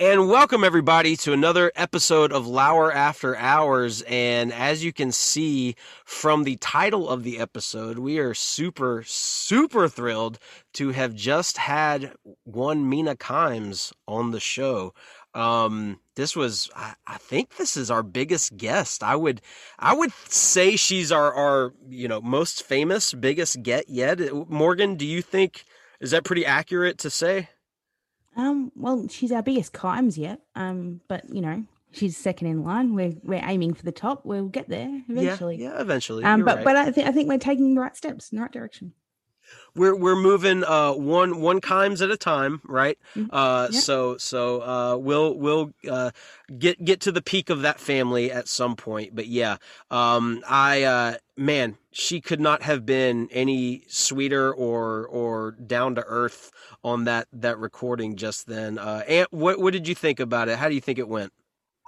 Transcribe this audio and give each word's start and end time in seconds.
And 0.00 0.28
welcome 0.28 0.62
everybody 0.62 1.16
to 1.16 1.32
another 1.32 1.72
episode 1.74 2.30
of 2.30 2.46
Lauer 2.46 2.92
After 2.92 3.34
Hours. 3.34 4.02
And 4.02 4.52
as 4.52 4.84
you 4.84 4.92
can 4.92 5.10
see 5.10 5.74
from 6.04 6.44
the 6.44 6.54
title 6.58 7.08
of 7.08 7.24
the 7.24 7.40
episode, 7.40 7.98
we 7.98 8.20
are 8.20 8.32
super, 8.32 9.02
super 9.04 9.88
thrilled 9.88 10.38
to 10.74 10.90
have 10.90 11.16
just 11.16 11.58
had 11.58 12.12
one 12.44 12.88
Mina 12.88 13.16
Kimes 13.16 13.92
on 14.06 14.30
the 14.30 14.38
show. 14.38 14.94
Um, 15.34 15.98
this 16.14 16.36
was, 16.36 16.70
I, 16.76 16.94
I 17.08 17.16
think 17.16 17.56
this 17.56 17.76
is 17.76 17.90
our 17.90 18.04
biggest 18.04 18.56
guest. 18.56 19.02
I 19.02 19.16
would, 19.16 19.40
I 19.80 19.96
would 19.96 20.12
say 20.28 20.76
she's 20.76 21.10
our, 21.10 21.34
our, 21.34 21.72
you 21.88 22.06
know, 22.06 22.20
most 22.20 22.62
famous, 22.62 23.12
biggest 23.14 23.64
get 23.64 23.88
yet. 23.88 24.20
Morgan, 24.48 24.94
do 24.94 25.04
you 25.04 25.22
think, 25.22 25.64
is 25.98 26.12
that 26.12 26.22
pretty 26.22 26.46
accurate 26.46 26.98
to 26.98 27.10
say? 27.10 27.48
Um, 28.38 28.72
well, 28.76 29.08
she's 29.08 29.32
our 29.32 29.42
biggest 29.42 29.72
Kimes 29.74 30.16
yet. 30.16 30.40
Um, 30.54 31.00
but 31.08 31.24
you 31.28 31.42
know, 31.42 31.64
she's 31.90 32.16
second 32.16 32.46
in 32.46 32.64
line. 32.64 32.94
We're 32.94 33.14
we're 33.22 33.42
aiming 33.44 33.74
for 33.74 33.82
the 33.82 33.92
top. 33.92 34.24
We'll 34.24 34.48
get 34.48 34.68
there 34.68 35.02
eventually. 35.08 35.56
Yeah, 35.56 35.74
yeah 35.74 35.80
eventually. 35.80 36.24
Um, 36.24 36.40
You're 36.40 36.46
but 36.46 36.56
right. 36.56 36.64
but 36.64 36.76
I 36.76 36.90
think 36.92 37.08
I 37.08 37.12
think 37.12 37.28
we're 37.28 37.38
taking 37.38 37.74
the 37.74 37.80
right 37.80 37.96
steps 37.96 38.30
in 38.30 38.36
the 38.36 38.42
right 38.42 38.52
direction. 38.52 38.94
We're 39.74 39.94
we're 39.94 40.16
moving 40.16 40.64
uh 40.64 40.92
one 40.92 41.40
one 41.40 41.60
kimes 41.60 42.02
at 42.02 42.10
a 42.10 42.16
time 42.16 42.60
right 42.64 42.98
Mhm. 43.14 43.28
uh 43.32 43.68
Yeah. 43.70 43.80
so 43.80 44.16
so 44.16 44.60
uh 44.62 44.96
we'll 44.96 45.34
we'll 45.34 45.72
uh 45.90 46.10
get 46.58 46.84
get 46.84 47.00
to 47.02 47.12
the 47.12 47.22
peak 47.22 47.50
of 47.50 47.62
that 47.62 47.78
family 47.80 48.30
at 48.32 48.48
some 48.48 48.76
point 48.76 49.14
but 49.14 49.26
yeah 49.26 49.56
um 49.90 50.42
i 50.48 50.82
uh 50.82 51.14
man 51.36 51.76
she 51.92 52.20
could 52.20 52.40
not 52.40 52.62
have 52.62 52.84
been 52.86 53.28
any 53.30 53.84
sweeter 53.88 54.52
or 54.52 55.06
or 55.06 55.52
down 55.52 55.94
to 55.94 56.04
earth 56.06 56.50
on 56.82 57.04
that 57.04 57.28
that 57.32 57.58
recording 57.58 58.16
just 58.16 58.46
then 58.46 58.78
uh 58.78 59.02
and 59.08 59.26
what 59.30 59.58
what 59.60 59.72
did 59.72 59.86
you 59.86 59.94
think 59.94 60.18
about 60.20 60.48
it 60.48 60.58
how 60.58 60.68
do 60.68 60.74
you 60.74 60.80
think 60.80 60.98
it 60.98 61.08
went 61.08 61.32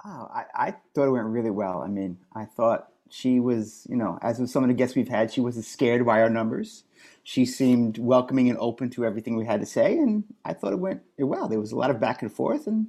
Oh, 0.03 0.27
I, 0.33 0.45
I 0.55 0.75
thought 0.95 1.07
it 1.07 1.11
went 1.11 1.27
really 1.27 1.51
well. 1.51 1.83
I 1.83 1.87
mean, 1.87 2.17
I 2.33 2.45
thought 2.45 2.87
she 3.11 3.39
was, 3.39 3.85
you 3.87 3.95
know, 3.95 4.17
as 4.23 4.39
with 4.39 4.49
some 4.49 4.63
of 4.63 4.67
the 4.67 4.73
guests 4.73 4.95
we've 4.95 5.07
had, 5.07 5.31
she 5.31 5.41
wasn't 5.41 5.65
scared 5.65 6.03
by 6.07 6.23
our 6.23 6.29
numbers. 6.29 6.85
She 7.23 7.45
seemed 7.45 7.97
welcoming 7.97 8.49
and 8.49 8.57
open 8.59 8.89
to 8.91 9.05
everything 9.05 9.35
we 9.35 9.45
had 9.45 9.59
to 9.59 9.65
say, 9.65 9.97
and 9.97 10.23
I 10.45 10.53
thought 10.53 10.73
it 10.73 10.79
went 10.79 11.01
well. 11.17 11.47
There 11.47 11.59
was 11.59 11.71
a 11.71 11.77
lot 11.77 11.91
of 11.91 11.99
back 11.99 12.21
and 12.21 12.31
forth, 12.31 12.67
and 12.67 12.87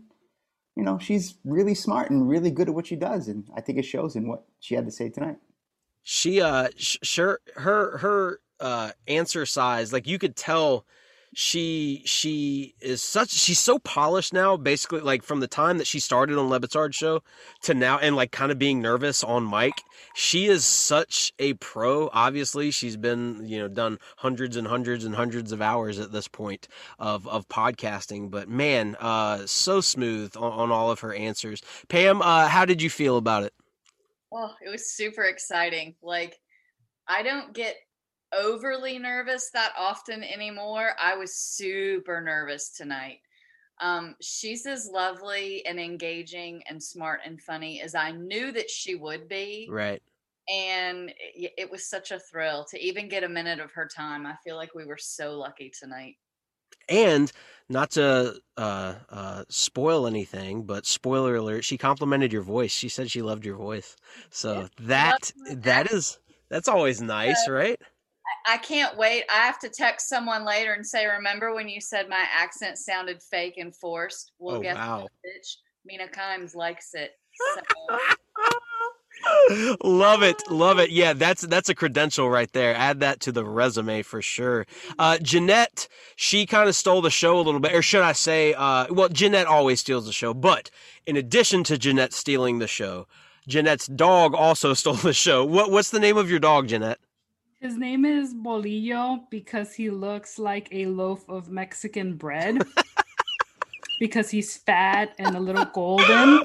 you 0.76 0.82
know, 0.82 0.98
she's 0.98 1.34
really 1.44 1.74
smart 1.74 2.10
and 2.10 2.28
really 2.28 2.50
good 2.50 2.68
at 2.68 2.74
what 2.74 2.86
she 2.86 2.96
does, 2.96 3.28
and 3.28 3.48
I 3.56 3.60
think 3.60 3.78
it 3.78 3.84
shows 3.84 4.16
in 4.16 4.28
what 4.28 4.44
she 4.60 4.74
had 4.74 4.86
to 4.86 4.92
say 4.92 5.10
tonight. 5.10 5.36
she 6.02 6.40
uh 6.40 6.68
sure 6.76 7.40
her 7.56 7.98
her 7.98 8.40
uh 8.60 8.92
answer 9.06 9.46
size 9.46 9.92
like 9.92 10.06
you 10.06 10.18
could 10.18 10.36
tell 10.36 10.86
she 11.34 12.02
she 12.04 12.74
is 12.80 13.02
such 13.02 13.30
she's 13.30 13.58
so 13.58 13.78
polished 13.78 14.32
now 14.32 14.56
basically 14.56 15.00
like 15.00 15.22
from 15.22 15.40
the 15.40 15.48
time 15.48 15.78
that 15.78 15.86
she 15.86 15.98
started 15.98 16.36
on 16.36 16.48
Le 16.48 16.60
Batard's 16.60 16.96
show 16.96 17.22
to 17.62 17.72
now 17.72 17.98
and 17.98 18.14
like 18.16 18.32
kind 18.32 18.52
of 18.52 18.58
being 18.58 18.82
nervous 18.82 19.24
on 19.24 19.48
mic. 19.48 19.72
She 20.14 20.46
is 20.46 20.64
such 20.64 21.32
a 21.38 21.54
pro 21.54 22.10
obviously. 22.12 22.70
She's 22.70 22.96
been 22.96 23.46
you 23.46 23.58
know 23.58 23.68
done 23.68 23.98
hundreds 24.16 24.56
and 24.56 24.66
hundreds 24.66 25.04
and 25.04 25.14
hundreds 25.14 25.52
of 25.52 25.62
hours 25.62 25.98
at 25.98 26.12
this 26.12 26.28
point 26.28 26.68
of 26.98 27.26
of 27.28 27.48
podcasting 27.48 28.30
but 28.30 28.48
man 28.48 28.96
uh 29.00 29.46
so 29.46 29.80
smooth 29.80 30.36
on, 30.36 30.52
on 30.52 30.70
all 30.70 30.90
of 30.90 31.00
her 31.00 31.14
answers. 31.14 31.62
Pam 31.88 32.20
uh 32.20 32.48
how 32.48 32.64
did 32.64 32.82
you 32.82 32.90
feel 32.90 33.16
about 33.16 33.44
it? 33.44 33.54
Well, 34.32 34.56
it 34.64 34.70
was 34.70 34.90
super 34.90 35.24
exciting. 35.24 35.94
Like, 36.02 36.38
I 37.06 37.22
don't 37.22 37.52
get 37.52 37.76
overly 38.32 38.98
nervous 38.98 39.50
that 39.50 39.72
often 39.78 40.22
anymore. 40.22 40.92
I 41.00 41.16
was 41.16 41.34
super 41.36 42.20
nervous 42.20 42.70
tonight. 42.70 43.20
Um, 43.80 44.14
she's 44.20 44.66
as 44.66 44.88
lovely 44.92 45.64
and 45.66 45.80
engaging 45.80 46.62
and 46.68 46.82
smart 46.82 47.20
and 47.24 47.40
funny 47.40 47.80
as 47.80 47.94
I 47.94 48.12
knew 48.12 48.52
that 48.52 48.70
she 48.70 48.94
would 48.94 49.28
be. 49.28 49.66
right 49.70 50.02
And 50.48 51.12
it, 51.34 51.52
it 51.58 51.70
was 51.70 51.88
such 51.88 52.10
a 52.10 52.18
thrill 52.20 52.64
to 52.70 52.78
even 52.80 53.08
get 53.08 53.24
a 53.24 53.28
minute 53.28 53.60
of 53.60 53.72
her 53.72 53.88
time. 53.88 54.26
I 54.26 54.36
feel 54.44 54.56
like 54.56 54.74
we 54.74 54.84
were 54.84 54.98
so 54.98 55.38
lucky 55.38 55.70
tonight. 55.70 56.16
and 56.88 57.32
not 57.68 57.90
to 57.92 58.40
uh, 58.56 58.94
uh, 59.08 59.44
spoil 59.48 60.06
anything, 60.06 60.64
but 60.64 60.84
spoiler 60.86 61.36
alert: 61.36 61.64
she 61.64 61.78
complimented 61.78 62.32
your 62.32 62.42
voice. 62.42 62.72
She 62.72 62.88
said 62.88 63.10
she 63.10 63.22
loved 63.22 63.44
your 63.46 63.56
voice. 63.56 63.96
So 64.30 64.68
that 64.80 65.32
that 65.56 65.90
is 65.90 66.18
that's 66.48 66.68
always 66.68 67.00
nice, 67.00 67.48
right? 67.48 67.80
I 68.46 68.56
can't 68.58 68.96
wait. 68.96 69.24
I 69.30 69.38
have 69.46 69.58
to 69.60 69.68
text 69.68 70.08
someone 70.08 70.44
later 70.44 70.72
and 70.74 70.86
say, 70.86 71.06
"Remember 71.06 71.54
when 71.54 71.68
you 71.68 71.80
said 71.80 72.08
my 72.08 72.24
accent 72.32 72.78
sounded 72.78 73.22
fake 73.22 73.54
and 73.58 73.74
forced?" 73.74 74.32
Well, 74.38 74.56
Oh, 74.56 74.60
guess 74.62 74.76
wow. 74.76 75.08
bitch? 75.26 75.56
Mina 75.84 76.06
Kimes 76.08 76.54
likes 76.54 76.90
it. 76.94 77.12
So, 77.54 77.98
love 79.84 80.22
it, 80.22 80.42
love 80.50 80.78
it. 80.78 80.90
Yeah, 80.90 81.12
that's 81.12 81.42
that's 81.42 81.68
a 81.68 81.74
credential 81.74 82.28
right 82.30 82.50
there. 82.52 82.74
Add 82.74 83.00
that 83.00 83.20
to 83.20 83.32
the 83.32 83.44
resume 83.44 84.02
for 84.02 84.22
sure. 84.22 84.66
Uh, 84.98 85.18
Jeanette, 85.18 85.88
she 86.16 86.46
kind 86.46 86.68
of 86.68 86.74
stole 86.76 87.02
the 87.02 87.10
show 87.10 87.36
a 87.38 87.42
little 87.42 87.60
bit, 87.60 87.74
or 87.74 87.82
should 87.82 88.02
I 88.02 88.12
say? 88.12 88.54
Uh, 88.54 88.86
well, 88.90 89.08
Jeanette 89.08 89.46
always 89.46 89.80
steals 89.80 90.06
the 90.06 90.12
show, 90.12 90.34
but 90.34 90.70
in 91.06 91.16
addition 91.16 91.64
to 91.64 91.78
Jeanette 91.78 92.12
stealing 92.12 92.58
the 92.58 92.68
show, 92.68 93.06
Jeanette's 93.48 93.86
dog 93.86 94.34
also 94.34 94.74
stole 94.74 94.94
the 94.94 95.12
show. 95.12 95.44
What 95.44 95.70
what's 95.70 95.90
the 95.90 96.00
name 96.00 96.16
of 96.16 96.30
your 96.30 96.38
dog, 96.40 96.68
Jeanette? 96.68 96.98
His 97.62 97.76
name 97.78 98.04
is 98.04 98.34
Bolillo 98.34 99.20
because 99.30 99.72
he 99.72 99.88
looks 99.88 100.36
like 100.36 100.66
a 100.72 100.86
loaf 100.86 101.24
of 101.28 101.48
Mexican 101.48 102.16
bread. 102.16 102.60
because 104.00 104.28
he's 104.30 104.56
fat 104.56 105.14
and 105.20 105.36
a 105.36 105.40
little 105.40 105.64
golden. 105.66 106.42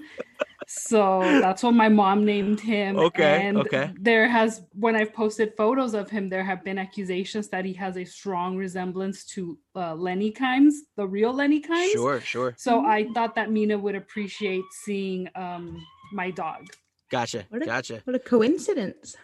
So 0.68 1.22
that's 1.42 1.64
what 1.64 1.72
my 1.74 1.90
mom 1.90 2.24
named 2.24 2.60
him. 2.60 2.98
Okay, 3.00 3.48
And 3.48 3.58
okay. 3.58 3.92
there 4.00 4.28
has 4.28 4.62
when 4.74 4.96
I've 4.96 5.12
posted 5.12 5.54
photos 5.58 5.96
of 5.96 6.08
him, 6.08 6.30
there 6.30 6.44
have 6.44 6.64
been 6.64 6.78
accusations 6.78 7.48
that 7.48 7.66
he 7.66 7.74
has 7.74 7.98
a 7.98 8.06
strong 8.06 8.56
resemblance 8.56 9.26
to 9.34 9.58
uh, 9.76 9.96
Lenny 9.96 10.32
Kimes, 10.32 10.74
the 10.98 11.08
real 11.08 11.34
Lenny 11.34 11.62
Kimes. 11.62 11.94
Sure, 11.94 12.22
sure. 12.22 12.54
So 12.60 12.86
I 12.86 13.08
thought 13.16 13.34
that 13.36 13.50
Mina 13.50 13.76
would 13.76 13.96
appreciate 13.96 14.66
seeing 14.84 15.28
um 15.36 15.84
my 16.14 16.30
dog. 16.30 16.68
Gotcha, 17.10 17.46
What 17.50 17.64
a- 17.64 17.66
gotcha. 17.66 18.02
What 18.04 18.16
a 18.16 18.20
coincidence! 18.20 19.16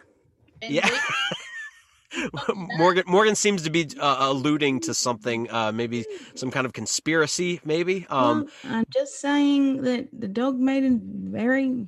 Yeah. 0.60 0.88
Indeed. 2.16 2.30
Morgan 2.78 3.04
Morgan 3.06 3.34
seems 3.34 3.62
to 3.62 3.70
be 3.70 3.88
uh, 4.00 4.16
alluding 4.20 4.80
to 4.80 4.94
something, 4.94 5.50
uh, 5.50 5.72
maybe 5.72 6.04
some 6.34 6.50
kind 6.50 6.66
of 6.66 6.72
conspiracy, 6.72 7.60
maybe. 7.64 8.06
Um, 8.10 8.48
well, 8.64 8.74
I'm 8.76 8.84
just 8.92 9.20
saying 9.20 9.82
that 9.82 10.08
the 10.12 10.28
dog 10.28 10.58
made 10.58 10.84
a 10.84 10.98
very 11.00 11.86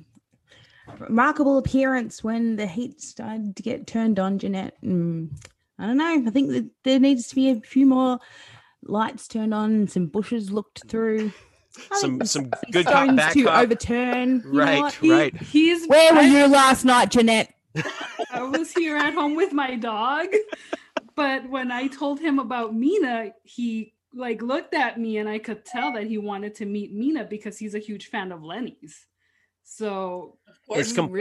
remarkable 0.99 1.57
appearance 1.57 2.23
when 2.23 2.55
the 2.55 2.65
heat 2.65 3.01
started 3.01 3.55
to 3.55 3.63
get 3.63 3.87
turned 3.87 4.19
on, 4.19 4.39
Jeanette. 4.39 4.75
And 4.81 5.31
I 5.77 5.87
don't 5.87 5.97
know. 5.97 6.23
I 6.27 6.29
think 6.31 6.49
that 6.51 6.69
there 6.83 6.99
needs 6.99 7.27
to 7.29 7.35
be 7.35 7.49
a 7.49 7.59
few 7.61 7.85
more 7.85 8.19
lights 8.83 9.27
turned 9.27 9.53
on 9.53 9.87
some 9.87 10.07
bushes 10.07 10.51
looked 10.51 10.87
through. 10.89 11.31
I 11.91 11.97
Some- 11.99 12.19
think 12.19 12.29
some 12.29 12.45
stuff 12.47 12.63
is 12.67 12.69
good 12.71 12.85
cop, 12.85 12.93
starting 12.93 13.17
to 13.17 13.43
cop. 13.43 13.63
overturn. 13.63 14.41
You 14.45 14.51
know 14.53 14.59
Right. 14.59 14.93
He- 14.95 15.11
right. 15.11 15.37
He's 15.41 15.85
Where 15.87 16.13
were 16.15 16.21
you 16.21 16.47
last 16.47 16.85
night, 16.85 17.11
Jeanette? 17.11 17.53
I 18.33 18.41
was 18.43 18.71
here 18.71 18.97
at 18.97 19.13
home 19.13 19.35
with 19.35 19.53
my 19.53 19.75
dog, 19.75 20.27
but 21.15 21.49
when 21.49 21.71
I 21.71 21.87
told 21.87 22.19
him 22.19 22.39
about 22.39 22.73
Mina, 22.75 23.31
he 23.43 23.93
like 24.13 24.41
looked 24.41 24.73
at 24.73 24.99
me 24.99 25.17
and 25.17 25.29
I 25.29 25.37
could 25.39 25.65
tell 25.65 25.91
that 25.93 26.07
he 26.07 26.17
wanted 26.17 26.55
to 26.55 26.65
meet 26.65 26.93
Mina 26.93 27.23
because 27.25 27.57
he's 27.57 27.75
a 27.75 27.79
huge 27.79 28.07
fan 28.07 28.31
of 28.31 28.41
Lenny's. 28.43 29.05
So 29.63 30.37
It's 30.69 30.93
com- 30.93 31.13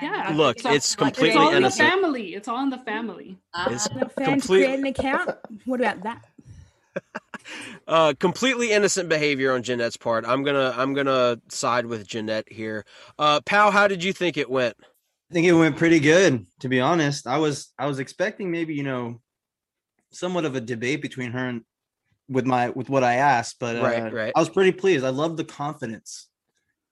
yeah, 0.00 0.32
Look, 0.34 0.38
all- 0.38 0.50
it's 0.50 0.64
like- 0.64 0.74
it's 0.76 0.94
completely 0.96 1.38
all 1.38 1.48
in 1.48 1.52
the 1.52 1.56
innocent. 1.58 1.88
family. 1.90 2.34
It's 2.34 2.48
all 2.48 2.62
in 2.62 2.70
the 2.70 2.78
family. 2.78 3.38
uh, 3.54 3.68
It's 3.70 3.84
The 3.88 4.08
fans 4.08 4.28
complete- 4.42 4.64
create 4.64 4.78
an 4.78 4.86
account. 4.86 5.30
What 5.66 5.80
about 5.80 6.02
that? 6.02 6.24
uh, 7.86 8.14
completely 8.18 8.72
innocent 8.72 9.08
behavior 9.08 9.52
on 9.52 9.62
Jeanette's 9.62 9.96
part. 9.96 10.24
I'm 10.26 10.42
gonna 10.42 10.74
I'm 10.76 10.94
gonna 10.94 11.40
side 11.48 11.86
with 11.86 12.06
Jeanette 12.06 12.50
here. 12.50 12.84
Uh, 13.18 13.40
Pal, 13.42 13.70
how 13.70 13.88
did 13.88 14.02
you 14.04 14.12
think 14.12 14.36
it 14.36 14.50
went? 14.50 14.76
I 15.32 15.34
think 15.34 15.46
it 15.46 15.54
went 15.54 15.78
pretty 15.78 15.98
good, 15.98 16.46
to 16.60 16.68
be 16.68 16.78
honest. 16.78 17.26
I 17.26 17.38
was 17.38 17.72
I 17.78 17.86
was 17.86 18.00
expecting 18.00 18.50
maybe 18.50 18.74
you 18.74 18.82
know 18.82 19.22
somewhat 20.10 20.44
of 20.44 20.56
a 20.56 20.60
debate 20.60 21.00
between 21.00 21.32
her 21.32 21.48
and 21.48 21.62
with 22.28 22.44
my 22.44 22.68
with 22.68 22.90
what 22.90 23.02
I 23.02 23.14
asked, 23.14 23.56
but 23.58 23.76
uh, 23.76 23.82
Right, 23.82 24.12
right. 24.12 24.32
I 24.36 24.38
was 24.38 24.50
pretty 24.50 24.72
pleased. 24.72 25.06
I 25.06 25.08
love 25.08 25.38
the 25.38 25.44
confidence. 25.44 26.28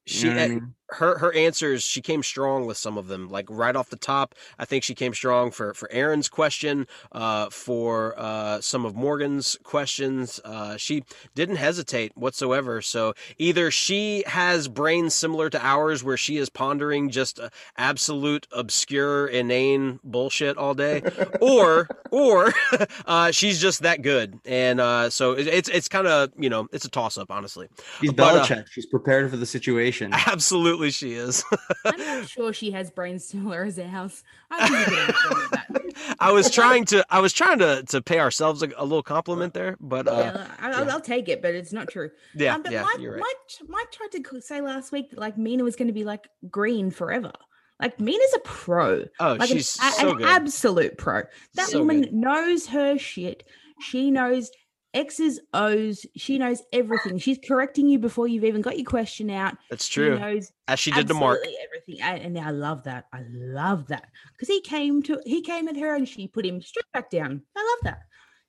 You 0.07 0.15
She 0.15 0.31
I 0.31 0.45
uh, 0.45 0.49
mean? 0.49 0.75
Her 0.93 1.19
her 1.19 1.33
answers 1.35 1.83
she 1.83 2.01
came 2.01 2.23
strong 2.23 2.67
with 2.67 2.77
some 2.77 2.99
of 2.99 3.09
them 3.09 3.29
like 3.29 3.47
right 3.49 3.77
off 3.77 3.91
the 3.91 3.97
top 3.97 4.35
i 4.59 4.65
think 4.65 4.83
she 4.83 4.95
came 4.95 5.15
strong 5.15 5.51
for 5.51 5.75
for 5.75 5.91
aaron's 5.93 6.29
question 6.29 6.87
uh 7.13 7.49
for 7.51 8.15
uh 8.19 8.61
some 8.61 8.85
of 8.85 8.95
morgan's 8.95 9.59
questions 9.63 10.41
uh 10.45 10.77
she 10.77 11.05
didn't 11.35 11.57
hesitate 11.57 12.17
whatsoever 12.17 12.81
so 12.81 13.15
either 13.39 13.71
she 13.71 14.23
has 14.27 14.69
brains 14.69 15.15
similar 15.15 15.49
to 15.51 15.65
ours 15.65 16.03
where 16.03 16.17
she 16.17 16.37
is 16.37 16.49
pondering 16.49 17.11
just 17.11 17.39
uh, 17.39 17.49
absolute 17.77 18.47
obscure 18.53 19.27
inane 19.27 20.01
bullshit 20.05 20.57
all 20.57 20.75
day 20.75 21.03
or 21.41 21.89
or 22.11 22.53
uh 23.07 23.31
she's 23.31 23.61
just 23.61 23.83
that 23.83 24.03
good 24.03 24.39
and 24.45 24.81
uh 24.81 25.09
so 25.11 25.33
it, 25.33 25.47
it's 25.47 25.69
it's 25.69 25.89
kind 25.89 26.07
of 26.07 26.31
you 26.37 26.51
know 26.51 26.69
it's 26.73 26.85
a 26.85 26.91
toss 26.91 27.19
up 27.19 27.31
honestly 27.31 27.69
She's 28.01 28.13
but, 28.13 28.47
Belichick. 28.47 28.67
She's 28.71 28.87
prepared 28.87 29.31
for 29.31 29.37
the 29.37 29.47
situation. 29.47 30.13
absolutely 30.27 30.80
she 30.89 31.13
is 31.13 31.45
I'm 31.85 31.99
not 31.99 32.29
sure 32.29 32.55
she 32.55 32.71
has 32.71 32.91
brains 32.91 33.27
similar 33.27 33.65
as 33.65 33.79
ours. 33.79 34.23
I 34.51 34.69
think 34.69 34.79
you 34.79 34.85
could 34.97 34.99
answer 35.09 35.29
with 35.29 35.51
that. 35.51 36.17
I 36.19 36.33
was 36.33 36.51
trying 36.51 36.87
to 36.87 37.05
I 37.11 37.21
was 37.21 37.35
trying 37.35 37.59
to 37.59 37.83
to 37.83 38.01
pay 38.01 38.19
ourselves 38.21 38.63
a, 38.63 38.71
a 38.79 38.85
little 38.85 39.03
compliment 39.03 39.53
there, 39.53 39.77
but 39.81 40.09
uh, 40.09 40.13
Yeah, 40.17 40.47
I, 40.59 40.71
I'll, 40.73 40.91
I'll 40.93 41.01
take 41.01 41.29
it, 41.29 41.43
but 41.43 41.55
it's 41.55 41.73
not 41.73 41.89
true. 41.89 42.11
yeah, 42.35 42.55
Um, 42.55 42.63
but 42.63 42.73
yeah, 42.73 42.83
Mike, 42.85 42.99
you're 42.99 43.13
right. 43.17 43.21
Mike, 43.61 43.69
Mike 43.69 43.93
tried 43.93 44.13
to 44.13 44.41
say 44.41 44.63
last 44.63 44.93
week 44.93 45.11
that 45.11 45.19
like 45.19 45.37
Mina 45.37 45.63
was 45.65 45.77
going 45.77 45.89
to 45.89 45.95
be 45.95 46.05
like 46.05 46.27
green 46.51 46.91
forever. 46.91 47.33
Like 47.81 47.99
Mina's 48.01 48.35
a 48.35 48.41
pro. 48.41 49.05
Oh, 49.21 49.33
like 49.35 49.51
an 49.51 49.57
she's 49.57 49.77
a- 49.79 49.91
so 49.93 50.17
an 50.17 50.23
absolute 50.23 50.97
pro. 50.99 51.23
That 51.55 51.69
So 51.69 51.79
woman 51.81 52.03
good. 52.03 52.13
knows 52.15 52.67
her 52.69 52.97
shit. 52.99 53.45
She 53.81 54.11
knows 54.11 54.51
X's, 54.93 55.41
O's. 55.55 56.05
She 56.17 56.39
knows 56.39 56.63
everything. 56.73 57.19
She's 57.19 57.39
correcting 57.47 57.89
you 57.89 57.99
before 57.99 58.27
you've 58.27 58.45
even 58.45 58.61
got 58.61 58.77
your 58.77 58.87
question 58.87 59.31
out. 59.31 59.57
That's 59.71 59.87
She 59.87 59.95
true. 59.95 60.19
knows 60.19 60.51
As 60.69 60.81
she 60.81 60.91
did 60.91 61.07
to 61.09 61.15
Mark. 61.15 61.39
absolutely 61.39 61.63
everything. 61.65 62.03
And, 62.03 62.37
and 62.37 62.47
I 62.47 62.51
love 62.51 62.85
that. 62.85 63.07
I 63.13 63.23
love 63.31 63.87
that 63.89 64.09
because 64.33 64.49
he 64.49 64.61
came 64.61 65.03
to 65.05 65.21
he 65.25 65.43
came 65.43 65.69
at 65.69 65.77
her 65.77 65.95
and 65.95 66.09
she 66.09 66.27
put 66.29 66.45
him 66.45 66.61
straight 66.61 66.91
back 66.93 67.11
down. 67.11 67.43
I 67.57 67.61
love 67.61 67.85
that. 67.85 68.01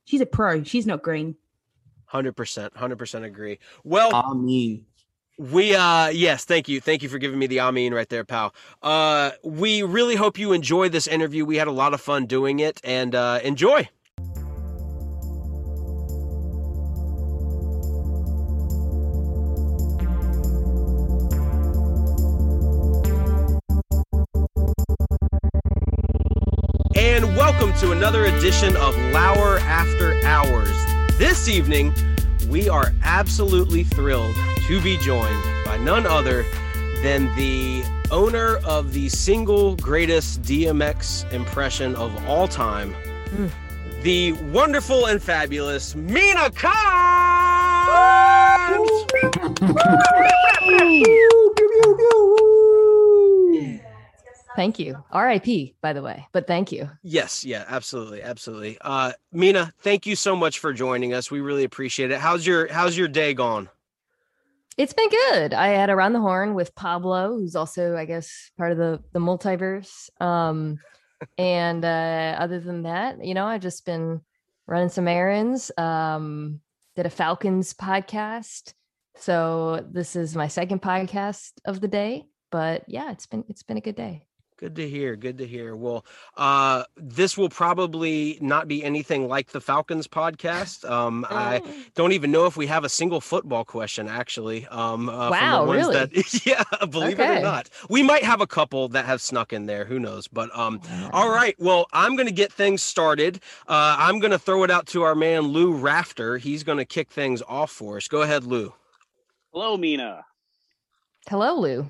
She's 0.05 0.21
a 0.21 0.25
pro. 0.25 0.63
She's 0.63 0.87
not 0.87 1.03
green. 1.03 1.35
Hundred 2.05 2.33
percent, 2.35 2.75
hundred 2.75 2.97
percent 2.97 3.23
agree. 3.23 3.59
Well, 3.83 4.13
I 4.13 4.33
mean, 4.33 4.85
we 5.37 5.75
uh 5.75 6.07
yes, 6.09 6.43
thank 6.43 6.67
you, 6.67 6.81
thank 6.81 7.03
you 7.03 7.07
for 7.09 7.19
giving 7.19 7.39
me 7.39 7.47
the 7.47 7.59
Amin 7.61 7.93
right 7.93 8.09
there, 8.09 8.25
pal. 8.25 8.53
Uh, 8.81 9.31
we 9.43 9.81
really 9.83 10.15
hope 10.15 10.37
you 10.37 10.51
enjoy 10.53 10.89
this 10.89 11.07
interview. 11.07 11.45
We 11.45 11.55
had 11.57 11.67
a 11.67 11.71
lot 11.71 11.93
of 11.93 12.01
fun 12.01 12.25
doing 12.25 12.59
it, 12.59 12.81
and 12.83 13.15
uh, 13.15 13.39
enjoy. 13.43 13.87
To 27.81 27.91
another 27.93 28.25
edition 28.25 28.75
of 28.77 28.95
Lauer 29.11 29.57
After 29.61 30.13
Hours. 30.23 30.69
This 31.17 31.47
evening, 31.47 31.91
we 32.47 32.69
are 32.69 32.93
absolutely 33.03 33.83
thrilled 33.83 34.35
to 34.67 34.79
be 34.81 34.97
joined 34.97 35.43
by 35.65 35.77
none 35.77 36.05
other 36.05 36.45
than 37.01 37.35
the 37.35 37.83
owner 38.11 38.57
of 38.65 38.93
the 38.93 39.09
single 39.09 39.75
greatest 39.77 40.43
DMX 40.43 41.23
impression 41.33 41.95
of 41.95 42.15
all 42.27 42.47
time, 42.47 42.93
Mm. 43.31 43.49
the 44.03 44.33
wonderful 44.51 45.07
and 45.07 45.19
fabulous 45.19 45.95
Mina 45.95 46.51
Khan! 46.51 46.71
Thank 54.55 54.79
you. 54.79 55.03
RIP, 55.13 55.75
by 55.81 55.93
the 55.93 56.01
way, 56.01 56.27
but 56.33 56.45
thank 56.45 56.71
you. 56.71 56.89
Yes, 57.03 57.45
yeah, 57.45 57.63
absolutely, 57.67 58.21
absolutely. 58.21 58.77
Uh, 58.81 59.13
Mina, 59.31 59.71
thank 59.79 60.05
you 60.05 60.15
so 60.15 60.35
much 60.35 60.59
for 60.59 60.73
joining 60.73 61.13
us. 61.13 61.31
We 61.31 61.39
really 61.39 61.63
appreciate 61.63 62.11
it. 62.11 62.19
How's 62.19 62.45
your 62.45 62.71
How's 62.71 62.97
your 62.97 63.07
day 63.07 63.33
gone? 63.33 63.69
It's 64.77 64.93
been 64.93 65.09
good. 65.09 65.53
I 65.53 65.69
had 65.69 65.89
around 65.89 66.13
the 66.13 66.19
horn 66.21 66.53
with 66.53 66.75
Pablo, 66.75 67.37
who's 67.37 67.55
also, 67.55 67.95
I 67.95 68.05
guess, 68.05 68.51
part 68.57 68.71
of 68.71 68.77
the 68.77 69.01
the 69.13 69.19
multiverse. 69.19 70.09
Um, 70.19 70.79
and 71.37 71.85
uh, 71.85 72.35
other 72.39 72.59
than 72.59 72.83
that, 72.83 73.23
you 73.23 73.33
know, 73.33 73.45
I've 73.45 73.61
just 73.61 73.85
been 73.85 74.21
running 74.67 74.89
some 74.89 75.07
errands. 75.07 75.71
Um, 75.77 76.61
did 76.95 77.05
a 77.05 77.09
Falcons 77.09 77.73
podcast, 77.73 78.73
so 79.15 79.85
this 79.89 80.15
is 80.15 80.35
my 80.35 80.47
second 80.49 80.81
podcast 80.81 81.51
of 81.63 81.79
the 81.79 81.87
day. 81.87 82.25
But 82.51 82.83
yeah, 82.87 83.11
it's 83.11 83.27
been 83.27 83.45
it's 83.47 83.63
been 83.63 83.77
a 83.77 83.81
good 83.81 83.95
day. 83.95 84.25
Good 84.61 84.75
to 84.75 84.87
hear. 84.87 85.15
Good 85.15 85.39
to 85.39 85.47
hear. 85.47 85.75
Well, 85.75 86.05
uh, 86.37 86.83
this 86.95 87.35
will 87.35 87.49
probably 87.49 88.37
not 88.41 88.67
be 88.67 88.83
anything 88.83 89.27
like 89.27 89.47
the 89.49 89.59
Falcons 89.59 90.07
podcast. 90.07 90.87
Um, 90.87 91.25
I 91.31 91.63
don't 91.95 92.11
even 92.11 92.29
know 92.31 92.45
if 92.45 92.55
we 92.57 92.67
have 92.67 92.83
a 92.83 92.89
single 92.89 93.21
football 93.21 93.65
question 93.65 94.07
actually. 94.07 94.67
Um, 94.67 95.09
uh, 95.09 95.31
Wow, 95.31 95.65
from 95.65 95.65
the 95.65 95.67
ones 95.67 95.87
really? 95.87 96.05
that, 96.05 96.45
yeah, 96.45 96.85
believe 96.85 97.19
it 97.19 97.27
or 97.27 97.41
not, 97.41 97.69
we 97.89 98.03
might 98.03 98.23
have 98.23 98.39
a 98.39 98.45
couple 98.45 98.87
that 98.89 99.05
have 99.05 99.19
snuck 99.19 99.51
in 99.51 99.65
there. 99.65 99.83
Who 99.83 99.97
knows? 99.99 100.27
But 100.27 100.55
um, 100.55 100.79
Wow. 100.87 101.09
all 101.11 101.29
right. 101.31 101.55
Well, 101.57 101.87
I'm 101.91 102.15
going 102.15 102.27
to 102.27 102.31
get 102.33 102.53
things 102.53 102.83
started. 102.83 103.37
Uh, 103.67 103.95
I'm 103.97 104.19
going 104.19 104.29
to 104.29 104.37
throw 104.39 104.63
it 104.63 104.69
out 104.69 104.85
to 104.89 105.01
our 105.01 105.15
man 105.15 105.41
Lou 105.47 105.73
Rafter. 105.73 106.37
He's 106.37 106.61
going 106.63 106.77
to 106.77 106.85
kick 106.85 107.09
things 107.09 107.41
off 107.47 107.71
for 107.71 107.97
us. 107.97 108.07
Go 108.07 108.21
ahead, 108.21 108.43
Lou. 108.43 108.75
Hello, 109.53 109.75
Mina. 109.75 110.23
Hello, 111.27 111.59
Lou. 111.59 111.87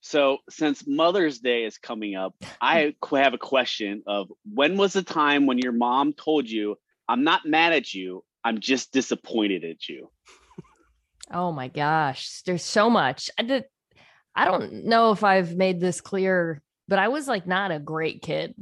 So, 0.00 0.38
since 0.48 0.86
Mother's 0.86 1.40
Day 1.40 1.64
is 1.64 1.76
coming 1.76 2.16
up, 2.16 2.34
I 2.60 2.94
have 3.12 3.34
a 3.34 3.38
question 3.38 4.02
of 4.06 4.32
when 4.50 4.76
was 4.76 4.94
the 4.94 5.02
time 5.02 5.46
when 5.46 5.58
your 5.58 5.72
mom 5.72 6.14
told 6.14 6.48
you, 6.48 6.76
"I'm 7.06 7.22
not 7.22 7.44
mad 7.44 7.72
at 7.72 7.92
you, 7.92 8.24
I'm 8.42 8.60
just 8.60 8.92
disappointed 8.92 9.64
at 9.64 9.88
you." 9.88 10.10
Oh 11.30 11.52
my 11.52 11.68
gosh, 11.68 12.42
there's 12.42 12.64
so 12.64 12.90
much. 12.90 13.30
I 13.38 13.42
did. 13.42 13.64
I 14.34 14.46
don't 14.46 14.84
know 14.84 15.12
if 15.12 15.22
I've 15.22 15.54
made 15.54 15.80
this 15.80 16.00
clear, 16.00 16.62
but 16.88 16.98
I 16.98 17.08
was 17.08 17.28
like 17.28 17.46
not 17.46 17.70
a 17.70 17.78
great 17.78 18.22
kid. 18.22 18.54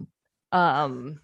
Um, 0.50 1.20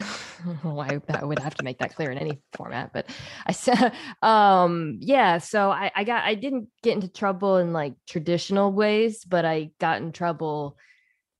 why 0.62 1.00
I 1.08 1.24
would 1.24 1.38
have 1.38 1.54
to 1.56 1.64
make 1.64 1.78
that 1.78 1.94
clear 1.94 2.10
in 2.10 2.18
any 2.18 2.40
format, 2.52 2.92
but 2.92 3.08
I 3.46 3.52
said, 3.52 3.92
um, 4.22 4.98
yeah. 5.00 5.38
So 5.38 5.70
I, 5.70 5.90
I 5.94 6.04
got, 6.04 6.24
I 6.24 6.34
didn't 6.34 6.68
get 6.82 6.94
into 6.94 7.08
trouble 7.08 7.56
in 7.56 7.72
like 7.72 7.94
traditional 8.06 8.72
ways, 8.72 9.24
but 9.24 9.44
I 9.44 9.70
got 9.80 10.00
in 10.00 10.12
trouble 10.12 10.76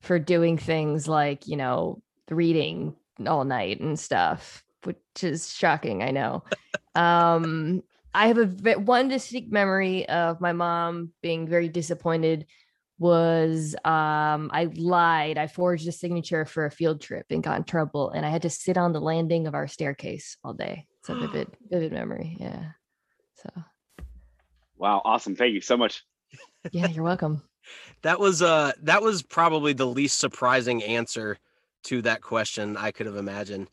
for 0.01 0.19
doing 0.19 0.59
things 0.59 1.09
like 1.09 1.47
you 1.47 1.57
know 1.57 2.03
reading 2.31 2.95
all 3.27 3.45
night 3.45 3.81
and 3.81 3.99
stuff, 3.99 4.65
which 4.85 4.99
is 5.23 5.53
shocking. 5.53 6.03
I 6.03 6.11
know. 6.11 6.45
um, 6.95 7.83
I 8.15 8.27
have 8.29 8.39
a 8.39 8.75
one 8.75 9.09
distinct 9.09 9.53
memory 9.53 10.09
of 10.09 10.41
my 10.41 10.53
mom 10.53 11.13
being 11.23 11.47
very 11.47 11.69
disappointed 11.69 12.47
was 12.99 13.75
um 13.85 14.51
I 14.53 14.69
lied. 14.75 15.39
I 15.39 15.47
forged 15.47 15.87
a 15.89 15.93
signature 15.93 16.45
for 16.45 16.67
a 16.67 16.71
field 16.71 17.01
trip 17.01 17.27
and 17.31 17.43
got 17.43 17.57
in 17.59 17.65
trouble 17.65 18.11
and 18.11 18.27
I 18.27 18.31
had 18.31 18.43
to 18.43 18.51
sit 18.51 18.77
on 18.77 18.93
the 18.93 19.01
landing 19.01 19.47
of 19.47 19.55
our 19.55 19.69
staircase 19.69 20.37
all 20.43 20.53
day. 20.55 20.87
It's 21.01 21.09
a 21.09 21.15
vivid 21.15 21.49
vivid 21.71 21.93
memory. 21.93 22.37
Yeah. 22.41 22.65
So 23.37 23.51
Wow, 24.77 25.03
awesome! 25.05 25.35
Thank 25.35 25.55
you 25.55 25.61
so 25.61 25.77
much. 25.77 26.05
yeah, 26.71 26.87
you're 26.89 27.05
welcome. 27.05 27.43
That 28.03 28.19
was 28.19 28.41
uh 28.41 28.73
that 28.85 29.03
was 29.03 29.23
probably 29.23 29.75
the 29.75 29.85
least 29.87 30.19
surprising 30.19 30.83
answer 30.83 31.37
to 31.85 32.01
that 32.03 32.23
question 32.23 32.79
I 32.79 32.93
could 32.93 33.05
have 33.05 33.17
imagined. 33.17 33.69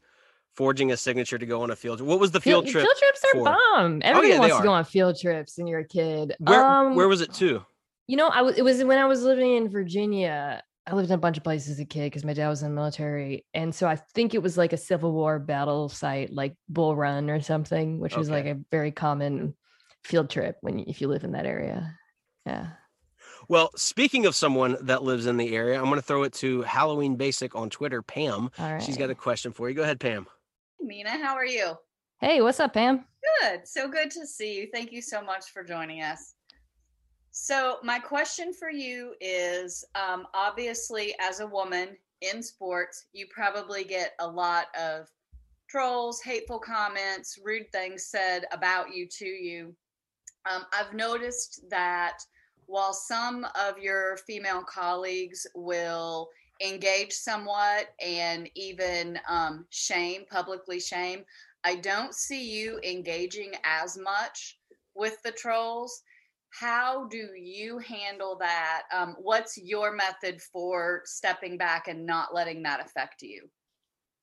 Forging 0.56 0.92
a 0.92 0.98
signature 0.98 1.38
to 1.38 1.46
go 1.46 1.62
on 1.64 1.72
a 1.72 1.78
field. 1.78 2.00
Trip. 2.00 2.08
What 2.10 2.20
was 2.20 2.32
the 2.32 2.42
field, 2.42 2.68
trip? 2.68 2.84
Field 2.84 2.96
trips 2.98 3.22
are 3.24 3.38
for? 3.40 3.44
bomb. 3.46 4.02
yeah, 4.02 4.08
Everybody 4.08 4.34
they 4.34 4.40
wants 4.40 4.56
are. 4.56 4.62
to 4.62 4.68
go 4.68 4.74
on 4.74 4.84
field 4.84 5.18
trips 5.20 5.58
when 5.58 5.68
you're 5.68 5.80
a 5.80 5.88
kid. 5.88 6.36
Where 6.40 6.66
um, 6.66 6.96
where 6.96 7.08
was 7.08 7.22
it 7.22 7.34
to? 7.36 7.66
You 8.08 8.18
know, 8.18 8.28
I 8.28 8.42
was 8.42 8.58
it 8.58 8.64
was 8.64 8.84
when 8.84 8.98
I 8.98 9.06
was 9.06 9.24
living 9.24 9.56
in 9.56 9.70
Virginia. 9.70 10.62
I 10.88 10.94
lived 10.94 11.10
in 11.10 11.16
a 11.16 11.20
bunch 11.20 11.38
of 11.38 11.44
places 11.44 11.72
as 11.72 11.80
a 11.80 11.86
kid 11.86 12.12
because 12.12 12.24
my 12.24 12.34
dad 12.34 12.48
was 12.48 12.62
in 12.62 12.70
the 12.70 12.76
military, 12.76 13.46
and 13.54 13.74
so 13.74 13.88
I 13.88 13.96
think 13.96 14.36
it 14.36 14.44
was 14.44 14.58
like 14.58 14.72
a 14.72 14.78
Civil 14.78 15.12
War 15.12 15.40
battle 15.40 15.90
site, 15.90 16.32
like 16.32 16.56
Bull 16.70 16.96
Run 16.96 17.30
or 17.32 17.42
something, 17.42 18.00
which 18.00 18.16
was 18.16 18.30
like 18.30 18.46
a 18.46 18.60
very 18.70 18.92
common 18.92 19.56
field 20.04 20.30
trip 20.30 20.58
when 20.62 20.80
if 20.82 21.02
you 21.02 21.08
live 21.08 21.24
in 21.24 21.32
that 21.32 21.48
area. 21.48 21.98
Yeah. 22.46 22.68
Well, 23.48 23.72
speaking 23.76 24.28
of 24.28 24.36
someone 24.36 24.78
that 24.82 25.04
lives 25.04 25.26
in 25.26 25.38
the 25.38 25.56
area, 25.56 25.78
I'm 25.78 25.86
going 25.86 25.96
to 25.96 26.02
throw 26.02 26.24
it 26.24 26.34
to 26.34 26.62
Halloween 26.62 27.16
Basic 27.16 27.56
on 27.56 27.70
Twitter, 27.70 28.02
Pam. 28.02 28.52
All 28.60 28.74
right. 28.74 28.82
She's 28.82 28.98
got 28.98 29.10
a 29.10 29.16
question 29.16 29.52
for 29.52 29.70
you. 29.70 29.76
Go 29.76 29.84
ahead, 29.84 30.00
Pam. 30.00 30.28
Mina, 30.80 31.10
how 31.10 31.36
are 31.36 31.46
you? 31.46 31.74
Hey, 32.22 32.42
what's 32.42 32.60
up, 32.60 32.74
Pam? 32.74 33.06
Good. 33.42 33.68
So 33.68 33.88
good 33.88 34.12
to 34.12 34.26
see 34.26 34.56
you. 34.56 34.68
Thank 34.72 34.92
you 34.92 35.02
so 35.02 35.24
much 35.24 35.46
for 35.52 35.64
joining 35.64 36.02
us. 36.02 36.35
So, 37.38 37.80
my 37.84 38.00
question 38.00 38.54
for 38.54 38.70
you 38.70 39.14
is 39.20 39.84
um, 39.94 40.26
obviously, 40.34 41.14
as 41.20 41.42
a 41.42 41.48
woman 41.48 41.98
in 42.22 42.42
sports, 42.42 43.08
you 43.12 43.28
probably 43.30 43.84
get 43.84 44.14
a 44.20 44.26
lot 44.28 44.68
of 44.74 45.10
trolls, 45.70 46.22
hateful 46.22 46.60
comments, 46.60 47.38
rude 47.44 47.70
things 47.74 48.06
said 48.06 48.46
about 48.54 48.96
you 48.96 49.06
to 49.18 49.26
you. 49.26 49.76
Um, 50.50 50.64
I've 50.72 50.94
noticed 50.94 51.70
that 51.70 52.20
while 52.68 52.94
some 52.94 53.46
of 53.62 53.80
your 53.80 54.16
female 54.26 54.64
colleagues 54.64 55.46
will 55.56 56.30
engage 56.66 57.12
somewhat 57.12 57.90
and 58.00 58.50
even 58.56 59.20
um, 59.28 59.66
shame, 59.72 60.24
publicly 60.32 60.80
shame, 60.80 61.26
I 61.66 61.76
don't 61.76 62.16
see 62.16 62.50
you 62.50 62.80
engaging 62.82 63.56
as 63.66 63.98
much 63.98 64.58
with 64.96 65.22
the 65.24 65.34
trolls. 65.34 66.02
How 66.60 67.08
do 67.08 67.30
you 67.36 67.80
handle 67.80 68.38
that? 68.40 68.84
Um, 68.94 69.16
what's 69.20 69.58
your 69.58 69.94
method 69.94 70.42
for 70.42 71.02
stepping 71.04 71.58
back 71.58 71.88
and 71.88 72.06
not 72.06 72.34
letting 72.34 72.64
that 72.64 72.80
affect 72.80 73.22
you? 73.22 73.50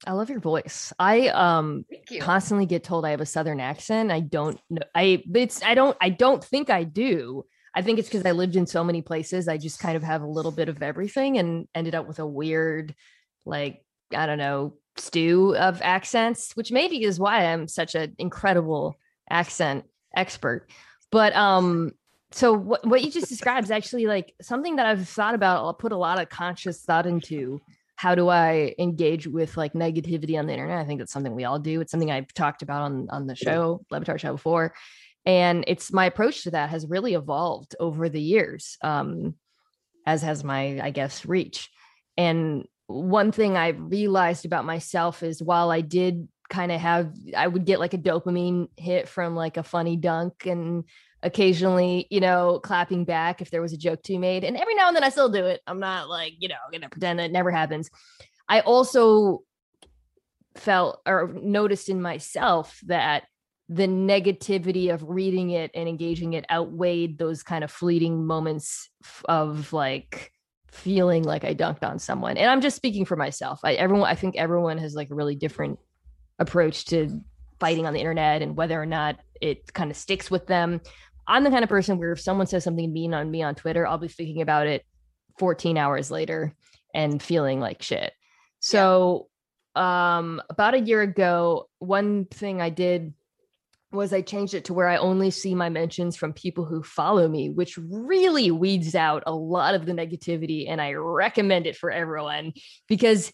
I 0.06 0.12
love 0.12 0.30
your 0.30 0.40
voice. 0.40 0.92
I 0.98 1.28
um 1.28 1.84
constantly 2.20 2.66
get 2.66 2.82
told 2.82 3.04
I 3.04 3.10
have 3.10 3.20
a 3.20 3.26
southern 3.26 3.60
accent. 3.60 4.10
I 4.10 4.20
don't 4.20 4.58
know. 4.68 4.82
I 4.94 5.22
but 5.26 5.42
it's 5.42 5.62
I 5.62 5.74
don't 5.74 5.96
I 6.00 6.08
don't 6.08 6.42
think 6.42 6.70
I 6.70 6.84
do. 6.84 7.44
I 7.74 7.82
think 7.82 7.98
it's 7.98 8.08
because 8.08 8.26
I 8.26 8.32
lived 8.32 8.56
in 8.56 8.66
so 8.66 8.82
many 8.82 9.02
places. 9.02 9.46
I 9.46 9.58
just 9.58 9.78
kind 9.78 9.96
of 9.96 10.02
have 10.02 10.22
a 10.22 10.26
little 10.26 10.50
bit 10.50 10.68
of 10.68 10.82
everything 10.82 11.38
and 11.38 11.68
ended 11.74 11.94
up 11.94 12.06
with 12.06 12.18
a 12.18 12.26
weird, 12.26 12.94
like, 13.46 13.82
I 14.14 14.26
don't 14.26 14.38
know, 14.38 14.74
stew 14.98 15.56
of 15.56 15.80
accents, 15.80 16.54
which 16.54 16.70
maybe 16.70 17.02
is 17.02 17.18
why 17.18 17.46
I'm 17.46 17.68
such 17.68 17.94
an 17.94 18.14
incredible 18.18 18.96
accent 19.30 19.84
expert. 20.14 20.68
But 21.10 21.34
um, 21.34 21.92
so 22.32 22.52
what 22.52 22.86
what 22.86 23.02
you 23.02 23.10
just 23.10 23.28
described 23.28 23.64
is 23.64 23.70
actually 23.70 24.06
like 24.06 24.34
something 24.40 24.76
that 24.76 24.86
I've 24.86 25.08
thought 25.08 25.34
about. 25.34 25.64
I'll 25.64 25.74
put 25.74 25.92
a 25.92 25.96
lot 25.96 26.20
of 26.20 26.28
conscious 26.28 26.82
thought 26.82 27.06
into 27.06 27.60
how 27.96 28.14
do 28.14 28.28
I 28.28 28.74
engage 28.78 29.26
with 29.26 29.56
like 29.56 29.74
negativity 29.74 30.38
on 30.38 30.46
the 30.46 30.52
internet? 30.52 30.78
I 30.78 30.84
think 30.84 30.98
that's 30.98 31.12
something 31.12 31.34
we 31.34 31.44
all 31.44 31.58
do. 31.58 31.80
It's 31.80 31.90
something 31.90 32.10
I've 32.10 32.32
talked 32.34 32.62
about 32.62 32.82
on 32.82 33.08
on 33.10 33.26
the 33.26 33.36
show, 33.36 33.84
Le 33.90 34.00
Batard 34.00 34.20
show 34.20 34.32
before. 34.32 34.74
And 35.24 35.64
it's 35.68 35.92
my 35.92 36.06
approach 36.06 36.42
to 36.44 36.50
that 36.50 36.70
has 36.70 36.86
really 36.86 37.14
evolved 37.14 37.76
over 37.78 38.08
the 38.08 38.20
years, 38.20 38.76
um, 38.82 39.36
as 40.04 40.22
has 40.22 40.42
my, 40.42 40.80
I 40.82 40.90
guess, 40.90 41.24
reach. 41.24 41.70
And 42.16 42.66
one 42.86 43.30
thing 43.30 43.56
I 43.56 43.68
realized 43.68 44.44
about 44.44 44.64
myself 44.64 45.22
is 45.22 45.42
while 45.42 45.70
I 45.70 45.80
did 45.80 46.28
kind 46.50 46.72
of 46.72 46.80
have, 46.80 47.14
I 47.36 47.46
would 47.46 47.64
get 47.64 47.78
like 47.78 47.94
a 47.94 47.98
dopamine 47.98 48.68
hit 48.76 49.08
from 49.08 49.36
like 49.36 49.56
a 49.56 49.62
funny 49.62 49.96
dunk 49.96 50.44
and 50.46 50.84
occasionally, 51.22 52.06
you 52.10 52.20
know, 52.20 52.60
clapping 52.62 53.04
back 53.04 53.40
if 53.40 53.50
there 53.50 53.62
was 53.62 53.72
a 53.72 53.78
joke 53.78 54.02
to 54.02 54.12
be 54.12 54.18
made. 54.18 54.44
And 54.44 54.56
every 54.56 54.74
now 54.74 54.88
and 54.88 54.96
then 54.96 55.04
I 55.04 55.08
still 55.08 55.28
do 55.28 55.44
it. 55.46 55.60
I'm 55.66 55.80
not 55.80 56.08
like, 56.08 56.34
you 56.38 56.48
know, 56.48 56.56
gonna 56.72 56.88
pretend 56.88 57.18
that 57.18 57.26
it 57.26 57.32
never 57.32 57.50
happens. 57.50 57.90
I 58.48 58.60
also 58.60 59.42
felt 60.56 61.00
or 61.06 61.32
noticed 61.34 61.88
in 61.88 62.02
myself 62.02 62.78
that 62.86 63.24
the 63.68 63.86
negativity 63.86 64.92
of 64.92 65.02
reading 65.08 65.50
it 65.50 65.70
and 65.74 65.88
engaging 65.88 66.34
it 66.34 66.44
outweighed 66.50 67.16
those 67.18 67.42
kind 67.42 67.64
of 67.64 67.70
fleeting 67.70 68.26
moments 68.26 68.90
of 69.26 69.72
like 69.72 70.32
feeling 70.70 71.22
like 71.22 71.44
I 71.44 71.54
dunked 71.54 71.84
on 71.84 71.98
someone. 71.98 72.36
And 72.36 72.50
I'm 72.50 72.60
just 72.60 72.76
speaking 72.76 73.04
for 73.04 73.16
myself. 73.16 73.60
I 73.62 73.74
everyone 73.74 74.08
I 74.08 74.14
think 74.14 74.36
everyone 74.36 74.78
has 74.78 74.94
like 74.94 75.10
a 75.10 75.14
really 75.14 75.36
different 75.36 75.78
approach 76.38 76.86
to 76.86 77.20
fighting 77.60 77.86
on 77.86 77.94
the 77.94 78.00
internet 78.00 78.42
and 78.42 78.56
whether 78.56 78.80
or 78.80 78.86
not 78.86 79.20
it 79.40 79.72
kind 79.72 79.90
of 79.90 79.96
sticks 79.96 80.30
with 80.30 80.46
them. 80.46 80.80
I'm 81.26 81.44
the 81.44 81.50
kind 81.50 81.62
of 81.62 81.68
person 81.68 81.98
where 81.98 82.12
if 82.12 82.20
someone 82.20 82.46
says 82.46 82.64
something 82.64 82.92
mean 82.92 83.14
on 83.14 83.30
me 83.30 83.42
on 83.42 83.54
Twitter, 83.54 83.86
I'll 83.86 83.98
be 83.98 84.08
thinking 84.08 84.42
about 84.42 84.66
it 84.66 84.84
14 85.38 85.78
hours 85.78 86.10
later 86.10 86.54
and 86.94 87.22
feeling 87.22 87.60
like 87.60 87.82
shit. 87.82 88.12
So 88.60 89.28
um 89.74 90.42
about 90.50 90.74
a 90.74 90.80
year 90.80 91.00
ago, 91.02 91.68
one 91.78 92.26
thing 92.26 92.60
I 92.60 92.70
did 92.70 93.14
was 93.92 94.12
I 94.12 94.22
changed 94.22 94.54
it 94.54 94.64
to 94.66 94.74
where 94.74 94.88
I 94.88 94.96
only 94.96 95.30
see 95.30 95.54
my 95.54 95.68
mentions 95.68 96.16
from 96.16 96.32
people 96.32 96.64
who 96.64 96.82
follow 96.82 97.28
me, 97.28 97.50
which 97.50 97.78
really 97.78 98.50
weeds 98.50 98.94
out 98.94 99.22
a 99.26 99.34
lot 99.34 99.74
of 99.74 99.86
the 99.86 99.92
negativity. 99.92 100.68
And 100.68 100.80
I 100.80 100.94
recommend 100.94 101.66
it 101.66 101.76
for 101.76 101.90
everyone 101.90 102.52
because 102.88 103.32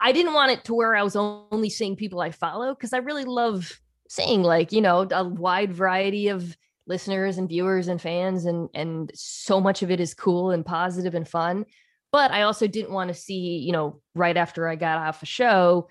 I 0.00 0.12
didn't 0.12 0.34
want 0.34 0.52
it 0.52 0.64
to 0.64 0.74
where 0.74 0.94
I 0.94 1.02
was 1.02 1.16
only 1.16 1.70
seeing 1.70 1.96
people 1.96 2.20
I 2.20 2.30
follow 2.30 2.74
because 2.74 2.92
I 2.92 2.98
really 2.98 3.24
love 3.24 3.80
seeing 4.08 4.42
like, 4.42 4.72
you 4.72 4.80
know, 4.80 5.08
a 5.10 5.24
wide 5.24 5.72
variety 5.72 6.28
of 6.28 6.56
listeners 6.86 7.38
and 7.38 7.48
viewers 7.48 7.88
and 7.88 8.00
fans 8.00 8.44
and 8.44 8.68
and 8.74 9.10
so 9.14 9.60
much 9.60 9.82
of 9.82 9.90
it 9.90 10.00
is 10.00 10.14
cool 10.14 10.50
and 10.50 10.64
positive 10.64 11.14
and 11.14 11.28
fun. 11.28 11.64
But 12.12 12.30
I 12.30 12.42
also 12.42 12.66
didn't 12.66 12.92
want 12.92 13.08
to 13.08 13.14
see, 13.14 13.58
you 13.58 13.72
know, 13.72 14.00
right 14.14 14.36
after 14.36 14.68
I 14.68 14.76
got 14.76 14.98
off 14.98 15.22
a 15.22 15.26
show, 15.26 15.88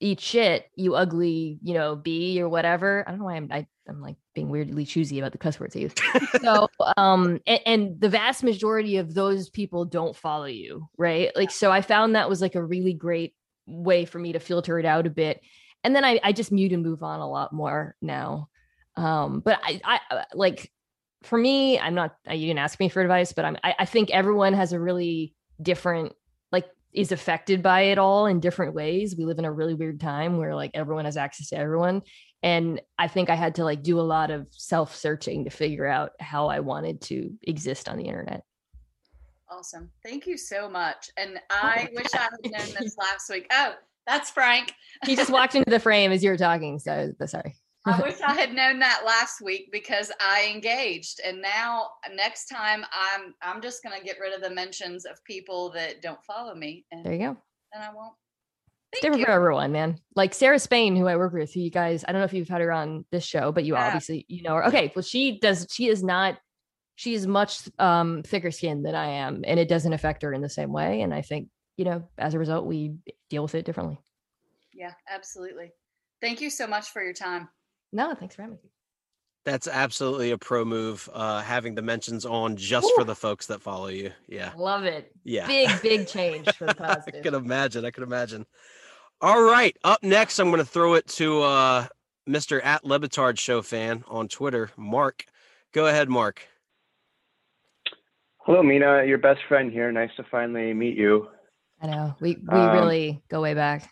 eat 0.00 0.20
shit, 0.20 0.70
you 0.76 0.94
ugly, 0.94 1.58
you 1.62 1.74
know, 1.74 1.96
bee 1.96 2.40
or 2.40 2.48
whatever. 2.48 3.04
I 3.06 3.10
don't 3.10 3.18
know 3.18 3.26
why 3.26 3.36
I'm 3.36 3.48
I, 3.50 3.66
I'm 3.88 4.00
like 4.00 4.16
being 4.34 4.48
weirdly 4.48 4.84
choosy 4.84 5.18
about 5.18 5.32
the 5.32 5.38
cuss 5.38 5.58
words 5.58 5.74
I 5.74 5.80
use. 5.80 5.92
so 6.40 6.68
um 6.96 7.40
and, 7.46 7.60
and 7.66 8.00
the 8.00 8.08
vast 8.08 8.44
majority 8.44 8.96
of 8.96 9.14
those 9.14 9.50
people 9.50 9.84
don't 9.84 10.16
follow 10.16 10.46
you, 10.46 10.88
right? 10.96 11.34
Like 11.34 11.50
so 11.50 11.72
I 11.72 11.80
found 11.80 12.14
that 12.14 12.28
was 12.28 12.40
like 12.40 12.54
a 12.54 12.64
really 12.64 12.92
great 12.92 13.34
way 13.66 14.04
for 14.04 14.18
me 14.18 14.32
to 14.32 14.40
filter 14.40 14.78
it 14.78 14.86
out 14.86 15.06
a 15.06 15.10
bit. 15.10 15.40
And 15.84 15.94
then 15.94 16.04
I, 16.04 16.20
I 16.22 16.32
just 16.32 16.52
mute 16.52 16.72
and 16.72 16.82
move 16.82 17.02
on 17.02 17.20
a 17.20 17.28
lot 17.28 17.52
more 17.52 17.94
now. 18.00 18.48
Um, 18.98 19.40
but 19.40 19.60
I, 19.62 19.80
I 19.84 20.24
like 20.34 20.70
for 21.22 21.38
me, 21.38 21.78
I'm 21.78 21.94
not 21.94 22.16
uh, 22.28 22.34
you 22.34 22.46
didn't 22.46 22.58
ask 22.58 22.78
me 22.80 22.88
for 22.88 23.00
advice, 23.00 23.32
but 23.32 23.44
I'm 23.44 23.56
I, 23.62 23.74
I 23.80 23.84
think 23.84 24.10
everyone 24.10 24.54
has 24.54 24.72
a 24.72 24.80
really 24.80 25.34
different 25.62 26.12
like 26.50 26.66
is 26.92 27.12
affected 27.12 27.62
by 27.62 27.82
it 27.82 27.98
all 27.98 28.26
in 28.26 28.40
different 28.40 28.74
ways. 28.74 29.14
We 29.16 29.24
live 29.24 29.38
in 29.38 29.44
a 29.44 29.52
really 29.52 29.74
weird 29.74 30.00
time 30.00 30.36
where 30.36 30.54
like 30.54 30.72
everyone 30.74 31.04
has 31.04 31.16
access 31.16 31.48
to 31.50 31.56
everyone. 31.56 32.02
And 32.42 32.80
I 32.98 33.08
think 33.08 33.30
I 33.30 33.34
had 33.34 33.56
to 33.56 33.64
like 33.64 33.82
do 33.82 34.00
a 34.00 34.02
lot 34.02 34.30
of 34.30 34.46
self 34.50 34.94
searching 34.94 35.44
to 35.44 35.50
figure 35.50 35.86
out 35.86 36.12
how 36.18 36.48
I 36.48 36.60
wanted 36.60 37.00
to 37.02 37.32
exist 37.42 37.88
on 37.88 37.98
the 37.98 38.04
internet. 38.04 38.42
Awesome. 39.48 39.90
Thank 40.04 40.26
you 40.26 40.36
so 40.36 40.68
much. 40.68 41.10
And 41.16 41.40
I 41.50 41.88
wish 41.94 42.08
I 42.14 42.18
had 42.18 42.32
known 42.44 42.74
this 42.80 42.96
last 42.98 43.30
week. 43.30 43.46
Oh, 43.52 43.74
that's 44.06 44.30
Frank. 44.30 44.72
He 45.04 45.14
just 45.14 45.30
walked 45.30 45.54
into 45.54 45.70
the 45.70 45.80
frame 45.80 46.10
as 46.10 46.24
you 46.24 46.30
were 46.30 46.36
talking. 46.36 46.78
So 46.78 47.12
sorry. 47.26 47.54
I 47.88 48.00
wish 48.02 48.20
I 48.20 48.34
had 48.34 48.52
known 48.54 48.78
that 48.80 49.02
last 49.06 49.40
week 49.40 49.70
because 49.72 50.12
I 50.20 50.50
engaged. 50.52 51.20
And 51.24 51.40
now 51.42 51.88
next 52.14 52.46
time 52.46 52.84
I'm 52.92 53.34
I'm 53.42 53.60
just 53.62 53.82
gonna 53.82 54.02
get 54.02 54.18
rid 54.20 54.34
of 54.34 54.40
the 54.42 54.50
mentions 54.50 55.04
of 55.04 55.22
people 55.24 55.70
that 55.72 56.02
don't 56.02 56.22
follow 56.24 56.54
me. 56.54 56.84
And 56.90 57.04
There 57.04 57.12
you 57.12 57.18
go. 57.18 57.36
And 57.72 57.82
I 57.84 57.92
won't. 57.94 58.14
It's 58.92 59.02
Thank 59.02 59.02
different 59.02 59.20
you. 59.20 59.26
for 59.26 59.32
everyone, 59.32 59.72
man. 59.72 59.98
Like 60.16 60.32
Sarah 60.32 60.58
Spain, 60.58 60.96
who 60.96 61.06
I 61.06 61.16
work 61.16 61.32
with, 61.34 61.52
who 61.52 61.60
you 61.60 61.70
guys, 61.70 62.04
I 62.08 62.12
don't 62.12 62.20
know 62.20 62.24
if 62.24 62.32
you've 62.32 62.48
had 62.48 62.62
her 62.62 62.72
on 62.72 63.04
this 63.12 63.24
show, 63.24 63.52
but 63.52 63.64
you 63.64 63.74
Yeah. 63.74 63.86
obviously 63.86 64.24
you 64.28 64.42
know 64.42 64.54
her. 64.54 64.66
Okay, 64.66 64.92
well, 64.96 65.02
she 65.02 65.38
does. 65.38 65.66
She 65.70 65.88
is 65.88 66.02
not. 66.02 66.38
She 66.96 67.14
is 67.14 67.26
much 67.26 67.60
um 67.78 68.22
thicker 68.24 68.50
skinned 68.50 68.84
than 68.84 68.94
I 68.94 69.06
am, 69.06 69.42
and 69.46 69.60
it 69.60 69.68
doesn't 69.68 69.92
affect 69.92 70.22
her 70.22 70.32
in 70.32 70.40
the 70.42 70.48
same 70.48 70.72
way. 70.72 71.02
And 71.02 71.12
I 71.14 71.22
think 71.22 71.48
you 71.76 71.84
know, 71.84 72.08
as 72.18 72.34
a 72.34 72.38
result, 72.40 72.66
we 72.66 72.94
deal 73.30 73.42
with 73.44 73.54
it 73.54 73.64
differently. 73.64 73.98
Yeah, 74.74 74.92
absolutely. 75.08 75.70
Thank 76.20 76.40
you 76.40 76.50
so 76.50 76.66
much 76.66 76.88
for 76.88 77.02
your 77.02 77.12
time. 77.12 77.48
No, 77.92 78.14
thanks 78.14 78.34
for 78.36 78.42
having 78.42 78.58
me. 78.62 78.70
That's 79.44 79.66
absolutely 79.66 80.30
a 80.32 80.38
pro 80.38 80.64
move. 80.64 81.08
Uh, 81.12 81.40
having 81.40 81.74
the 81.74 81.80
mentions 81.82 82.26
on 82.26 82.56
just 82.56 82.90
for 82.94 83.04
the 83.04 83.14
folks 83.14 83.46
that 83.46 83.62
follow 83.62 83.86
you. 83.88 84.12
Yeah, 84.26 84.52
Love 84.56 84.84
it. 84.84 85.10
yeah. 85.24 85.46
Big, 85.46 85.70
big 85.82 86.06
change 86.16 86.52
for 86.56 86.66
the 86.66 87.02
I 87.16 87.20
can 87.22 87.34
imagine. 87.34 87.84
I 87.86 87.90
can 87.90 88.02
imagine. 88.02 88.44
All 89.20 89.42
right. 89.42 89.74
Up 89.84 90.02
next, 90.02 90.38
I'm 90.38 90.48
going 90.48 90.58
to 90.58 90.64
throw 90.70 90.94
it 90.94 91.06
to 91.08 91.42
uh, 91.42 91.86
Mr. 92.28 92.60
At 92.62 92.84
Le 92.84 93.00
Batard 93.00 93.38
Show 93.38 93.62
fan 93.62 94.04
on 94.08 94.28
Twitter, 94.28 94.70
Mark. 94.76 95.24
Go 95.72 95.86
ahead, 95.86 96.08
Mark. 96.10 96.46
Hello, 98.40 98.62
Mina. 98.62 99.04
Your 99.04 99.18
best 99.18 99.40
friend 99.48 99.72
here. 99.72 99.90
Nice 99.92 100.10
to 100.16 100.24
finally 100.30 100.72
meet 100.74 100.96
you. 100.96 101.28
I 101.80 101.86
know 101.86 102.14
we 102.20 102.34
we 102.36 102.58
Um, 102.58 102.72
really 102.76 103.22
go 103.30 103.40
way 103.42 103.54
back. 103.54 103.90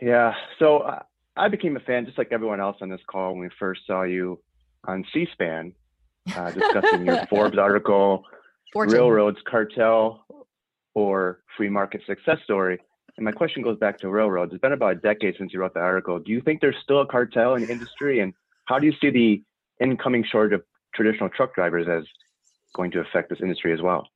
Yeah. 0.00 0.34
So 0.58 0.78
uh, 0.78 1.02
I 1.38 1.48
became 1.48 1.76
a 1.76 1.80
fan, 1.80 2.04
just 2.04 2.18
like 2.18 2.28
everyone 2.32 2.60
else 2.60 2.78
on 2.80 2.88
this 2.88 3.00
call, 3.06 3.32
when 3.32 3.40
we 3.40 3.48
first 3.58 3.82
saw 3.86 4.02
you 4.02 4.40
on 4.84 5.04
C-SPAN 5.12 5.72
uh, 6.34 6.50
discussing 6.50 7.06
your 7.06 7.24
Forbes 7.30 7.58
article, 7.58 8.24
Fortune. 8.72 8.94
Railroads 8.94 9.38
Cartel 9.46 10.24
or 10.94 11.40
Free 11.56 11.68
Market 11.68 12.02
Success 12.06 12.38
Story. 12.44 12.78
And 13.16 13.24
my 13.24 13.32
question 13.32 13.62
goes 13.62 13.78
back 13.78 13.98
to 13.98 14.08
railroads. 14.08 14.52
It's 14.52 14.60
been 14.60 14.72
about 14.72 14.92
a 14.92 14.94
decade 14.96 15.36
since 15.38 15.52
you 15.52 15.60
wrote 15.60 15.74
the 15.74 15.80
article. 15.80 16.18
Do 16.18 16.30
you 16.30 16.40
think 16.40 16.60
there's 16.60 16.76
still 16.82 17.00
a 17.00 17.06
cartel 17.06 17.54
in 17.54 17.62
the 17.62 17.70
industry? 17.70 18.20
And 18.20 18.32
how 18.66 18.78
do 18.78 18.86
you 18.86 18.92
see 19.00 19.10
the 19.10 19.42
incoming 19.80 20.24
shortage 20.24 20.54
of 20.54 20.64
traditional 20.94 21.28
truck 21.28 21.54
drivers 21.54 21.88
as 21.88 22.04
going 22.74 22.90
to 22.92 23.00
affect 23.00 23.30
this 23.30 23.40
industry 23.40 23.72
as 23.72 23.80
well? 23.80 24.08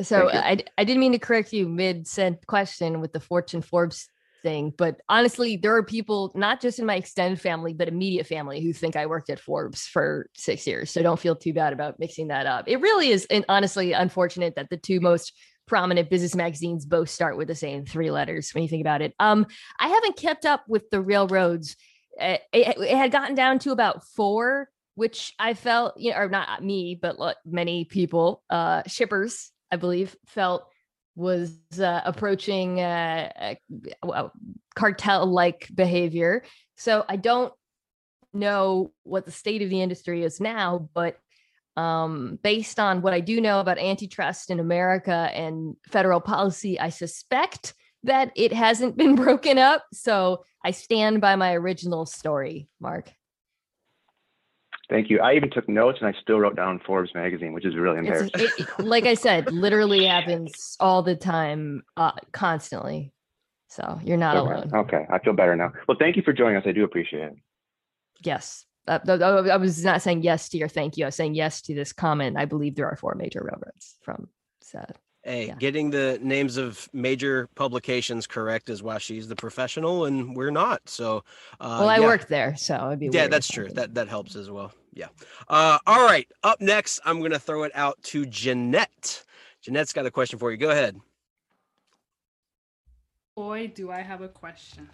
So 0.00 0.30
I 0.30 0.58
I 0.76 0.84
didn't 0.84 1.00
mean 1.00 1.12
to 1.12 1.18
correct 1.18 1.52
you 1.52 1.68
mid 1.68 2.06
sent 2.06 2.46
question 2.46 3.00
with 3.00 3.12
the 3.12 3.20
Fortune 3.20 3.62
Forbes 3.62 4.08
thing. 4.42 4.72
But 4.76 5.00
honestly, 5.08 5.56
there 5.56 5.74
are 5.76 5.82
people 5.82 6.32
not 6.34 6.60
just 6.60 6.78
in 6.78 6.86
my 6.86 6.96
extended 6.96 7.40
family, 7.40 7.72
but 7.72 7.88
immediate 7.88 8.26
family 8.26 8.62
who 8.62 8.72
think 8.72 8.96
I 8.96 9.06
worked 9.06 9.30
at 9.30 9.40
Forbes 9.40 9.86
for 9.86 10.28
six 10.34 10.66
years. 10.66 10.90
So 10.90 11.02
don't 11.02 11.18
feel 11.18 11.36
too 11.36 11.52
bad 11.52 11.72
about 11.72 11.98
mixing 11.98 12.28
that 12.28 12.46
up. 12.46 12.68
It 12.68 12.80
really 12.80 13.10
is, 13.10 13.26
and 13.30 13.44
honestly, 13.48 13.92
unfortunate 13.92 14.54
that 14.56 14.70
the 14.70 14.76
two 14.76 15.00
most 15.00 15.32
prominent 15.66 16.08
business 16.08 16.34
magazines 16.34 16.86
both 16.86 17.10
start 17.10 17.36
with 17.36 17.48
the 17.48 17.54
same 17.54 17.84
three 17.84 18.10
letters 18.10 18.50
when 18.54 18.62
you 18.62 18.68
think 18.68 18.80
about 18.80 19.02
it. 19.02 19.14
Um, 19.20 19.46
I 19.78 19.88
haven't 19.88 20.16
kept 20.16 20.46
up 20.46 20.64
with 20.66 20.88
the 20.90 21.00
railroads. 21.00 21.76
Uh, 22.18 22.38
It, 22.52 22.78
it 22.78 22.96
had 22.96 23.12
gotten 23.12 23.34
down 23.34 23.58
to 23.60 23.72
about 23.72 24.04
four, 24.16 24.70
which 24.94 25.34
I 25.38 25.54
felt, 25.54 26.00
you 26.00 26.10
know, 26.10 26.18
or 26.18 26.28
not 26.28 26.64
me, 26.64 26.98
but 27.00 27.18
many 27.44 27.84
people, 27.84 28.42
uh, 28.50 28.82
shippers, 28.86 29.52
I 29.70 29.76
believe, 29.76 30.16
felt 30.26 30.64
was 31.18 31.58
uh, 31.80 32.00
approaching 32.04 32.80
uh, 32.80 33.42
cartel 34.76 35.26
like 35.26 35.68
behavior. 35.74 36.44
So 36.76 37.04
I 37.08 37.16
don't 37.16 37.52
know 38.32 38.92
what 39.02 39.24
the 39.24 39.32
state 39.32 39.60
of 39.62 39.68
the 39.68 39.82
industry 39.82 40.22
is 40.22 40.40
now, 40.40 40.88
but 40.94 41.18
um, 41.76 42.38
based 42.42 42.78
on 42.78 43.02
what 43.02 43.14
I 43.14 43.20
do 43.20 43.40
know 43.40 43.58
about 43.58 43.78
antitrust 43.78 44.50
in 44.50 44.60
America 44.60 45.30
and 45.32 45.74
federal 45.90 46.20
policy, 46.20 46.78
I 46.78 46.90
suspect 46.90 47.74
that 48.04 48.30
it 48.36 48.52
hasn't 48.52 48.96
been 48.96 49.14
broken 49.24 49.58
up. 49.58 49.86
So 49.92 50.44
I 50.64 50.70
stand 50.70 51.20
by 51.20 51.34
my 51.34 51.54
original 51.54 52.06
story, 52.06 52.68
Mark. 52.80 53.10
Thank 54.88 55.10
you. 55.10 55.20
I 55.20 55.34
even 55.34 55.50
took 55.50 55.68
notes 55.68 55.98
and 56.00 56.08
I 56.08 56.18
still 56.20 56.38
wrote 56.40 56.56
down 56.56 56.80
Forbes 56.86 57.14
magazine, 57.14 57.52
which 57.52 57.66
is 57.66 57.76
really 57.76 57.98
embarrassing. 57.98 58.30
it, 58.34 58.78
like 58.78 59.04
I 59.04 59.14
said, 59.14 59.52
literally 59.52 60.06
happens 60.06 60.76
all 60.80 61.02
the 61.02 61.14
time, 61.14 61.82
uh, 61.96 62.12
constantly. 62.32 63.12
So 63.68 64.00
you're 64.02 64.16
not 64.16 64.36
okay. 64.36 64.52
alone. 64.52 64.70
okay, 64.74 65.06
I 65.10 65.18
feel 65.18 65.34
better 65.34 65.54
now. 65.54 65.72
Well, 65.86 65.98
thank 66.00 66.16
you 66.16 66.22
for 66.22 66.32
joining 66.32 66.56
us. 66.56 66.64
I 66.66 66.72
do 66.72 66.84
appreciate 66.84 67.22
it. 67.24 67.34
Yes. 68.24 68.64
Uh, 68.86 68.98
th- 69.00 69.20
I 69.20 69.56
was 69.58 69.84
not 69.84 70.00
saying 70.00 70.22
yes 70.22 70.48
to 70.48 70.58
your 70.58 70.68
thank 70.68 70.96
you. 70.96 71.04
I 71.04 71.08
was 71.08 71.14
saying 71.14 71.34
yes 71.34 71.60
to 71.62 71.74
this 71.74 71.92
comment. 71.92 72.38
I 72.38 72.46
believe 72.46 72.74
there 72.74 72.88
are 72.88 72.96
four 72.96 73.14
major 73.14 73.40
railroads 73.44 73.96
from 74.02 74.28
said. 74.62 74.96
Hey, 75.24 75.48
Yeah. 75.48 75.56
getting 75.56 75.90
the 75.90 76.18
names 76.22 76.56
of 76.56 76.88
major 76.92 77.48
publications 77.54 78.26
correct 78.26 78.68
is 78.70 78.82
why 78.82 78.98
she's 78.98 79.28
the 79.28 79.36
professional 79.36 80.04
and 80.06 80.36
we're 80.36 80.50
not. 80.50 80.88
So, 80.88 81.24
uh, 81.60 81.76
Well, 81.80 81.88
I 81.88 81.98
yeah. 81.98 82.06
worked 82.06 82.28
there, 82.28 82.56
so 82.56 82.86
it'd 82.86 83.00
be 83.00 83.06
Yeah, 83.06 83.22
weird 83.22 83.32
that's 83.32 83.48
true. 83.48 83.68
That 83.70 83.94
that 83.94 84.08
helps 84.08 84.36
as 84.36 84.50
well. 84.50 84.72
Yeah. 84.92 85.08
Uh, 85.48 85.78
all 85.86 86.04
right. 86.06 86.30
Up 86.44 86.60
next, 86.60 87.00
I'm 87.04 87.20
gonna 87.20 87.38
throw 87.38 87.64
it 87.64 87.72
out 87.74 88.00
to 88.04 88.26
Jeanette. 88.26 89.24
Jeanette's 89.60 89.92
got 89.92 90.06
a 90.06 90.10
question 90.10 90.38
for 90.38 90.50
you. 90.52 90.56
Go 90.56 90.70
ahead. 90.70 90.98
Boy, 93.36 93.68
do 93.68 93.90
I 93.90 94.00
have 94.00 94.20
a 94.20 94.28
question. 94.28 94.88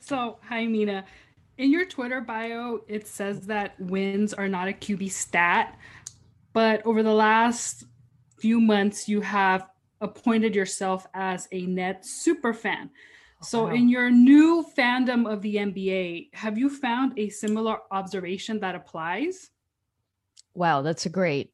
So, 0.00 0.38
hi, 0.48 0.66
Mina. 0.66 1.04
In 1.58 1.70
your 1.70 1.84
Twitter 1.84 2.20
bio, 2.20 2.80
it 2.88 3.06
says 3.06 3.46
that 3.46 3.78
wins 3.80 4.32
are 4.32 4.48
not 4.48 4.66
a 4.68 4.72
QB 4.72 5.10
stat, 5.10 5.78
but 6.52 6.84
over 6.86 7.02
the 7.02 7.12
last 7.12 7.84
few 8.40 8.60
months, 8.60 9.08
you 9.08 9.20
have 9.20 9.68
appointed 10.00 10.54
yourself 10.54 11.06
as 11.14 11.48
a 11.52 11.66
net 11.66 12.04
super 12.04 12.52
fan. 12.52 12.90
So, 13.42 13.64
wow. 13.64 13.74
in 13.74 13.88
your 13.88 14.10
new 14.10 14.66
fandom 14.76 15.30
of 15.30 15.40
the 15.40 15.56
NBA, 15.56 16.34
have 16.34 16.58
you 16.58 16.68
found 16.68 17.18
a 17.18 17.30
similar 17.30 17.78
observation 17.90 18.60
that 18.60 18.74
applies? 18.74 19.50
Wow, 20.54 20.82
that's 20.82 21.06
a 21.06 21.08
great, 21.08 21.52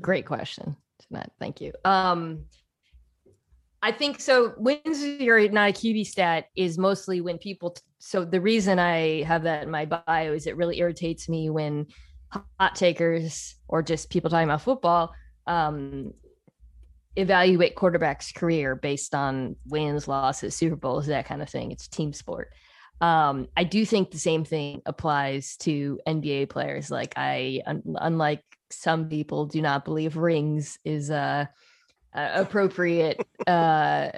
great 0.00 0.26
question. 0.26 0.76
Jeanette. 1.08 1.30
Thank 1.38 1.60
you. 1.60 1.72
Um, 1.84 2.44
I 3.82 3.92
think 3.92 4.20
so. 4.20 4.54
Wins 4.56 5.04
you're 5.04 5.48
not 5.48 5.70
a 5.70 5.72
QB 5.72 6.06
stat 6.06 6.48
is 6.56 6.76
mostly 6.76 7.20
when 7.20 7.38
people. 7.38 7.70
T- 7.70 7.82
so 8.00 8.24
the 8.24 8.40
reason 8.40 8.80
I 8.80 9.22
have 9.22 9.44
that 9.44 9.62
in 9.62 9.70
my 9.70 9.84
bio 9.84 10.32
is 10.32 10.48
it 10.48 10.56
really 10.56 10.80
irritates 10.80 11.28
me 11.28 11.50
when 11.50 11.86
hot 12.30 12.74
takers 12.74 13.54
or 13.68 13.82
just 13.82 14.10
people 14.10 14.28
talking 14.28 14.48
about 14.48 14.62
football 14.62 15.14
um, 15.48 16.12
evaluate 17.16 17.74
quarterbacks' 17.74 18.34
career 18.34 18.76
based 18.76 19.14
on 19.14 19.56
wins, 19.66 20.08
losses, 20.08 20.54
Super 20.54 20.76
Bowls, 20.76 21.06
that 21.06 21.26
kind 21.26 21.42
of 21.42 21.48
thing. 21.48 21.72
It's 21.72 21.88
team 21.88 22.12
sport. 22.12 22.50
Um, 23.00 23.48
I 23.56 23.64
do 23.64 23.84
think 23.84 24.10
the 24.10 24.18
same 24.18 24.44
thing 24.44 24.82
applies 24.86 25.56
to 25.58 26.00
NBA 26.06 26.48
players. 26.48 26.90
Like 26.90 27.14
I, 27.16 27.62
un- 27.66 27.82
unlike 27.96 28.42
some 28.70 29.08
people, 29.08 29.46
do 29.46 29.62
not 29.62 29.84
believe 29.84 30.16
rings 30.16 30.78
is 30.84 31.10
a, 31.10 31.48
a 32.12 32.40
appropriate 32.40 33.24
uh, 33.46 34.08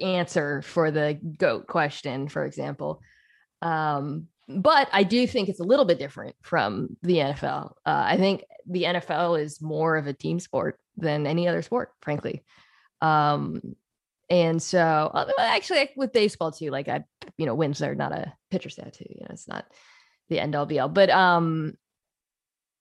answer 0.00 0.62
for 0.62 0.90
the 0.90 1.18
goat 1.38 1.66
question, 1.66 2.28
for 2.28 2.44
example. 2.44 3.00
Um, 3.62 4.26
but 4.48 4.88
I 4.92 5.04
do 5.04 5.26
think 5.28 5.48
it's 5.48 5.60
a 5.60 5.64
little 5.64 5.84
bit 5.84 6.00
different 6.00 6.34
from 6.42 6.96
the 7.02 7.18
NFL. 7.18 7.72
Uh, 7.86 8.04
I 8.06 8.16
think 8.16 8.42
the 8.66 8.84
NFL 8.84 9.40
is 9.40 9.62
more 9.62 9.96
of 9.96 10.08
a 10.08 10.12
team 10.12 10.40
sport 10.40 10.79
than 11.00 11.26
any 11.26 11.48
other 11.48 11.62
sport, 11.62 11.92
frankly. 12.02 12.44
Um, 13.00 13.60
and 14.28 14.62
so, 14.62 14.78
uh, 14.78 15.30
actually, 15.38 15.90
with 15.96 16.12
baseball 16.12 16.52
too, 16.52 16.70
like 16.70 16.88
I, 16.88 17.04
you 17.36 17.46
know, 17.46 17.54
wins 17.54 17.82
are 17.82 17.94
not 17.94 18.12
a 18.12 18.32
pitcher 18.50 18.70
stat 18.70 18.94
too. 18.94 19.06
You 19.08 19.22
know, 19.22 19.28
it's 19.30 19.48
not 19.48 19.66
the 20.28 20.38
end 20.38 20.54
all 20.54 20.66
be 20.66 20.78
all. 20.78 20.88
But 20.88 21.10
um, 21.10 21.76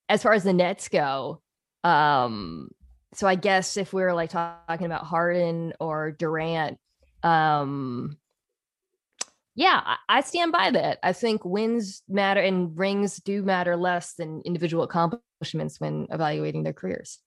as 0.07 0.21
far 0.21 0.33
as 0.33 0.43
the 0.43 0.53
Nets 0.53 0.89
go, 0.89 1.41
um, 1.83 2.69
so 3.13 3.27
I 3.27 3.35
guess 3.35 3.77
if 3.77 3.91
we 3.93 4.03
are 4.03 4.13
like 4.13 4.29
talking 4.29 4.85
about 4.85 5.05
Harden 5.05 5.73
or 5.79 6.11
Durant, 6.11 6.77
um, 7.23 8.17
yeah, 9.55 9.95
I 10.07 10.21
stand 10.21 10.51
by 10.51 10.71
that. 10.71 10.99
I 11.03 11.11
think 11.13 11.43
wins 11.43 12.03
matter 12.07 12.39
and 12.39 12.77
rings 12.77 13.17
do 13.17 13.43
matter 13.43 13.75
less 13.75 14.13
than 14.13 14.41
individual 14.45 14.83
accomplishments 14.83 15.81
when 15.81 16.07
evaluating 16.11 16.63
their 16.63 16.73
careers. 16.73 17.19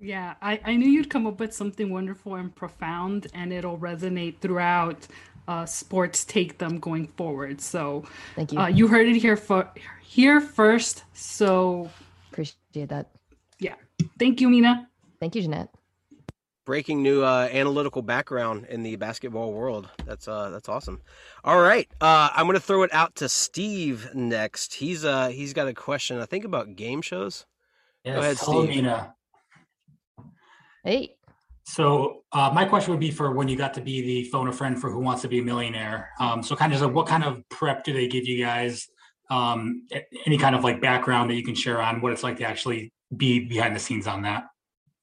Yeah, 0.00 0.34
I, 0.40 0.58
I 0.64 0.76
knew 0.76 0.88
you'd 0.88 1.10
come 1.10 1.26
up 1.26 1.38
with 1.40 1.52
something 1.54 1.90
wonderful 1.92 2.34
and 2.36 2.54
profound, 2.54 3.26
and 3.34 3.52
it'll 3.52 3.76
resonate 3.78 4.38
throughout 4.40 5.06
uh, 5.46 5.66
sports 5.66 6.24
take 6.24 6.56
them 6.58 6.78
going 6.78 7.06
forward. 7.08 7.60
So 7.60 8.04
Thank 8.34 8.52
you. 8.52 8.58
uh, 8.58 8.68
you 8.68 8.88
heard 8.88 9.06
it 9.08 9.16
here 9.16 9.36
for 9.36 9.70
here 10.02 10.40
first. 10.40 11.04
So 11.12 11.90
Appreciate 12.30 12.88
that. 12.88 13.10
yeah, 13.58 13.74
thank 14.18 14.40
you, 14.40 14.48
Mina. 14.48 14.88
Thank 15.18 15.34
you, 15.34 15.42
Jeanette. 15.42 15.68
Breaking 16.64 17.02
new 17.02 17.22
uh, 17.22 17.48
analytical 17.52 18.00
background 18.00 18.66
in 18.70 18.82
the 18.82 18.96
basketball 18.96 19.52
world. 19.52 19.88
That's 20.06 20.28
uh, 20.28 20.50
that's 20.50 20.68
awesome. 20.68 21.00
All 21.44 21.60
right, 21.60 21.88
uh, 22.00 22.30
I'm 22.32 22.46
gonna 22.46 22.60
throw 22.60 22.84
it 22.84 22.94
out 22.94 23.16
to 23.16 23.28
Steve 23.28 24.14
next. 24.14 24.74
He's 24.74 25.04
uh, 25.04 25.28
he's 25.28 25.52
got 25.52 25.66
a 25.68 25.74
question. 25.74 26.18
I 26.20 26.26
think 26.26 26.44
about 26.44 26.76
game 26.76 27.02
shows. 27.02 27.44
Yes. 28.04 28.18
ahead, 28.18 28.36
Hello, 28.38 28.64
Steve. 28.64 28.76
Mina. 28.76 29.14
Hey, 30.84 31.16
So 31.64 32.22
uh, 32.32 32.50
my 32.54 32.64
question 32.64 32.92
would 32.92 33.00
be 33.00 33.10
for 33.10 33.32
when 33.32 33.48
you 33.48 33.56
got 33.56 33.74
to 33.74 33.80
be 33.80 34.00
the 34.00 34.24
phone 34.30 34.48
a 34.48 34.52
friend 34.52 34.80
for 34.80 34.90
Who 34.90 35.00
Wants 35.00 35.22
to 35.22 35.28
Be 35.28 35.40
a 35.40 35.42
Millionaire. 35.42 36.10
Um, 36.18 36.42
so 36.42 36.56
kind 36.56 36.72
of 36.72 36.80
just 36.80 36.92
what 36.92 37.06
kind 37.06 37.22
of 37.22 37.46
prep 37.48 37.84
do 37.84 37.92
they 37.92 38.08
give 38.08 38.26
you 38.26 38.44
guys? 38.44 38.88
Um, 39.28 39.86
any 40.26 40.38
kind 40.38 40.56
of 40.56 40.64
like 40.64 40.80
background 40.80 41.30
that 41.30 41.34
you 41.34 41.44
can 41.44 41.54
share 41.54 41.80
on 41.80 42.00
what 42.00 42.12
it's 42.12 42.22
like 42.22 42.38
to 42.38 42.44
actually 42.44 42.92
be 43.16 43.40
behind 43.40 43.76
the 43.76 43.80
scenes 43.80 44.06
on 44.06 44.22
that? 44.22 44.44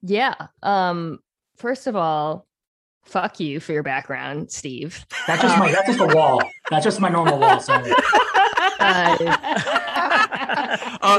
yeah. 0.02 0.36
Um, 0.63 1.20
first 1.58 1.88
of 1.88 1.96
all, 1.96 2.46
fuck 3.04 3.40
you 3.40 3.60
for 3.60 3.74
your 3.74 3.84
background, 3.84 4.52
Steve. 4.52 5.06
That's 5.28 5.42
just 5.42 5.58
my 5.58 5.72
that's 5.72 5.88
just 5.88 6.00
a 6.00 6.16
wall. 6.16 6.42
That's 6.70 6.84
just 6.84 7.00
my 7.00 7.10
normal 7.10 7.40
wall. 7.40 7.60
Sorry. 7.60 7.92
uh, 8.80 9.18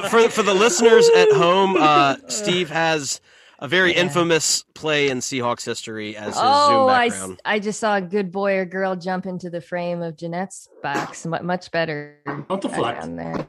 for 0.09 0.29
for 0.29 0.42
the 0.42 0.55
listeners 0.55 1.09
at 1.11 1.33
home, 1.33 1.77
uh, 1.79 2.16
Steve 2.29 2.71
has 2.71 3.21
a 3.61 3.68
very 3.68 3.92
Yeah. 3.92 4.03
infamous 4.03 4.62
play 4.75 5.09
in 5.09 5.18
Seahawks 5.18 5.64
history 5.64 6.16
as 6.16 6.35
his 6.35 6.37
oh, 6.38 6.68
Zoom 6.68 6.87
background. 6.87 7.40
I 7.44 7.59
just 7.59 7.81
saw 7.81 7.97
a 7.97 8.01
good 8.01 8.31
boy 8.31 8.57
or 8.57 8.64
girl 8.64 8.94
jump 8.97 9.27
into 9.27 9.51
the 9.51 9.61
frame 9.61 10.03
of 10.03 10.16
Jeanette's 10.16 10.68
box. 10.83 11.27
Much 11.27 11.71
better. 11.71 12.18
Don't 12.27 12.61
deflect. 12.61 13.01
background 13.01 13.18
there. 13.18 13.49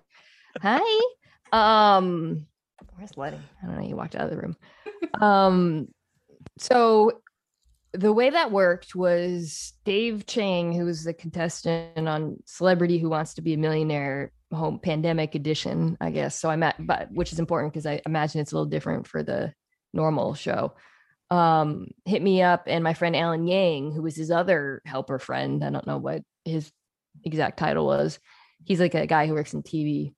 Hi. 0.62 1.02
Um, 1.52 2.48
where's 2.96 3.16
Letty? 3.18 3.40
I 3.62 3.68
don't 3.68 3.78
know. 3.78 3.88
You 3.88 3.96
walked 3.96 4.16
out 4.16 4.24
of 4.24 4.32
the 4.32 4.38
room. 4.38 4.56
Um, 5.22 5.88
so 6.58 7.22
the 7.94 8.14
way 8.14 8.30
that 8.30 8.52
worked 8.52 8.96
was 8.96 9.74
Dave 9.86 10.26
Chang, 10.26 10.74
who 10.74 10.86
was 10.86 11.04
the 11.04 11.14
contestant 11.14 12.08
on 12.08 12.38
Celebrity 12.46 13.00
Who 13.00 13.10
Wants 13.10 13.36
to 13.36 13.42
Be 13.42 13.54
a 13.54 13.58
Millionaire 13.58 14.32
home 14.52 14.80
pandemic 14.80 15.36
edition, 15.36 15.98
I 16.02 16.12
guess. 16.12 16.36
So 16.36 16.50
I'm 16.50 16.64
at, 16.64 16.76
but 16.86 17.12
which 17.12 17.32
is 17.32 17.40
important 17.40 17.74
because 17.74 17.86
I 17.86 18.02
imagine 18.06 18.42
it's 18.42 18.52
a 18.52 18.56
little 18.56 18.70
different 18.70 19.08
for 19.08 19.24
the 19.24 19.54
normal 19.94 20.34
show. 20.34 20.74
Um, 21.32 21.88
hit 22.06 22.22
me 22.22 22.42
up, 22.42 22.64
and 22.68 22.84
my 22.84 22.94
friend 22.94 23.16
Alan 23.16 23.48
Yang, 23.48 23.92
who 23.94 24.02
was 24.02 24.16
his 24.16 24.32
other 24.32 24.82
helper 24.86 25.20
friend, 25.20 25.64
I 25.64 25.70
don't 25.70 25.86
know 25.86 25.98
what 25.98 26.24
his 26.46 26.72
exact 27.24 27.60
title 27.60 27.86
was. 27.86 28.20
He's 28.66 28.80
like 28.80 28.96
a 28.96 29.08
guy 29.08 29.28
who 29.28 29.34
works 29.34 29.54
in 29.54 29.64
TV, 29.64 30.14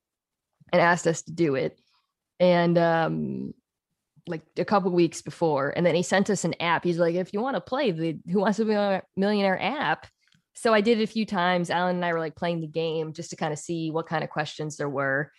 and 0.72 0.82
asked 0.82 1.08
us 1.08 1.22
to 1.24 1.32
do 1.32 1.56
it. 1.56 1.80
And 2.40 2.78
um, 2.78 3.54
like 4.28 4.42
a 4.58 4.66
couple 4.66 4.92
weeks 4.92 5.22
before, 5.22 5.74
and 5.76 5.86
then 5.86 5.96
he 5.96 6.04
sent 6.04 6.30
us 6.30 6.46
an 6.46 6.56
app. 6.62 6.84
He's 6.84 6.98
like, 6.98 7.16
if 7.16 7.34
you 7.34 7.42
want 7.42 7.56
to 7.56 7.62
play 7.62 7.92
the 7.92 8.18
Who 8.32 8.40
Wants 8.40 8.58
to 8.58 8.66
Be 8.66 8.74
a 8.74 9.04
Millionaire 9.16 9.62
app. 9.62 10.08
So 10.54 10.74
I 10.74 10.82
did 10.82 11.00
it 11.00 11.04
a 11.04 11.08
few 11.08 11.26
times. 11.26 11.70
Alan 11.70 11.96
and 11.96 12.06
I 12.06 12.14
were 12.14 12.20
like 12.20 12.36
playing 12.36 12.60
the 12.60 12.68
game 12.68 13.14
just 13.14 13.30
to 13.32 13.36
kind 13.36 13.54
of 13.54 13.60
see 13.60 13.90
what 13.90 14.08
kind 14.08 14.24
of 14.24 14.30
questions 14.30 14.78
there 14.78 14.90
were. 14.90 15.32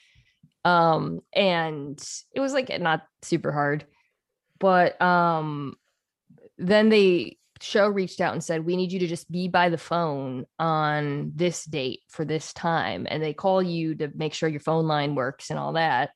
Um, 0.65 1.21
and 1.33 2.03
it 2.35 2.41
was 2.41 2.53
like 2.53 2.69
not 2.81 3.03
super 3.23 3.53
hard, 3.53 3.85
but 4.63 5.03
um, 5.03 5.75
then 6.57 6.89
they 6.89 7.37
show 7.61 7.89
reached 7.89 8.21
out 8.21 8.33
and 8.33 8.45
said, 8.45 8.65
We 8.65 8.77
need 8.77 8.93
you 8.93 9.01
to 9.01 9.09
just 9.09 9.31
be 9.31 9.49
by 9.49 9.69
the 9.71 9.79
phone 9.79 10.47
on 10.57 11.33
this 11.35 11.65
date 11.65 12.03
for 12.09 12.25
this 12.25 12.53
time. 12.53 13.09
And 13.11 13.21
they 13.21 13.35
call 13.35 13.61
you 13.61 13.97
to 13.97 14.13
make 14.15 14.35
sure 14.35 14.49
your 14.49 14.61
phone 14.61 14.87
line 14.87 15.17
works 15.17 15.51
and 15.51 15.59
all 15.59 15.73
that. 15.73 16.11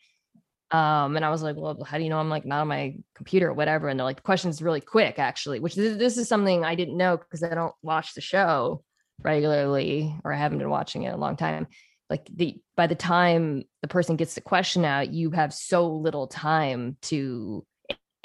Um, 0.70 1.16
and 1.16 1.24
I 1.24 1.30
was 1.30 1.42
like, 1.42 1.56
Well, 1.56 1.82
how 1.84 1.98
do 1.98 2.04
you 2.04 2.10
know 2.10 2.20
I'm 2.20 2.30
like 2.30 2.46
not 2.46 2.60
on 2.60 2.68
my 2.68 2.94
computer 3.16 3.48
or 3.48 3.54
whatever? 3.54 3.88
And 3.88 3.98
they're 3.98 4.04
like, 4.04 4.18
The 4.18 4.22
question's 4.22 4.62
really 4.62 4.80
quick, 4.80 5.18
actually, 5.18 5.58
which 5.58 5.74
this, 5.74 5.98
this 5.98 6.16
is 6.16 6.28
something 6.28 6.64
I 6.64 6.76
didn't 6.76 6.96
know 6.96 7.16
because 7.16 7.42
I 7.42 7.52
don't 7.52 7.74
watch 7.82 8.14
the 8.14 8.20
show 8.20 8.84
regularly 9.24 10.14
or 10.22 10.32
I 10.32 10.36
haven't 10.36 10.58
been 10.58 10.70
watching 10.70 11.02
it 11.02 11.14
a 11.14 11.16
long 11.16 11.36
time. 11.36 11.66
Like 12.08 12.28
the 12.32 12.60
by 12.76 12.86
the 12.86 12.94
time 12.94 13.64
the 13.82 13.88
person 13.88 14.14
gets 14.14 14.36
the 14.36 14.40
question 14.40 14.84
out, 14.84 15.12
you 15.12 15.32
have 15.32 15.52
so 15.52 15.88
little 15.88 16.28
time 16.28 16.96
to 17.02 17.66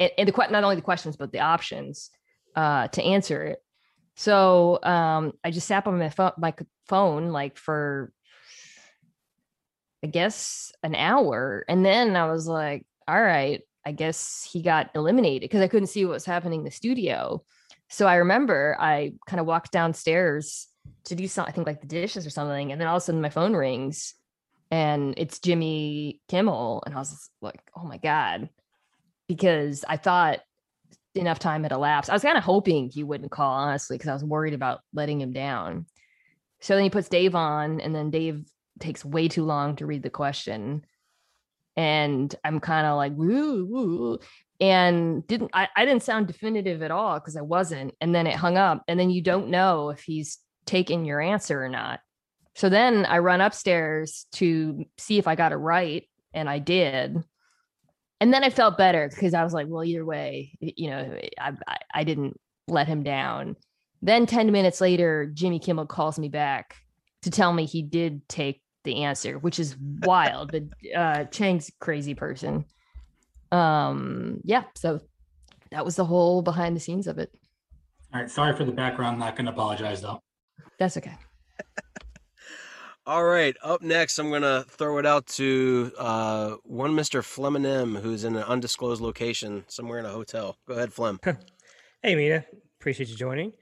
and, 0.01 0.11
and 0.17 0.27
the 0.27 0.47
not 0.49 0.63
only 0.63 0.75
the 0.75 0.81
questions 0.81 1.15
but 1.15 1.31
the 1.31 1.39
options 1.39 2.09
uh, 2.55 2.87
to 2.89 3.03
answer 3.03 3.43
it. 3.43 3.63
So 4.15 4.79
um, 4.83 5.33
I 5.43 5.51
just 5.51 5.67
sat 5.67 5.87
on 5.87 5.97
my 5.97 6.09
phone, 6.09 6.33
my 6.37 6.53
phone 6.87 7.29
like 7.29 7.57
for, 7.57 8.11
I 10.03 10.07
guess, 10.07 10.73
an 10.83 10.95
hour, 10.95 11.63
and 11.69 11.85
then 11.85 12.15
I 12.15 12.25
was 12.25 12.47
like, 12.47 12.85
"All 13.07 13.21
right, 13.21 13.61
I 13.85 13.93
guess 13.93 14.47
he 14.51 14.61
got 14.61 14.91
eliminated 14.95 15.43
because 15.43 15.61
I 15.61 15.67
couldn't 15.67 15.87
see 15.87 16.03
what 16.05 16.13
was 16.13 16.25
happening 16.25 16.59
in 16.59 16.65
the 16.65 16.71
studio." 16.71 17.43
So 17.89 18.07
I 18.07 18.15
remember 18.15 18.75
I 18.79 19.13
kind 19.27 19.39
of 19.39 19.45
walked 19.45 19.71
downstairs 19.71 20.67
to 21.05 21.15
do 21.15 21.27
something, 21.27 21.51
I 21.51 21.55
think 21.55 21.67
like 21.67 21.81
the 21.81 21.87
dishes 21.87 22.25
or 22.25 22.31
something, 22.31 22.71
and 22.71 22.81
then 22.81 22.87
all 22.87 22.97
of 22.97 23.03
a 23.03 23.05
sudden 23.05 23.21
my 23.21 23.29
phone 23.29 23.55
rings, 23.55 24.13
and 24.71 25.13
it's 25.17 25.39
Jimmy 25.39 26.21
Kimmel, 26.27 26.83
and 26.85 26.95
I 26.95 26.97
was 26.97 27.29
like, 27.41 27.61
"Oh 27.75 27.85
my 27.85 27.97
god," 27.97 28.49
because 29.27 29.85
I 29.87 29.97
thought 29.97 30.39
enough 31.15 31.39
time 31.39 31.63
had 31.63 31.71
elapsed. 31.71 32.09
I 32.09 32.13
was 32.13 32.21
kind 32.21 32.37
of 32.37 32.43
hoping 32.43 32.89
he 32.89 33.03
wouldn't 33.03 33.31
call, 33.31 33.51
honestly, 33.51 33.97
because 33.97 34.09
I 34.09 34.13
was 34.13 34.23
worried 34.23 34.53
about 34.53 34.81
letting 34.93 35.19
him 35.19 35.33
down. 35.33 35.85
So 36.61 36.75
then 36.75 36.83
he 36.83 36.89
puts 36.89 37.09
Dave 37.09 37.35
on, 37.35 37.81
and 37.81 37.93
then 37.93 38.11
Dave 38.11 38.45
takes 38.79 39.03
way 39.03 39.27
too 39.27 39.43
long 39.43 39.75
to 39.77 39.85
read 39.85 40.03
the 40.03 40.09
question. 40.09 40.85
And 41.75 42.33
I'm 42.43 42.59
kind 42.59 42.85
of 42.85 42.97
like, 42.97 43.13
woo, 43.15 43.65
woo. 43.65 44.19
And 44.59 45.25
didn't 45.25 45.51
I, 45.53 45.69
I 45.75 45.85
didn't 45.85 46.03
sound 46.03 46.27
definitive 46.27 46.83
at 46.83 46.91
all 46.91 47.19
because 47.19 47.35
I 47.35 47.41
wasn't. 47.41 47.95
And 47.99 48.13
then 48.13 48.27
it 48.27 48.35
hung 48.35 48.57
up. 48.57 48.83
And 48.87 48.99
then 48.99 49.09
you 49.09 49.21
don't 49.21 49.49
know 49.49 49.89
if 49.89 50.01
he's 50.01 50.37
taken 50.65 51.05
your 51.05 51.19
answer 51.19 51.63
or 51.63 51.69
not. 51.69 51.99
So 52.55 52.69
then 52.69 53.05
I 53.05 53.19
run 53.19 53.41
upstairs 53.41 54.27
to 54.33 54.85
see 54.97 55.17
if 55.17 55.27
I 55.27 55.35
got 55.35 55.53
it 55.53 55.57
right. 55.57 56.07
And 56.33 56.49
I 56.49 56.59
did 56.59 57.23
and 58.21 58.31
then 58.31 58.43
I 58.43 58.51
felt 58.51 58.77
better 58.77 59.09
because 59.09 59.33
I 59.33 59.43
was 59.43 59.51
like, 59.51 59.65
well, 59.67 59.83
either 59.83 60.05
way, 60.05 60.57
you 60.61 60.91
know, 60.91 61.17
I, 61.39 61.53
I, 61.67 61.77
I 61.95 62.03
didn't 62.03 62.39
let 62.67 62.87
him 62.87 63.01
down. 63.01 63.55
Then 64.03 64.27
10 64.27 64.51
minutes 64.51 64.79
later, 64.79 65.25
Jimmy 65.33 65.57
Kimmel 65.57 65.87
calls 65.87 66.19
me 66.19 66.29
back 66.29 66.75
to 67.23 67.31
tell 67.31 67.51
me 67.51 67.65
he 67.65 67.81
did 67.81 68.27
take 68.29 68.61
the 68.83 69.03
answer, 69.03 69.39
which 69.39 69.59
is 69.59 69.75
wild. 70.03 70.51
but 70.51 70.63
uh, 70.95 71.23
Chang's 71.25 71.71
crazy 71.79 72.13
person. 72.13 72.65
Um, 73.51 74.39
yeah, 74.43 74.63
so 74.75 75.01
that 75.71 75.83
was 75.83 75.95
the 75.95 76.05
whole 76.05 76.43
behind 76.43 76.75
the 76.75 76.79
scenes 76.79 77.07
of 77.07 77.17
it. 77.17 77.33
All 78.13 78.21
right. 78.21 78.29
Sorry 78.29 78.55
for 78.55 78.65
the 78.65 78.71
background. 78.71 79.15
I'm 79.15 79.19
Not 79.19 79.35
going 79.35 79.47
to 79.47 79.51
apologize 79.51 80.01
though. 80.01 80.21
That's 80.77 80.95
okay. 80.97 81.15
All 83.07 83.23
right, 83.23 83.55
up 83.63 83.81
next, 83.81 84.19
I'm 84.19 84.29
going 84.29 84.43
to 84.43 84.63
throw 84.69 84.99
it 84.99 85.07
out 85.07 85.25
to 85.27 85.91
uh, 85.97 86.51
one 86.63 86.91
Mr. 86.91 87.21
Fleminem, 87.23 87.99
who's 87.99 88.23
in 88.23 88.35
an 88.35 88.43
undisclosed 88.43 89.01
location 89.01 89.63
somewhere 89.67 89.97
in 89.97 90.05
a 90.05 90.09
hotel. 90.09 90.55
Go 90.67 90.75
ahead, 90.75 90.93
Flem. 90.93 91.19
hey, 92.03 92.13
Mina. 92.13 92.45
Appreciate 92.79 93.09
you 93.09 93.15
joining. 93.15 93.53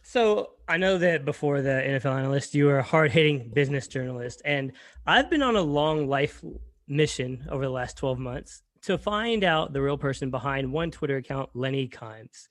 So, 0.00 0.52
I 0.66 0.78
know 0.78 0.96
that 0.96 1.26
before 1.26 1.60
the 1.60 1.68
NFL 1.68 2.18
analyst, 2.18 2.54
you 2.54 2.64
were 2.64 2.78
a 2.78 2.82
hard 2.82 3.12
hitting 3.12 3.50
business 3.52 3.88
journalist. 3.88 4.40
And 4.46 4.72
I've 5.06 5.28
been 5.28 5.42
on 5.42 5.56
a 5.56 5.60
long 5.60 6.08
life 6.08 6.42
mission 6.86 7.46
over 7.50 7.64
the 7.64 7.70
last 7.70 7.98
12 7.98 8.18
months 8.18 8.62
to 8.82 8.96
find 8.96 9.44
out 9.44 9.74
the 9.74 9.82
real 9.82 9.98
person 9.98 10.30
behind 10.30 10.72
one 10.72 10.90
Twitter 10.90 11.18
account, 11.18 11.50
Lenny 11.52 11.88
Kimes, 11.88 12.48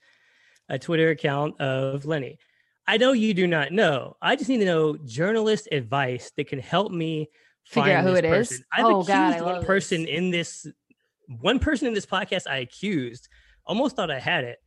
a 0.70 0.78
Twitter 0.78 1.10
account 1.10 1.60
of 1.60 2.06
Lenny. 2.06 2.38
I 2.88 2.98
know 2.98 3.12
you 3.12 3.34
do 3.34 3.48
not 3.48 3.72
know. 3.72 4.16
I 4.22 4.36
just 4.36 4.50
need 4.50 4.60
to 4.60 4.66
know 4.66 4.98
journalist 4.98 5.68
advice 5.72 6.32
that 6.38 6.48
can 6.48 6.60
help 6.60 6.92
me 6.92 7.30
figure 7.66 7.92
out 7.94 8.06
who 8.06 8.14
it 8.14 8.24
person. 8.24 8.58
is. 8.58 8.64
I've 8.72 8.86
oh 8.86 9.02
accused 9.02 9.08
God, 9.08 9.34
I 9.34 9.42
one 9.42 9.64
person 9.66 10.04
this. 10.04 10.10
in 10.10 10.32
this 10.32 10.68
one 11.28 11.60
person 11.60 11.88
in 11.88 11.94
this 11.94 12.06
podcast 12.06 12.44
I 12.50 12.58
accused. 12.58 13.28
Almost 13.66 13.98
thought 13.98 14.10
I 14.10 14.20
had 14.20 14.46
it. 14.46 14.60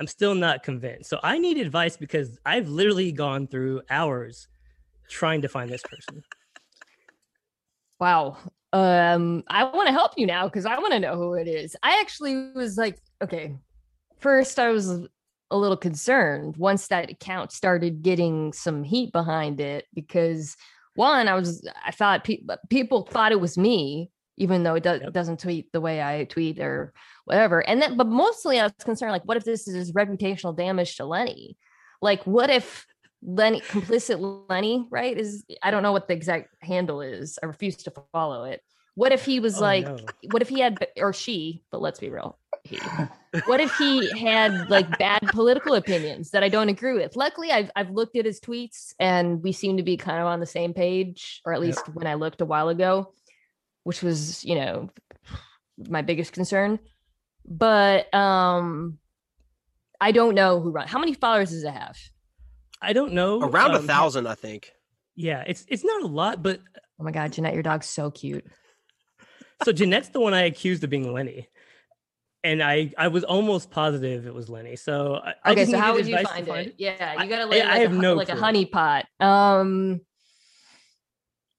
I'm 0.00 0.08
still 0.08 0.34
not 0.34 0.62
convinced. 0.62 1.08
So 1.08 1.20
I 1.22 1.38
need 1.38 1.58
advice 1.58 1.96
because 1.96 2.38
I've 2.44 2.68
literally 2.68 3.12
gone 3.12 3.46
through 3.46 3.82
hours 3.88 4.48
trying 5.08 5.42
to 5.42 5.48
find 5.48 5.70
this 5.70 5.82
person. 5.82 6.22
Wow. 8.00 8.38
Um, 8.72 9.44
I 9.48 9.64
want 9.64 9.88
to 9.88 9.92
help 9.92 10.12
you 10.16 10.26
now 10.26 10.46
because 10.46 10.64
I 10.64 10.78
want 10.78 10.92
to 10.94 11.00
know 11.00 11.16
who 11.16 11.34
it 11.34 11.46
is. 11.46 11.76
I 11.82 12.00
actually 12.00 12.50
was 12.52 12.78
like, 12.78 12.98
okay, 13.22 13.54
first 14.18 14.58
I 14.58 14.70
was 14.70 15.06
a 15.50 15.56
little 15.56 15.76
concerned 15.76 16.56
once 16.56 16.88
that 16.88 17.10
account 17.10 17.52
started 17.52 18.02
getting 18.02 18.52
some 18.52 18.84
heat 18.84 19.12
behind 19.12 19.60
it 19.60 19.86
because 19.94 20.56
one, 20.94 21.28
I 21.28 21.34
was 21.34 21.66
I 21.84 21.92
thought 21.92 22.24
pe- 22.24 22.42
people 22.68 23.06
thought 23.10 23.32
it 23.32 23.40
was 23.40 23.56
me, 23.56 24.10
even 24.36 24.62
though 24.62 24.74
it 24.74 24.82
do- 24.82 25.10
doesn't 25.10 25.40
tweet 25.40 25.72
the 25.72 25.80
way 25.80 26.02
I 26.02 26.24
tweet 26.24 26.58
or 26.58 26.92
whatever. 27.24 27.60
And 27.66 27.80
then, 27.80 27.96
but 27.96 28.06
mostly 28.06 28.58
I 28.60 28.64
was 28.64 28.72
concerned, 28.84 29.12
like, 29.12 29.24
what 29.24 29.36
if 29.36 29.44
this 29.44 29.68
is 29.68 29.92
reputational 29.92 30.56
damage 30.56 30.96
to 30.96 31.04
Lenny? 31.04 31.56
Like, 32.02 32.22
what 32.24 32.50
if 32.50 32.86
Lenny 33.22 33.60
complicit 33.60 34.46
Lenny, 34.48 34.86
right? 34.90 35.16
Is 35.16 35.44
I 35.62 35.70
don't 35.70 35.82
know 35.82 35.92
what 35.92 36.08
the 36.08 36.14
exact 36.14 36.54
handle 36.60 37.00
is. 37.00 37.38
I 37.42 37.46
refuse 37.46 37.76
to 37.76 37.92
follow 38.12 38.44
it. 38.44 38.62
What 38.94 39.12
if 39.12 39.24
he 39.24 39.40
was 39.40 39.58
Oh, 39.58 39.62
like, 39.62 39.84
no. 39.84 39.98
what 40.30 40.42
if 40.42 40.48
he 40.48 40.60
had 40.60 40.86
or 40.96 41.12
she, 41.12 41.62
but 41.70 41.80
let's 41.80 42.00
be 42.00 42.10
real, 42.10 42.38
he. 42.64 42.78
What 43.46 43.58
if 43.60 43.74
he 43.78 44.16
had 44.18 44.68
like 44.68 44.98
bad 44.98 45.20
political 45.32 45.72
opinions 45.74 46.30
that 46.32 46.42
I 46.44 46.48
don't 46.50 46.68
agree 46.68 46.92
with? 46.92 47.16
Luckily, 47.16 47.50
I've 47.50 47.70
I've 47.74 47.90
looked 47.90 48.16
at 48.16 48.26
his 48.26 48.38
tweets 48.38 48.92
and 49.00 49.42
we 49.42 49.52
seem 49.52 49.78
to 49.78 49.82
be 49.82 49.96
kind 49.96 50.20
of 50.20 50.26
on 50.26 50.40
the 50.40 50.46
same 50.46 50.74
page, 50.74 51.40
or 51.44 51.54
at 51.54 51.60
Yep. 51.60 51.66
least 51.66 51.88
when 51.94 52.06
I 52.06 52.14
looked 52.14 52.42
a 52.42 52.44
while 52.44 52.68
ago, 52.68 53.14
which 53.84 54.02
was, 54.02 54.44
you 54.44 54.56
know, 54.56 54.90
my 55.78 56.02
biggest 56.02 56.32
concern. 56.32 56.78
But 57.46 58.12
um 58.14 58.98
I 60.00 60.12
don't 60.12 60.34
know 60.34 60.60
who 60.60 60.70
run. 60.70 60.86
How 60.86 60.98
many 60.98 61.14
followers 61.14 61.50
does 61.50 61.64
it 61.64 61.72
have? 61.72 61.96
I 62.82 62.92
don't 62.92 63.12
know. 63.14 63.40
Around 63.42 63.72
a 63.72 63.78
um, 63.78 63.86
thousand, 63.86 64.26
I 64.26 64.34
think. 64.34 64.72
Yeah, 65.16 65.42
it's 65.46 65.64
it's 65.68 65.84
not 65.84 66.02
a 66.02 66.06
lot, 66.06 66.42
but 66.42 66.60
Oh 67.00 67.04
my 67.04 67.10
god, 67.10 67.32
Jeanette, 67.32 67.54
your 67.54 67.62
dog's 67.62 67.86
so 67.88 68.10
cute. 68.10 68.44
So 69.64 69.72
Jeanette's 69.72 70.08
the 70.10 70.20
one 70.20 70.34
I 70.34 70.42
accused 70.44 70.84
of 70.84 70.90
being 70.90 71.12
Lenny. 71.12 71.48
And 72.42 72.62
I, 72.62 72.92
I 72.96 73.08
was 73.08 73.22
almost 73.24 73.70
positive 73.70 74.26
it 74.26 74.32
was 74.32 74.48
Lenny. 74.48 74.74
So 74.76 75.16
I, 75.22 75.34
I 75.44 75.52
Okay, 75.52 75.66
so 75.66 75.78
how 75.78 75.92
would 75.94 76.06
you 76.06 76.16
advice 76.16 76.38
to 76.38 76.44
find 76.46 76.66
it? 76.68 76.74
Yeah, 76.78 77.22
you 77.22 77.28
gotta 77.28 77.42
I- 77.42 77.46
lay 77.46 77.62
I 77.62 77.66
like, 77.72 77.82
have 77.82 77.92
a, 77.92 77.96
no 77.96 78.14
like 78.14 78.28
a 78.28 78.32
clue. 78.32 78.40
honey 78.40 78.64
pot. 78.64 79.04
Um 79.20 80.00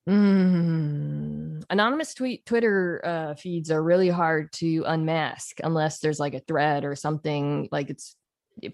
mm, 0.10 1.64
anonymous 1.70 2.14
tweet 2.14 2.46
Twitter 2.46 3.02
uh, 3.04 3.36
feeds 3.36 3.70
are 3.72 3.82
really 3.84 4.10
hard 4.10 4.52
to 4.54 4.84
unmask 4.88 5.60
unless 5.64 6.00
there's 6.00 6.20
like 6.20 6.34
a 6.34 6.40
thread 6.40 6.84
or 6.84 6.96
something. 6.96 7.70
Like 7.72 7.90
it's 7.92 8.16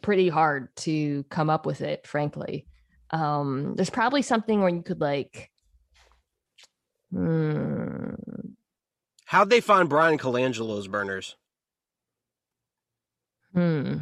pretty 0.01 0.29
hard 0.29 0.73
to 0.77 1.23
come 1.29 1.49
up 1.49 1.65
with 1.65 1.81
it, 1.81 2.07
frankly. 2.07 2.67
Um, 3.09 3.73
there's 3.75 3.89
probably 3.89 4.21
something 4.21 4.59
where 4.61 4.69
you 4.69 4.81
could 4.81 4.99
like 5.01 5.49
hmm, 7.11 8.13
How'd 9.27 9.49
they 9.49 9.59
find 9.59 9.89
Bryan 9.89 10.17
Colangelo's 10.17 10.87
burners? 10.87 11.35
hmm. 13.53 13.97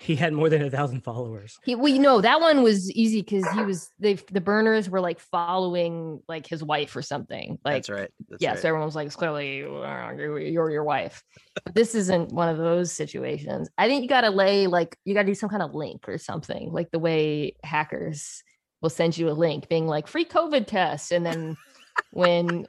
He 0.00 0.14
had 0.14 0.32
more 0.32 0.48
than 0.48 0.62
a 0.62 0.70
thousand 0.70 1.00
followers. 1.00 1.58
He, 1.64 1.74
well, 1.74 1.88
you 1.88 1.98
know, 1.98 2.20
that 2.20 2.40
one 2.40 2.62
was 2.62 2.88
easy 2.92 3.20
because 3.20 3.44
he 3.50 3.62
was 3.62 3.90
they 3.98 4.14
the 4.14 4.40
burners 4.40 4.88
were 4.88 5.00
like 5.00 5.18
following 5.18 6.22
like 6.28 6.46
his 6.46 6.62
wife 6.62 6.94
or 6.94 7.02
something. 7.02 7.58
Like, 7.64 7.78
That's 7.78 7.90
right. 7.90 8.10
That's 8.28 8.40
yes, 8.40 8.56
right. 8.58 8.66
everyone 8.66 8.86
was 8.86 8.94
like, 8.94 9.06
"It's 9.06 9.16
clearly 9.16 9.64
uh, 9.64 10.12
you're, 10.12 10.38
you're 10.38 10.70
your 10.70 10.84
wife." 10.84 11.24
But 11.64 11.74
this 11.74 11.96
isn't 11.96 12.32
one 12.32 12.48
of 12.48 12.58
those 12.58 12.92
situations. 12.92 13.68
I 13.76 13.88
think 13.88 14.02
you 14.02 14.08
got 14.08 14.20
to 14.20 14.30
lay 14.30 14.68
like 14.68 14.96
you 15.04 15.14
got 15.14 15.22
to 15.22 15.26
do 15.26 15.34
some 15.34 15.50
kind 15.50 15.64
of 15.64 15.74
link 15.74 16.08
or 16.08 16.16
something, 16.16 16.70
like 16.70 16.92
the 16.92 17.00
way 17.00 17.56
hackers 17.64 18.44
will 18.80 18.90
send 18.90 19.18
you 19.18 19.28
a 19.28 19.32
link, 19.32 19.68
being 19.68 19.88
like 19.88 20.06
free 20.06 20.24
COVID 20.24 20.68
test, 20.68 21.10
and 21.10 21.26
then 21.26 21.56
when 22.12 22.68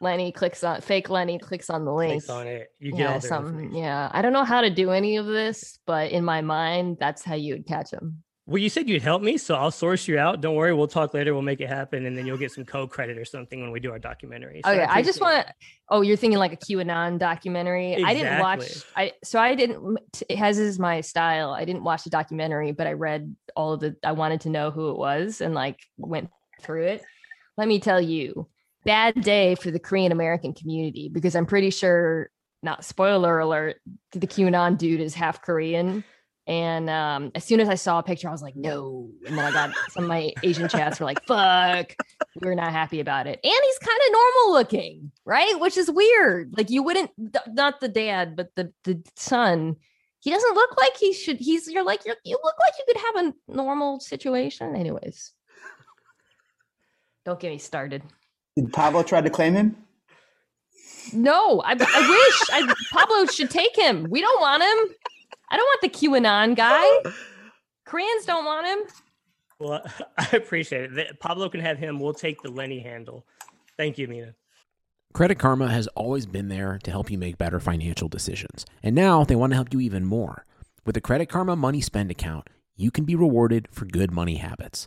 Lenny 0.00 0.32
clicks 0.32 0.64
on 0.64 0.80
fake 0.80 1.10
Lenny 1.10 1.38
clicks 1.38 1.68
on 1.70 1.84
the 1.84 1.92
link. 1.92 2.12
Clicks 2.12 2.30
on 2.30 2.46
it. 2.46 2.72
You 2.78 2.92
get 2.92 3.00
yeah, 3.00 3.12
all 3.14 3.20
something. 3.20 3.74
Yeah, 3.74 4.10
I 4.12 4.22
don't 4.22 4.32
know 4.32 4.44
how 4.44 4.62
to 4.62 4.70
do 4.70 4.90
any 4.90 5.16
of 5.18 5.26
this, 5.26 5.78
but 5.86 6.10
in 6.10 6.24
my 6.24 6.40
mind, 6.40 6.96
that's 6.98 7.22
how 7.22 7.34
you 7.34 7.54
would 7.54 7.66
catch 7.66 7.90
them. 7.90 8.22
Well, 8.50 8.58
you 8.58 8.68
said 8.68 8.88
you'd 8.88 9.02
help 9.02 9.22
me, 9.22 9.38
so 9.38 9.54
I'll 9.54 9.70
source 9.70 10.08
you 10.08 10.18
out. 10.18 10.40
Don't 10.40 10.56
worry, 10.56 10.74
we'll 10.74 10.88
talk 10.88 11.14
later. 11.14 11.34
We'll 11.34 11.42
make 11.42 11.60
it 11.60 11.68
happen, 11.68 12.06
and 12.06 12.18
then 12.18 12.26
you'll 12.26 12.36
get 12.36 12.50
some 12.50 12.64
co-credit 12.64 13.16
or 13.16 13.24
something 13.24 13.60
when 13.60 13.70
we 13.70 13.78
do 13.78 13.92
our 13.92 13.98
documentary. 14.00 14.62
So 14.64 14.70
oh, 14.70 14.74
Okay, 14.74 14.82
I 14.82 15.02
just 15.02 15.20
appreciate 15.20 15.40
it. 15.40 15.44
want. 15.44 15.56
Oh, 15.90 16.00
you're 16.00 16.16
thinking 16.16 16.38
like 16.40 16.52
a 16.52 16.56
QAnon 16.56 17.18
documentary. 17.18 18.02
I 18.02 18.12
didn't 18.12 18.40
watch. 18.40 18.82
I 18.96 19.12
so 19.22 19.38
I 19.38 19.54
didn't. 19.54 20.00
It 20.28 20.36
has 20.36 20.58
is 20.58 20.80
my 20.80 21.00
style. 21.00 21.52
I 21.52 21.64
didn't 21.64 21.84
watch 21.84 22.02
the 22.02 22.10
documentary, 22.10 22.72
but 22.72 22.88
I 22.88 22.94
read 22.94 23.36
all 23.54 23.74
of 23.74 23.80
the. 23.80 23.94
I 24.02 24.12
wanted 24.12 24.40
to 24.40 24.48
know 24.48 24.72
who 24.72 24.90
it 24.90 24.96
was 24.96 25.40
and 25.40 25.54
like 25.54 25.78
went 25.96 26.30
through 26.60 26.86
it. 26.86 27.02
Let 27.56 27.68
me 27.68 27.78
tell 27.78 28.00
you, 28.00 28.48
bad 28.90 29.22
day 29.22 29.54
for 29.54 29.70
the 29.70 29.78
Korean 29.78 30.10
American 30.10 30.52
community 30.52 31.08
because 31.08 31.36
I'm 31.36 31.46
pretty 31.46 31.70
sure. 31.70 32.30
Not 32.62 32.84
spoiler 32.84 33.38
alert. 33.38 33.76
The 34.12 34.26
QAnon 34.26 34.76
dude 34.76 35.00
is 35.00 35.14
half 35.14 35.40
Korean. 35.40 36.04
And 36.46 36.90
um, 36.90 37.30
as 37.34 37.42
soon 37.42 37.60
as 37.60 37.70
I 37.70 37.76
saw 37.76 38.00
a 38.00 38.02
picture, 38.02 38.28
I 38.28 38.32
was 38.32 38.42
like, 38.42 38.54
no. 38.54 39.08
And 39.26 39.38
then 39.38 39.44
I 39.46 39.50
got 39.50 39.74
some 39.92 40.04
of 40.04 40.08
my 40.08 40.32
Asian 40.42 40.68
chats 40.68 41.00
were 41.00 41.06
like, 41.06 41.24
fuck, 41.24 41.94
we're 42.42 42.54
not 42.54 42.72
happy 42.72 43.00
about 43.00 43.26
it. 43.26 43.40
And 43.42 43.60
he's 43.64 43.78
kind 43.78 44.00
of 44.06 44.12
normal 44.12 44.52
looking, 44.52 45.12
right? 45.24 45.58
Which 45.58 45.78
is 45.78 45.90
weird. 45.90 46.52
Like 46.54 46.68
you 46.68 46.82
wouldn't, 46.82 47.12
th- 47.16 47.54
not 47.54 47.80
the 47.80 47.88
dad, 47.88 48.36
but 48.36 48.50
the 48.56 48.72
the 48.84 49.00
son. 49.16 49.76
He 50.18 50.30
doesn't 50.30 50.54
look 50.54 50.76
like 50.76 50.96
he 50.98 51.14
should. 51.14 51.38
He's 51.38 51.66
you're 51.66 51.84
like 51.84 52.04
you're, 52.04 52.16
you 52.24 52.38
look 52.42 52.56
like 52.58 52.74
you 52.78 52.84
could 52.86 53.00
have 53.00 53.24
a 53.24 53.54
normal 53.54 54.00
situation. 54.00 54.76
Anyways, 54.76 55.32
don't 57.24 57.40
get 57.40 57.52
me 57.52 57.58
started. 57.58 58.02
Did 58.56 58.72
Pablo 58.72 59.02
try 59.02 59.20
to 59.20 59.30
claim 59.30 59.54
him? 59.54 59.76
No, 61.12 61.60
I, 61.62 61.72
I 61.72 61.74
wish 61.74 62.50
I, 62.52 62.74
Pablo 62.92 63.26
should 63.26 63.50
take 63.50 63.76
him. 63.76 64.06
We 64.10 64.20
don't 64.20 64.40
want 64.40 64.62
him. 64.62 64.96
I 65.50 65.56
don't 65.56 65.64
want 65.64 65.80
the 65.80 65.88
QAnon 65.88 66.56
guy. 66.56 67.10
Koreans 67.84 68.24
don't 68.24 68.44
want 68.44 68.66
him. 68.66 68.78
Well, 69.58 69.82
I 70.18 70.28
appreciate 70.36 70.96
it. 70.96 71.20
Pablo 71.20 71.48
can 71.48 71.60
have 71.60 71.78
him. 71.78 71.98
We'll 71.98 72.14
take 72.14 72.42
the 72.42 72.50
Lenny 72.50 72.80
handle. 72.80 73.26
Thank 73.76 73.98
you, 73.98 74.08
Mina. 74.08 74.34
Credit 75.12 75.38
Karma 75.38 75.68
has 75.68 75.88
always 75.88 76.26
been 76.26 76.48
there 76.48 76.78
to 76.84 76.90
help 76.90 77.10
you 77.10 77.18
make 77.18 77.36
better 77.36 77.58
financial 77.58 78.08
decisions. 78.08 78.64
And 78.82 78.94
now 78.94 79.24
they 79.24 79.34
want 79.34 79.50
to 79.50 79.56
help 79.56 79.72
you 79.72 79.80
even 79.80 80.04
more. 80.04 80.46
With 80.86 80.94
the 80.94 81.00
Credit 81.00 81.28
Karma 81.28 81.56
Money 81.56 81.80
Spend 81.80 82.12
account, 82.12 82.48
you 82.76 82.92
can 82.92 83.04
be 83.04 83.16
rewarded 83.16 83.66
for 83.72 83.86
good 83.86 84.12
money 84.12 84.36
habits. 84.36 84.86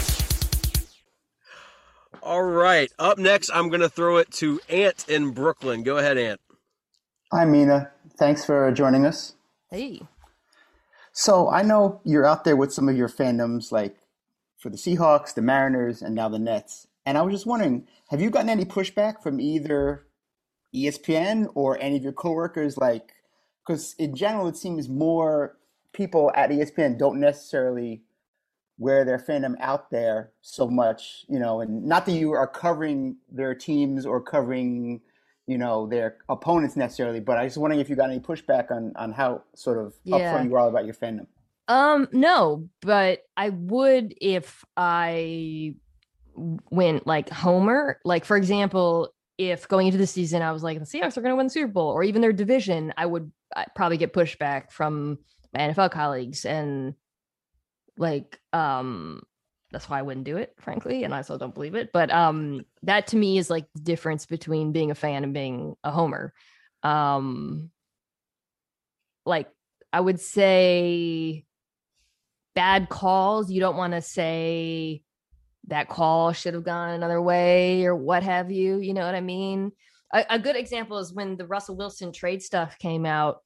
All 2.31 2.43
right. 2.43 2.89
Up 2.97 3.17
next, 3.17 3.49
I'm 3.53 3.67
going 3.67 3.81
to 3.81 3.89
throw 3.89 4.15
it 4.15 4.31
to 4.35 4.61
Ant 4.69 5.09
in 5.09 5.31
Brooklyn. 5.31 5.83
Go 5.83 5.97
ahead, 5.97 6.17
Ant. 6.17 6.39
Hi, 7.29 7.43
Mina. 7.43 7.91
Thanks 8.17 8.45
for 8.45 8.71
joining 8.71 9.05
us. 9.05 9.35
Hey. 9.69 10.03
So 11.11 11.49
I 11.49 11.61
know 11.61 11.99
you're 12.05 12.25
out 12.25 12.45
there 12.45 12.55
with 12.55 12.71
some 12.71 12.87
of 12.87 12.95
your 12.95 13.09
fandoms, 13.09 13.73
like 13.73 13.97
for 14.57 14.69
the 14.69 14.77
Seahawks, 14.77 15.33
the 15.33 15.41
Mariners, 15.41 16.01
and 16.01 16.15
now 16.15 16.29
the 16.29 16.39
Nets. 16.39 16.87
And 17.05 17.17
I 17.17 17.21
was 17.21 17.33
just 17.33 17.45
wondering, 17.45 17.85
have 18.11 18.21
you 18.21 18.29
gotten 18.29 18.49
any 18.49 18.63
pushback 18.63 19.21
from 19.21 19.41
either 19.41 20.05
ESPN 20.73 21.51
or 21.53 21.77
any 21.81 21.97
of 21.97 22.03
your 22.03 22.13
coworkers? 22.13 22.77
Like, 22.77 23.11
because 23.67 23.93
in 23.99 24.15
general, 24.15 24.47
it 24.47 24.55
seems 24.55 24.87
more 24.87 25.57
people 25.91 26.31
at 26.33 26.49
ESPN 26.49 26.97
don't 26.97 27.19
necessarily 27.19 28.03
wear 28.77 29.05
their 29.05 29.19
fandom 29.19 29.55
out 29.59 29.91
there 29.91 30.31
so 30.41 30.67
much, 30.67 31.25
you 31.29 31.39
know, 31.39 31.61
and 31.61 31.83
not 31.85 32.05
that 32.05 32.13
you 32.13 32.31
are 32.31 32.47
covering 32.47 33.17
their 33.31 33.53
teams 33.53 34.05
or 34.05 34.21
covering, 34.21 35.01
you 35.45 35.57
know, 35.57 35.87
their 35.87 36.17
opponents 36.29 36.75
necessarily, 36.75 37.19
but 37.19 37.37
I 37.37 37.43
was 37.43 37.57
wondering 37.57 37.79
if 37.79 37.89
you 37.89 37.95
got 37.95 38.09
any 38.09 38.19
pushback 38.19 38.71
on 38.71 38.93
on 38.95 39.11
how 39.11 39.43
sort 39.55 39.77
of 39.77 39.93
Yeah. 40.03 40.17
upfront 40.33 40.45
you 40.49 40.55
are 40.55 40.67
about 40.67 40.85
your 40.85 40.95
fandom. 40.95 41.27
Um, 41.67 42.07
no, 42.11 42.67
but 42.81 43.21
I 43.37 43.49
would 43.49 44.13
if 44.19 44.65
I 44.75 45.75
went 46.35 47.05
like 47.05 47.29
Homer. 47.29 47.99
Like, 48.03 48.25
for 48.25 48.35
example, 48.37 49.13
if 49.37 49.67
going 49.67 49.87
into 49.87 49.97
the 49.97 50.07
season 50.07 50.41
I 50.41 50.51
was 50.51 50.63
like, 50.63 50.79
the 50.79 50.85
Seahawks 50.85 51.17
are 51.17 51.21
going 51.21 51.31
to 51.31 51.35
win 51.35 51.47
the 51.47 51.51
Super 51.51 51.71
Bowl 51.71 51.89
or 51.91 52.03
even 52.03 52.21
their 52.21 52.33
division, 52.33 52.93
I 52.97 53.05
would 53.05 53.31
probably 53.75 53.97
get 53.97 54.13
pushback 54.13 54.71
from 54.71 55.19
my 55.53 55.61
NFL 55.61 55.91
colleagues. 55.91 56.45
And 56.45 56.95
like, 58.01 58.39
um, 58.51 59.21
that's 59.71 59.87
why 59.89 59.99
I 59.99 60.01
wouldn't 60.01 60.25
do 60.25 60.37
it, 60.37 60.53
frankly. 60.59 61.03
And 61.03 61.13
I 61.13 61.21
still 61.21 61.37
don't 61.37 61.53
believe 61.53 61.75
it. 61.75 61.91
But 61.93 62.11
um, 62.11 62.65
that 62.83 63.07
to 63.07 63.17
me 63.17 63.37
is 63.37 63.49
like 63.49 63.67
the 63.73 63.81
difference 63.81 64.25
between 64.25 64.73
being 64.73 64.91
a 64.91 64.95
fan 64.95 65.23
and 65.23 65.33
being 65.33 65.75
a 65.83 65.91
Homer. 65.91 66.33
Um, 66.83 67.69
like, 69.25 69.47
I 69.93 70.01
would 70.01 70.19
say 70.19 71.45
bad 72.55 72.89
calls. 72.89 73.51
You 73.51 73.61
don't 73.61 73.77
want 73.77 73.93
to 73.93 74.01
say 74.01 75.03
that 75.67 75.87
call 75.87 76.33
should 76.33 76.55
have 76.55 76.63
gone 76.63 76.89
another 76.89 77.21
way 77.21 77.85
or 77.85 77.95
what 77.95 78.23
have 78.23 78.51
you. 78.51 78.79
You 78.79 78.93
know 78.93 79.05
what 79.05 79.15
I 79.15 79.21
mean? 79.21 79.71
A, 80.11 80.25
a 80.31 80.39
good 80.39 80.55
example 80.55 80.97
is 80.97 81.13
when 81.13 81.37
the 81.37 81.45
Russell 81.45 81.77
Wilson 81.77 82.11
trade 82.11 82.41
stuff 82.41 82.77
came 82.79 83.05
out. 83.05 83.41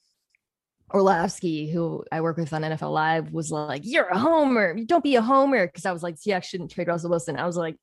Orlovsky, 0.93 1.71
who 1.71 2.03
I 2.11 2.21
work 2.21 2.37
with 2.37 2.53
on 2.53 2.61
NFL 2.61 2.93
Live, 2.93 3.31
was 3.31 3.51
like, 3.51 3.81
You're 3.85 4.07
a 4.07 4.17
homer. 4.17 4.75
Don't 4.85 5.03
be 5.03 5.15
a 5.15 5.21
homer. 5.21 5.67
Cause 5.67 5.85
I 5.85 5.91
was 5.91 6.03
like, 6.03 6.15
Seahawks 6.15 6.45
shouldn't 6.45 6.71
trade 6.71 6.87
Russell 6.87 7.09
Wilson. 7.09 7.37
I 7.37 7.45
was 7.45 7.57
like, 7.57 7.77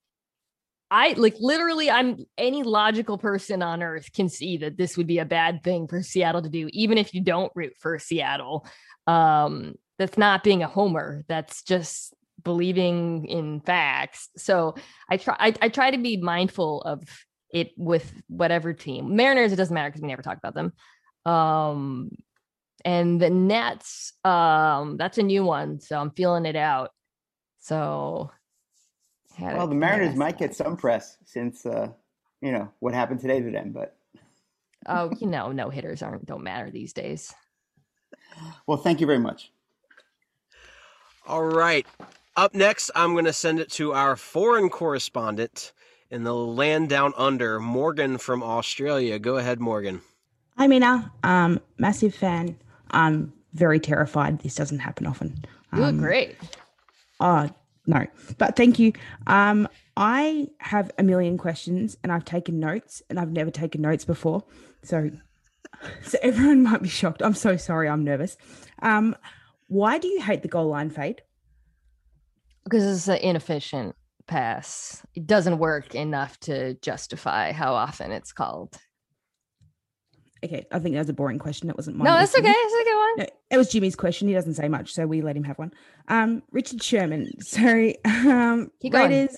I 0.90 1.14
like 1.14 1.36
literally, 1.40 1.90
I'm 1.90 2.26
any 2.36 2.62
logical 2.62 3.16
person 3.16 3.62
on 3.62 3.82
earth 3.82 4.12
can 4.12 4.28
see 4.28 4.58
that 4.58 4.76
this 4.76 4.96
would 4.96 5.06
be 5.06 5.18
a 5.18 5.24
bad 5.24 5.62
thing 5.64 5.88
for 5.88 6.02
Seattle 6.02 6.42
to 6.42 6.50
do, 6.50 6.68
even 6.72 6.98
if 6.98 7.14
you 7.14 7.22
don't 7.22 7.50
root 7.54 7.72
for 7.80 7.98
Seattle. 7.98 8.66
Um, 9.06 9.74
that's 9.98 10.18
not 10.18 10.44
being 10.44 10.62
a 10.62 10.68
homer. 10.68 11.24
That's 11.28 11.62
just 11.62 12.14
believing 12.44 13.26
in 13.26 13.60
facts. 13.60 14.28
So 14.36 14.74
I 15.08 15.16
try 15.16 15.36
I, 15.38 15.54
I 15.62 15.68
try 15.68 15.90
to 15.90 15.98
be 15.98 16.18
mindful 16.18 16.82
of 16.82 17.02
it 17.50 17.72
with 17.76 18.12
whatever 18.28 18.72
team. 18.72 19.16
Mariners, 19.16 19.52
it 19.52 19.56
doesn't 19.56 19.74
matter 19.74 19.88
because 19.88 20.02
we 20.02 20.08
never 20.08 20.22
talk 20.22 20.38
about 20.38 20.54
them. 20.54 20.72
Um 21.24 22.10
and 22.85 23.21
the 23.21 23.31
Nets, 23.31 24.12
um, 24.25 24.97
that's 24.97 25.18
a 25.18 25.23
new 25.23 25.45
one, 25.45 25.81
so 25.81 25.99
I'm 25.99 26.11
feeling 26.11 26.47
it 26.47 26.57
out. 26.57 26.92
So 27.59 28.31
had 29.37 29.57
Well, 29.57 29.66
the 29.66 29.75
Mariners 29.75 30.16
might 30.16 30.38
get 30.38 30.55
some 30.55 30.77
press 30.77 31.16
since 31.25 31.64
uh, 31.66 31.88
you 32.40 32.53
know 32.53 32.68
what 32.81 32.95
happened 32.95 33.21
today 33.21 33.40
to 33.40 33.51
them, 33.51 33.73
but 33.73 33.97
oh, 34.87 35.11
you 35.21 35.27
know, 35.27 35.53
no 35.53 35.71
hitters 35.71 36.03
aren't 36.03 36.27
don't 36.27 36.42
matter 36.42 36.71
these 36.71 36.92
days. 36.92 37.35
well, 38.66 38.79
thank 38.79 39.01
you 39.01 39.07
very 39.07 39.18
much. 39.18 39.53
All 41.27 41.45
right. 41.45 41.87
Up 42.35 42.55
next, 42.55 42.90
I'm 42.95 43.12
going 43.12 43.27
to 43.27 43.33
send 43.33 43.61
it 43.61 43.71
to 43.73 43.92
our 43.92 44.16
foreign 44.16 44.71
correspondent 44.71 45.73
in 46.11 46.25
the 46.25 46.35
land 46.35 46.88
down 46.88 47.12
under, 47.16 47.61
Morgan 47.61 48.18
from 48.18 48.42
Australia. 48.42 49.18
Go 49.18 49.37
ahead, 49.37 49.61
Morgan. 49.61 50.01
Hi, 50.59 50.66
Mina. 50.66 51.12
Um, 51.23 51.61
massive 51.79 52.14
fan. 52.14 52.57
I'm 52.92 53.33
very 53.55 53.81
terrified. 53.81 54.40
This 54.40 54.55
doesn't 54.55 54.78
happen 54.81 55.07
often. 55.07 55.44
You 55.72 55.81
look 55.81 55.88
Um, 55.90 55.98
great. 55.98 56.37
Oh, 57.20 57.48
no. 57.87 58.07
But 58.38 58.57
thank 58.57 58.78
you. 58.78 58.92
Um, 59.26 59.68
I 59.96 60.48
have 60.59 60.90
a 60.98 61.02
million 61.02 61.37
questions 61.38 61.96
and 62.02 62.11
I've 62.12 62.24
taken 62.24 62.59
notes 62.61 63.02
and 63.11 63.18
I've 63.20 63.33
never 63.33 63.50
taken 63.50 63.81
notes 63.83 64.05
before. 64.05 64.44
So 64.83 65.11
so 66.02 66.18
everyone 66.22 66.62
might 66.62 66.83
be 66.83 66.88
shocked. 66.88 67.22
I'm 67.22 67.35
so 67.35 67.57
sorry. 67.57 67.88
I'm 67.88 68.05
nervous. 68.05 68.37
Um, 68.83 69.16
why 69.68 69.98
do 69.98 70.09
you 70.09 70.20
hate 70.22 70.42
the 70.42 70.48
goal 70.48 70.68
line 70.68 70.90
fade? 70.90 71.22
because 72.64 72.85
it's 72.85 73.09
an 73.09 73.16
inefficient 73.16 73.96
pass. 74.28 75.05
It 75.16 75.26
doesn't 75.26 75.59
work 75.59 75.96
enough 75.96 76.38
to 76.40 76.74
justify 76.74 77.50
how 77.50 77.74
often 77.74 78.12
it's 78.12 78.33
called. 78.33 78.76
Okay, 80.44 80.66
I 80.72 80.78
think 80.81 80.94
that 80.94 81.00
was 81.00 81.09
a 81.09 81.12
boring 81.12 81.38
question. 81.38 81.70
It 81.70 81.76
wasn't 81.76 81.96
mine. 81.98 82.07
No, 82.07 82.14
that's 82.18 82.37
okay. 82.37 82.52
It's 82.52 82.74
a 82.74 82.85
good 82.85 82.96
one. 82.96 83.12
No, 83.18 83.26
it 83.50 83.57
was 83.59 83.70
Jimmy's 83.70 83.94
question. 83.94 84.26
He 84.26 84.35
doesn't 84.35 84.55
say 84.55 84.68
much, 84.68 84.92
so 84.92 85.07
we 85.07 85.22
let 85.22 85.37
him 85.37 85.44
have 85.44 85.59
one. 85.59 85.72
Um, 86.09 86.42
Richard 86.50 86.83
Sherman. 86.83 87.31
Sorry. 87.40 87.96
Um, 88.05 88.70
Keep 88.81 88.92
going. 88.92 89.11
Raiders, 89.11 89.37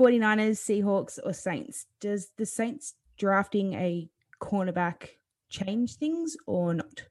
49ers, 0.00 0.58
Seahawks, 0.58 1.18
or 1.24 1.32
Saints. 1.32 1.86
Does 2.00 2.30
the 2.36 2.46
Saints 2.46 2.94
drafting 3.16 3.74
a 3.74 4.08
cornerback 4.42 5.10
change 5.50 5.94
things 5.96 6.36
or 6.46 6.74
not? 6.74 7.02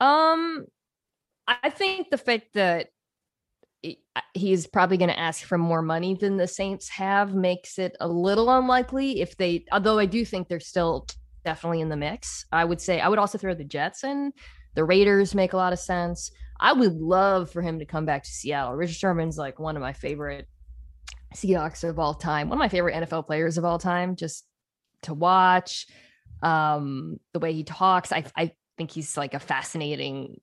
Um, 0.00 0.66
I 1.48 1.70
think 1.70 2.10
the 2.10 2.18
fact 2.18 2.54
that 2.54 2.88
he- 3.82 4.04
he's 4.34 4.68
probably 4.68 4.98
going 4.98 5.10
to 5.10 5.18
ask 5.18 5.42
for 5.44 5.58
more 5.58 5.82
money 5.82 6.14
than 6.14 6.36
the 6.36 6.46
Saints 6.46 6.88
have 6.90 7.34
makes 7.34 7.78
it 7.78 7.96
a 7.98 8.06
little 8.06 8.48
unlikely 8.50 9.20
if 9.20 9.36
they, 9.36 9.64
although 9.72 9.98
I 9.98 10.06
do 10.06 10.24
think 10.24 10.46
they're 10.48 10.60
still 10.60 11.06
definitely 11.44 11.80
in 11.80 11.88
the 11.88 11.96
mix. 11.96 12.46
I 12.52 12.64
would 12.64 12.80
say 12.80 13.00
I 13.00 13.08
would 13.08 13.18
also 13.18 13.38
throw 13.38 13.54
the 13.54 13.64
Jets 13.64 14.04
in. 14.04 14.32
The 14.74 14.84
Raiders 14.84 15.34
make 15.34 15.52
a 15.52 15.56
lot 15.56 15.72
of 15.72 15.78
sense. 15.78 16.30
I 16.58 16.72
would 16.72 16.94
love 16.94 17.50
for 17.50 17.60
him 17.60 17.78
to 17.80 17.84
come 17.84 18.06
back 18.06 18.22
to 18.22 18.30
Seattle. 18.30 18.74
Richard 18.74 18.94
Sherman's 18.94 19.36
like 19.36 19.58
one 19.58 19.76
of 19.76 19.82
my 19.82 19.92
favorite 19.92 20.48
Seahawks 21.34 21.82
of 21.82 21.98
all 21.98 22.14
time, 22.14 22.48
one 22.48 22.56
of 22.56 22.60
my 22.60 22.68
favorite 22.68 22.94
NFL 22.94 23.26
players 23.26 23.58
of 23.58 23.64
all 23.64 23.78
time, 23.78 24.16
just 24.16 24.46
to 25.02 25.14
watch. 25.14 25.86
Um, 26.42 27.18
the 27.32 27.38
way 27.38 27.52
he 27.52 27.64
talks, 27.64 28.12
I 28.12 28.24
I 28.36 28.52
think 28.78 28.90
he's 28.90 29.16
like 29.16 29.34
a 29.34 29.38
fascinating 29.40 30.40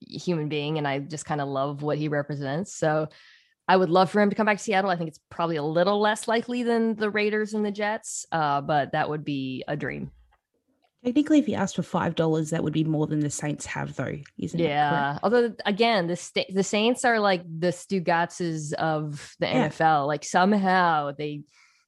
human 0.00 0.48
being, 0.48 0.78
and 0.78 0.86
I 0.86 0.98
just 0.98 1.24
kind 1.24 1.40
of 1.40 1.48
love 1.48 1.82
what 1.82 1.98
he 1.98 2.08
represents. 2.08 2.74
So 2.74 3.08
I 3.66 3.76
would 3.76 3.90
love 3.90 4.10
for 4.10 4.20
him 4.20 4.30
to 4.30 4.36
come 4.36 4.46
back 4.46 4.58
to 4.58 4.62
Seattle. 4.62 4.90
I 4.90 4.96
think 4.96 5.08
it's 5.08 5.20
probably 5.30 5.56
a 5.56 5.62
little 5.62 6.00
less 6.00 6.28
likely 6.28 6.62
than 6.62 6.96
the 6.96 7.10
Raiders 7.10 7.54
and 7.54 7.64
the 7.64 7.70
Jets, 7.70 8.26
uh, 8.30 8.60
but 8.60 8.92
that 8.92 9.08
would 9.08 9.24
be 9.24 9.64
a 9.66 9.76
dream. 9.76 10.10
Technically, 11.04 11.38
if 11.38 11.46
he 11.46 11.54
asked 11.54 11.76
for 11.76 11.82
five 11.82 12.14
dollars, 12.14 12.50
that 12.50 12.64
would 12.64 12.72
be 12.72 12.84
more 12.84 13.06
than 13.06 13.20
the 13.20 13.30
Saints 13.30 13.66
have, 13.66 13.94
though, 13.96 14.16
isn't 14.38 14.58
it? 14.58 14.64
Yeah. 14.64 15.18
Although 15.22 15.54
again, 15.66 16.06
the 16.06 16.16
sta- 16.16 16.50
the 16.52 16.64
Saints 16.64 17.04
are 17.04 17.20
like 17.20 17.42
the 17.44 17.68
Stugotzes 17.68 18.72
of 18.74 19.34
the 19.38 19.46
Yeah. 19.46 19.68
NFL. 19.68 20.06
Like 20.06 20.24
somehow 20.24 21.12
they 21.16 21.42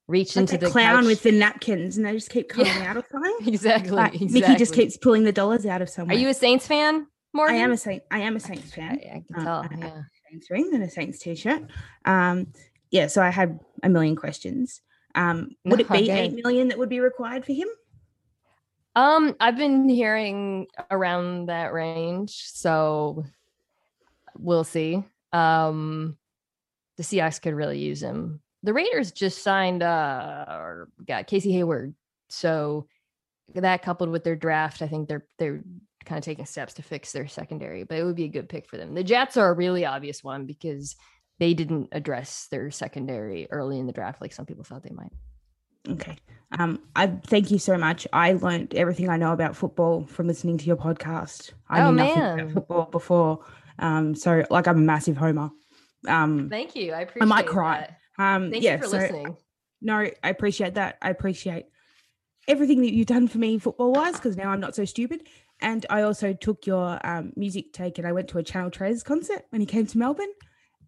reach 0.08 0.36
Like 0.36 0.42
into 0.52 0.58
the 0.58 0.70
clown 0.70 0.98
couch- 1.00 1.06
with 1.06 1.22
the 1.22 1.32
napkins, 1.32 1.96
and 1.96 2.04
they 2.06 2.12
just 2.12 2.30
keep 2.30 2.48
coming 2.48 2.66
Yeah. 2.66 2.90
out 2.90 2.96
of 2.98 3.04
something. 3.10 3.48
Exactly, 3.48 3.90
Like, 3.90 4.20
Mickey 4.20 4.54
just 4.56 4.74
keeps 4.74 4.96
pulling 4.96 5.24
the 5.24 5.32
dollars 5.32 5.64
out 5.66 5.80
of 5.82 5.88
somewhere. 5.88 6.16
Are 6.16 6.20
you 6.20 6.28
a 6.28 6.34
Saints 6.34 6.66
fan, 6.66 7.06
Morgan? 7.32 7.56
I 7.56 7.58
am 7.60 7.72
a 7.72 7.76
Saint. 7.76 8.02
I 8.10 8.18
am 8.20 8.36
a 8.36 8.40
Saints 8.40 8.72
fan. 8.74 9.00
I, 9.02 9.16
I 9.16 9.22
can 9.26 9.36
Um, 9.36 9.44
tell. 9.44 9.56
I 9.58 9.62
have 9.74 9.78
Yeah. 9.80 9.86
a 10.00 10.30
Saints 10.30 10.50
ring 10.50 10.70
and 10.74 10.82
a 10.82 10.90
Saints 10.90 11.18
t-shirt. 11.20 11.62
Um, 12.04 12.48
yeah. 12.90 13.06
So 13.06 13.22
I 13.22 13.30
had 13.30 13.58
a 13.82 13.88
million 13.88 14.14
questions. 14.14 14.80
Um, 15.14 15.52
would 15.64 15.80
it 15.80 15.88
be 15.88 15.94
Okay. 16.10 16.20
eight 16.26 16.34
million 16.44 16.68
that 16.68 16.78
would 16.78 16.90
be 16.90 17.00
required 17.00 17.44
for 17.46 17.52
him? 17.54 17.68
Um, 18.96 19.36
I've 19.38 19.58
been 19.58 19.90
hearing 19.90 20.68
around 20.90 21.46
that 21.50 21.74
range, 21.74 22.32
so 22.46 23.24
we'll 24.38 24.64
see. 24.64 25.04
Um, 25.34 26.16
the 26.96 27.02
Seahawks 27.02 27.40
could 27.40 27.54
really 27.54 27.78
use 27.78 28.02
him. 28.02 28.40
The 28.62 28.72
Raiders 28.72 29.12
just 29.12 29.42
signed 29.42 29.82
uh 29.82 30.86
got 31.06 31.26
Casey 31.26 31.52
Hayward, 31.52 31.94
so 32.30 32.88
that 33.54 33.82
coupled 33.82 34.08
with 34.08 34.24
their 34.24 34.34
draft, 34.34 34.80
I 34.80 34.88
think 34.88 35.08
they're 35.08 35.26
they're 35.38 35.62
kind 36.06 36.18
of 36.18 36.24
taking 36.24 36.46
steps 36.46 36.72
to 36.74 36.82
fix 36.82 37.12
their 37.12 37.28
secondary. 37.28 37.84
But 37.84 37.98
it 37.98 38.04
would 38.04 38.16
be 38.16 38.24
a 38.24 38.28
good 38.28 38.48
pick 38.48 38.66
for 38.66 38.78
them. 38.78 38.94
The 38.94 39.04
Jets 39.04 39.36
are 39.36 39.50
a 39.50 39.54
really 39.54 39.84
obvious 39.84 40.24
one 40.24 40.46
because 40.46 40.96
they 41.38 41.52
didn't 41.52 41.90
address 41.92 42.48
their 42.50 42.70
secondary 42.70 43.46
early 43.50 43.78
in 43.78 43.86
the 43.86 43.92
draft 43.92 44.22
like 44.22 44.32
some 44.32 44.46
people 44.46 44.64
thought 44.64 44.82
they 44.82 44.94
might. 44.94 45.12
Okay. 45.88 46.16
Um, 46.58 46.80
I 46.94 47.06
thank 47.08 47.50
you 47.50 47.58
so 47.58 47.76
much. 47.76 48.06
I 48.12 48.34
learned 48.34 48.74
everything 48.74 49.08
I 49.08 49.16
know 49.16 49.32
about 49.32 49.56
football 49.56 50.04
from 50.06 50.26
listening 50.28 50.58
to 50.58 50.64
your 50.64 50.76
podcast. 50.76 51.52
I 51.68 51.82
Oh, 51.82 51.90
knew 51.90 51.96
nothing 51.96 52.18
man. 52.22 52.40
about 52.40 52.52
football 52.54 52.84
before. 52.86 53.44
Um, 53.78 54.14
so 54.14 54.44
like 54.50 54.66
I'm 54.68 54.76
a 54.78 54.80
massive 54.80 55.16
homer. 55.16 55.50
Um, 56.08 56.48
Thank 56.48 56.76
you. 56.76 56.92
I 56.92 57.00
appreciate 57.00 57.22
I 57.22 57.26
might 57.26 57.46
cry. 57.46 57.80
that. 58.18 58.24
Um, 58.24 58.50
Thank 58.50 58.62
yeah, 58.62 58.76
you 58.76 58.82
for 58.82 58.86
so- 58.88 58.98
listening. 58.98 59.36
No, 59.82 59.94
I 59.98 60.28
appreciate 60.30 60.74
that. 60.74 60.96
I 61.02 61.10
appreciate 61.10 61.66
everything 62.48 62.80
that 62.82 62.92
you've 62.94 63.06
done 63.08 63.28
for 63.28 63.38
me 63.38 63.58
football 63.58 63.92
wise 63.92 64.14
because 64.14 64.36
now 64.36 64.50
I'm 64.50 64.60
not 64.60 64.74
so 64.74 64.84
stupid. 64.84 65.26
And 65.60 65.84
I 65.90 66.02
also 66.02 66.32
took 66.32 66.66
your 66.66 66.98
um, 67.06 67.32
music 67.36 67.72
take 67.72 67.98
and 67.98 68.06
I 68.06 68.12
went 68.12 68.28
to 68.28 68.38
a 68.38 68.42
Channel 68.42 68.70
Tres 68.70 69.02
concert 69.02 69.42
when 69.50 69.60
he 69.60 69.66
came 69.66 69.86
to 69.86 69.98
Melbourne, 69.98 70.32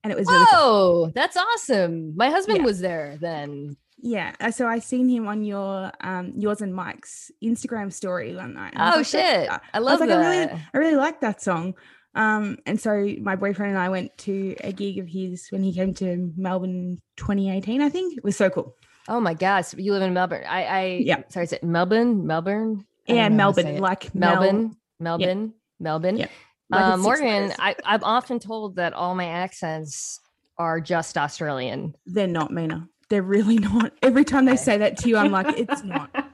and 0.04 0.12
it 0.12 0.18
was 0.18 0.26
really 0.28 0.46
cool. 0.50 0.58
Oh, 0.60 1.12
that's 1.14 1.36
awesome. 1.36 2.14
My 2.16 2.30
husband 2.30 2.58
Yeah. 2.58 2.64
was 2.64 2.80
there 2.80 3.16
then. 3.20 3.76
Yeah, 4.00 4.34
uh, 4.40 4.50
so 4.50 4.66
I 4.66 4.78
seen 4.78 5.08
him 5.08 5.26
on 5.26 5.42
your 5.44 5.90
um 6.00 6.32
yours 6.36 6.60
and 6.60 6.74
Mike's 6.74 7.30
Instagram 7.42 7.92
story 7.92 8.34
one 8.36 8.54
night. 8.54 8.74
I 8.76 8.94
Oh 8.94 8.96
like, 8.98 9.06
shit. 9.06 9.48
uh," 9.50 9.58
I 9.74 9.78
love 9.80 10.00
like, 10.00 10.10
I 10.10 10.14
really, 10.16 10.46
that. 10.46 10.58
I 10.72 10.78
really 10.78 10.96
like 10.96 11.20
that 11.20 11.42
song. 11.42 11.74
Um, 12.14 12.58
and 12.66 12.80
so 12.80 13.06
my 13.20 13.36
boyfriend 13.36 13.72
and 13.72 13.78
I 13.80 13.88
went 13.90 14.16
to 14.18 14.56
a 14.64 14.72
gig 14.72 14.98
of 14.98 15.06
his 15.08 15.48
when 15.50 15.62
he 15.62 15.72
came 15.74 15.94
to 15.94 16.32
Melbourne 16.36 17.00
2018, 17.16 17.80
I 17.82 17.88
think. 17.90 18.16
It 18.16 18.24
was 18.24 18.36
so 18.36 18.50
cool. 18.50 18.74
Oh 19.08 19.20
my 19.20 19.34
gosh. 19.34 19.74
You 19.74 19.92
live 19.92 20.02
in 20.02 20.14
Melbourne. 20.14 20.44
I 20.48 20.64
I 20.64 20.84
Yeah. 21.04 21.22
sorry, 21.28 21.44
is 21.44 21.52
it 21.52 21.62
Melbourne? 21.64 22.26
Melbourne? 22.26 22.84
I 23.08 23.12
Yeah, 23.12 23.28
know 23.28 23.44
how 23.44 23.50
to 23.52 23.54
say 23.54 23.62
Melbourne, 23.62 23.82
like 23.82 24.14
Mel- 24.14 24.40
Melbourne. 24.40 24.76
Melbourne. 25.00 25.54
Melbourne. 25.80 26.16
Yeah. 26.18 26.26
Like 26.70 26.84
Uh, 26.84 26.96
Morgan. 26.98 27.52
I, 27.58 27.74
I'm 27.84 28.04
often 28.04 28.38
told 28.38 28.76
that 28.76 28.92
all 28.92 29.14
my 29.14 29.24
accents 29.26 30.20
are 30.58 30.80
just 30.80 31.16
Australian. 31.16 31.94
They're 32.04 32.26
not, 32.26 32.50
Mina. 32.52 32.88
They're 33.10 33.22
really 33.22 33.58
not. 33.58 33.92
Every 34.02 34.24
time 34.24 34.44
they 34.44 34.56
say 34.56 34.76
that 34.78 34.98
to 34.98 35.08
you, 35.08 35.16
I'm 35.16 35.30
like, 35.30 35.58
it's 35.58 35.82
not. 35.82 36.10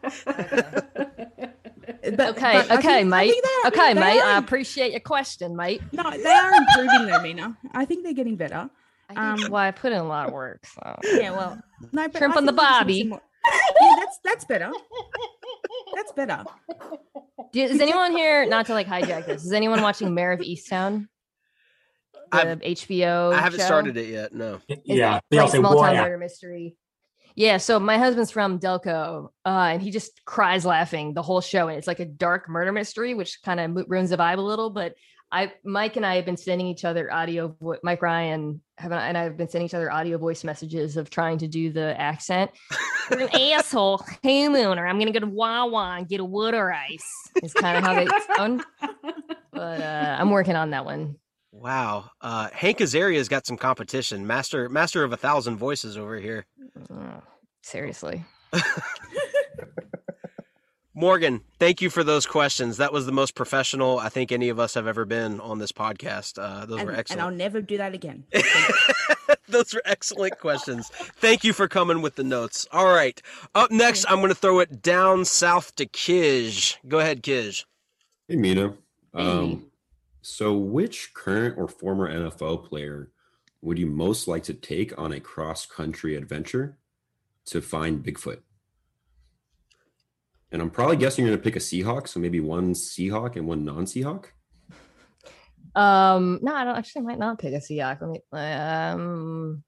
But- 2.17 2.21
Okay, 2.37 2.53
but 2.69 2.71
okay, 2.79 2.99
think- 2.99 3.09
mate. 3.09 3.35
are- 3.65 3.69
Okay, 3.69 3.95
mate. 3.95 4.21
are 4.21 4.27
I 4.35 4.39
appreciate 4.39 4.91
your 4.93 5.01
question, 5.01 5.57
mate. 5.57 5.81
No, 5.93 6.11
they 6.11 6.31
are 6.31 6.53
improving 6.55 7.07
though, 7.07 7.23
Mina. 7.23 7.57
I 7.73 7.85
think 7.87 8.05
they're 8.05 8.13
getting 8.13 8.37
better. 8.37 8.69
Um, 9.17 9.39
well, 9.51 9.57
I 9.63 9.71
put 9.71 9.93
in 9.93 9.99
a 9.99 10.05
lot 10.05 10.29
of 10.29 10.35
work. 10.35 10.67
So 10.67 10.99
Yeah, 11.15 11.31
well, 11.33 11.59
no, 11.93 12.09
but 12.09 12.17
Shrimp 12.19 12.35
I 12.35 12.39
on 12.39 12.47
the 12.47 12.53
think 12.53 12.61
we 12.61 12.67
just 12.67 12.87
need 12.87 13.11
barbie. 13.11 13.23
Yeah, 13.81 13.95
that's 13.99 14.19
that's 14.23 14.45
better. 14.45 14.71
That's 15.95 16.13
better. 16.13 16.45
Do- 17.53 17.61
is 17.63 17.81
anyone 17.81 18.13
here 18.13 18.47
not 18.47 18.67
to 18.67 18.75
like 18.75 18.87
hijack 18.87 19.27
this? 19.27 19.45
Is 19.45 19.53
anyone 19.53 19.81
watching 19.83 20.15
Mare 20.15 20.33
of 20.33 20.41
Easttown? 20.41 21.09
The 22.35 22.51
I've- 22.53 22.75
HBO. 22.75 23.33
I 23.33 23.41
haven't 23.41 23.61
show? 23.61 23.67
started 23.67 23.97
it 23.97 24.09
yet. 24.09 24.33
No. 24.35 24.61
It's 24.69 24.81
Yeah, 24.85 25.21
they 25.31 25.39
like 25.39 25.51
say 25.51 25.59
small 25.59 25.81
town 25.81 25.97
murder 25.97 26.19
mystery. 26.19 26.77
Yeah, 27.37 27.57
so 27.57 27.81
my 27.81 27.99
husband's 27.99 28.31
from 28.31 28.61
Delco, 28.61 29.31
uh, 29.45 29.49
and 29.49 29.83
he 29.83 29.91
just 29.91 30.25
cries 30.25 30.65
laughing 30.65 31.15
the 31.15 31.23
whole 31.23 31.41
show, 31.41 31.67
and 31.67 31.77
it's 31.77 31.89
like 31.89 31.99
a 31.99 32.05
dark 32.05 32.49
murder 32.49 32.71
mystery, 32.71 33.15
which 33.15 33.43
kind 33.43 33.59
of 33.59 33.85
ruins 33.89 34.11
the 34.11 34.17
vibe 34.17 34.39
a 34.39 34.41
little. 34.41 34.71
But 34.71 34.95
I, 35.33 35.53
Mike 35.65 35.97
and 35.97 36.07
I 36.07 36.15
have 36.15 36.25
been 36.27 36.37
sending 36.37 36.69
each 36.69 36.85
other 36.85 37.13
audio. 37.13 37.57
vo- 37.61 37.79
Mike 37.83 38.03
Ryan 38.03 38.61
have, 38.79 38.93
and 38.93 39.19
I 39.19 39.25
have 39.25 39.37
been 39.37 39.49
sending 39.49 39.67
each 39.67 39.75
other 39.75 39.91
audio 39.91 40.17
voice 40.17 40.45
messages 40.45 40.97
of 40.97 41.11
trying 41.11 41.39
to 41.39 41.49
do 41.49 41.73
the 41.73 42.01
accent. 42.01 42.53
You're 43.11 43.23
an 43.23 43.29
asshole, 43.53 43.99
homeowner. 44.23 44.89
I'm 44.89 45.01
gonna 45.01 45.11
go 45.11 45.19
to 45.19 45.27
Wawa 45.27 45.97
and 45.99 46.09
get 46.09 46.21
a 46.21 46.25
water 46.25 46.73
ice. 46.73 47.11
Is 47.43 47.53
kind 47.53 47.77
of 47.79 47.83
how 47.83 47.95
they 47.95 48.07
sound. 48.37 48.63
But 49.53 49.81
uh, 49.81 50.17
I'm 50.21 50.31
working 50.31 50.55
on 50.55 50.71
that 50.71 50.85
one. 50.85 51.17
Wow. 51.55 52.11
Uh, 52.21 52.49
Hank 52.53 52.81
Azaria's 52.81 53.29
got 53.29 53.47
some 53.47 53.57
competition. 53.57 54.27
Master 54.27 54.69
master 54.69 55.05
of 55.05 55.13
a 55.13 55.17
thousand 55.17 55.57
voices 55.57 55.97
over 55.97 56.17
here. 56.19 56.47
Uh, 56.91 57.21
seriously. 57.63 58.25
Morgan, 60.97 61.41
thank 61.59 61.81
you 61.81 61.91
for 61.91 62.05
those 62.05 62.27
questions. 62.27 62.77
That 62.77 62.93
was 62.93 63.07
the 63.07 63.13
most 63.13 63.35
professional 63.35 63.99
I 63.99 64.09
think 64.09 64.31
any 64.31 64.49
of 64.49 64.59
us 64.61 64.75
have 64.75 64.87
ever 64.87 65.05
been 65.05 65.41
on 65.41 65.59
this 65.59 65.73
podcast. 65.73 66.39
Uh, 66.41 66.67
those 66.67 66.81
And, 66.81 66.89
were 66.89 66.95
excellent, 66.95 67.21
and 67.21 67.29
I'll 67.29 67.37
never 67.37 67.61
do 67.61 67.79
that 67.79 67.95
again. 67.95 68.25
those 69.49 69.73
were 69.75 69.83
excellent 69.85 70.39
questions. 70.39 70.89
Thank 70.89 71.45
you 71.45 71.53
for 71.53 71.67
coming 71.67 72.03
with 72.03 72.17
the 72.17 72.25
notes. 72.25 72.67
All 72.73 72.93
right. 72.93 73.21
Up 73.55 73.71
next, 73.71 74.05
I'm 74.09 74.19
going 74.19 74.29
to 74.29 74.35
throw 74.37 74.59
it 74.61 74.83
down 74.83 75.25
south 75.25 75.75
to 75.77 75.87
Kij. 75.87 76.77
Go 76.87 76.99
ahead, 77.01 77.23
Kij. 77.23 77.65
Hey, 78.29 78.37
Mina. 78.37 78.75
Um, 79.15 79.67
so, 80.27 80.57
which 80.57 81.13
current 81.13 81.59
or 81.59 81.69
former 81.69 82.11
NFL 82.11 82.67
player 82.67 83.11
would 83.61 83.79
you 83.79 83.87
most 83.87 84.27
like 84.27 84.43
to 84.45 84.55
take 84.55 84.99
on 84.99 85.13
a 85.13 85.21
cross 85.21 85.67
country 85.67 86.17
adventure 86.17 86.79
to 87.45 87.61
find 87.61 88.03
Bigfoot? 88.03 88.39
And 90.51 90.63
I'm 90.63 90.71
probably 90.71 90.97
guessing 90.97 91.27
you're 91.27 91.33
going 91.33 91.43
to 91.43 91.45
pick 91.45 91.57
a 91.57 91.59
Seahawk, 91.59 92.09
so 92.09 92.21
maybe 92.21 92.41
one 92.41 92.73
Seahawk 92.73 93.37
and 93.37 93.47
one 93.47 93.67
non 93.67 93.85
Seahawk. 93.85 94.29
Um, 95.75 96.39
no, 96.41 96.55
I 96.55 96.65
don't 96.65 96.77
actually 96.77 97.03
might 97.03 97.19
not 97.19 97.39
pick 97.39 97.53
a 97.53 97.59
Seahawk. 97.59 98.01
Let 98.01 98.11
me 98.11 98.23
um 98.33 99.63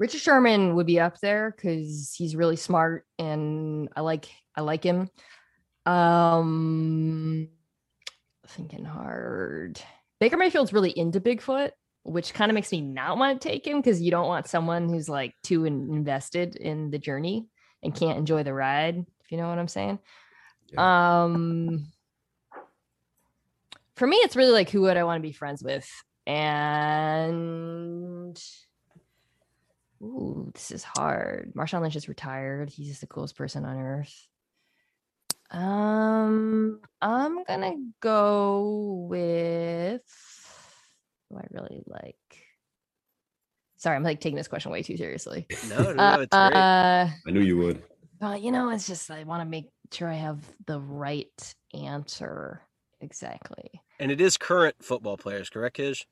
Richard 0.00 0.22
Sherman 0.22 0.74
would 0.76 0.86
be 0.86 0.98
up 0.98 1.20
there 1.20 1.54
because 1.54 2.14
he's 2.16 2.34
really 2.34 2.56
smart 2.56 3.04
and 3.18 3.90
I 3.94 4.00
like 4.00 4.30
I 4.56 4.62
like 4.62 4.82
him. 4.82 5.10
Um 5.84 7.48
thinking 8.48 8.86
hard. 8.86 9.80
Baker 10.18 10.38
Mayfield's 10.38 10.72
really 10.72 10.90
into 10.90 11.20
Bigfoot, 11.20 11.72
which 12.02 12.32
kind 12.32 12.50
of 12.50 12.54
makes 12.54 12.72
me 12.72 12.80
not 12.80 13.18
want 13.18 13.40
to 13.40 13.48
take 13.48 13.66
him 13.66 13.76
because 13.76 14.00
you 14.00 14.10
don't 14.10 14.26
want 14.26 14.48
someone 14.48 14.88
who's 14.88 15.08
like 15.08 15.34
too 15.42 15.66
in- 15.66 15.92
invested 15.92 16.56
in 16.56 16.90
the 16.90 16.98
journey 16.98 17.46
and 17.82 17.94
can't 17.94 18.18
enjoy 18.18 18.42
the 18.42 18.54
ride, 18.54 19.04
if 19.22 19.30
you 19.30 19.36
know 19.36 19.48
what 19.48 19.58
I'm 19.58 19.68
saying. 19.68 19.98
Um 20.78 21.88
for 23.96 24.06
me, 24.06 24.16
it's 24.16 24.34
really 24.34 24.52
like 24.52 24.70
who 24.70 24.80
would 24.82 24.96
I 24.96 25.04
want 25.04 25.22
to 25.22 25.28
be 25.28 25.32
friends 25.32 25.62
with? 25.62 25.86
And 26.26 28.38
ooh, 30.02 30.50
this 30.54 30.70
is 30.70 30.84
hard. 30.84 31.52
Marshawn 31.54 31.82
Lynch 31.82 31.96
is 31.96 32.08
retired. 32.08 32.70
He's 32.70 32.88
just 32.88 33.00
the 33.00 33.06
coolest 33.06 33.36
person 33.36 33.64
on 33.64 33.76
earth. 33.78 34.26
Um, 35.50 36.80
I'm 37.02 37.42
gonna 37.44 37.74
go 38.00 39.06
with 39.08 40.02
who 41.28 41.38
I 41.38 41.44
really 41.50 41.82
like. 41.86 42.16
Sorry, 43.76 43.96
I'm 43.96 44.02
like 44.02 44.20
taking 44.20 44.36
this 44.36 44.48
question 44.48 44.70
way 44.70 44.82
too 44.82 44.96
seriously. 44.96 45.46
No, 45.68 45.82
no, 45.82 45.92
no, 45.92 46.20
it's 46.20 46.36
great. 46.36 46.54
Uh, 46.54 47.08
I 47.26 47.30
knew 47.30 47.40
you 47.40 47.56
would. 47.58 47.82
well, 48.20 48.36
you 48.36 48.52
know, 48.52 48.70
it's 48.70 48.86
just 48.86 49.10
I 49.10 49.24
want 49.24 49.42
to 49.42 49.48
make 49.48 49.70
sure 49.92 50.08
I 50.08 50.14
have 50.14 50.38
the 50.66 50.78
right 50.78 51.54
answer 51.74 52.62
exactly. 53.00 53.80
And 53.98 54.12
it 54.12 54.20
is 54.20 54.36
current 54.36 54.76
football 54.82 55.16
players, 55.16 55.50
correct, 55.50 55.76
Kish? 55.76 56.06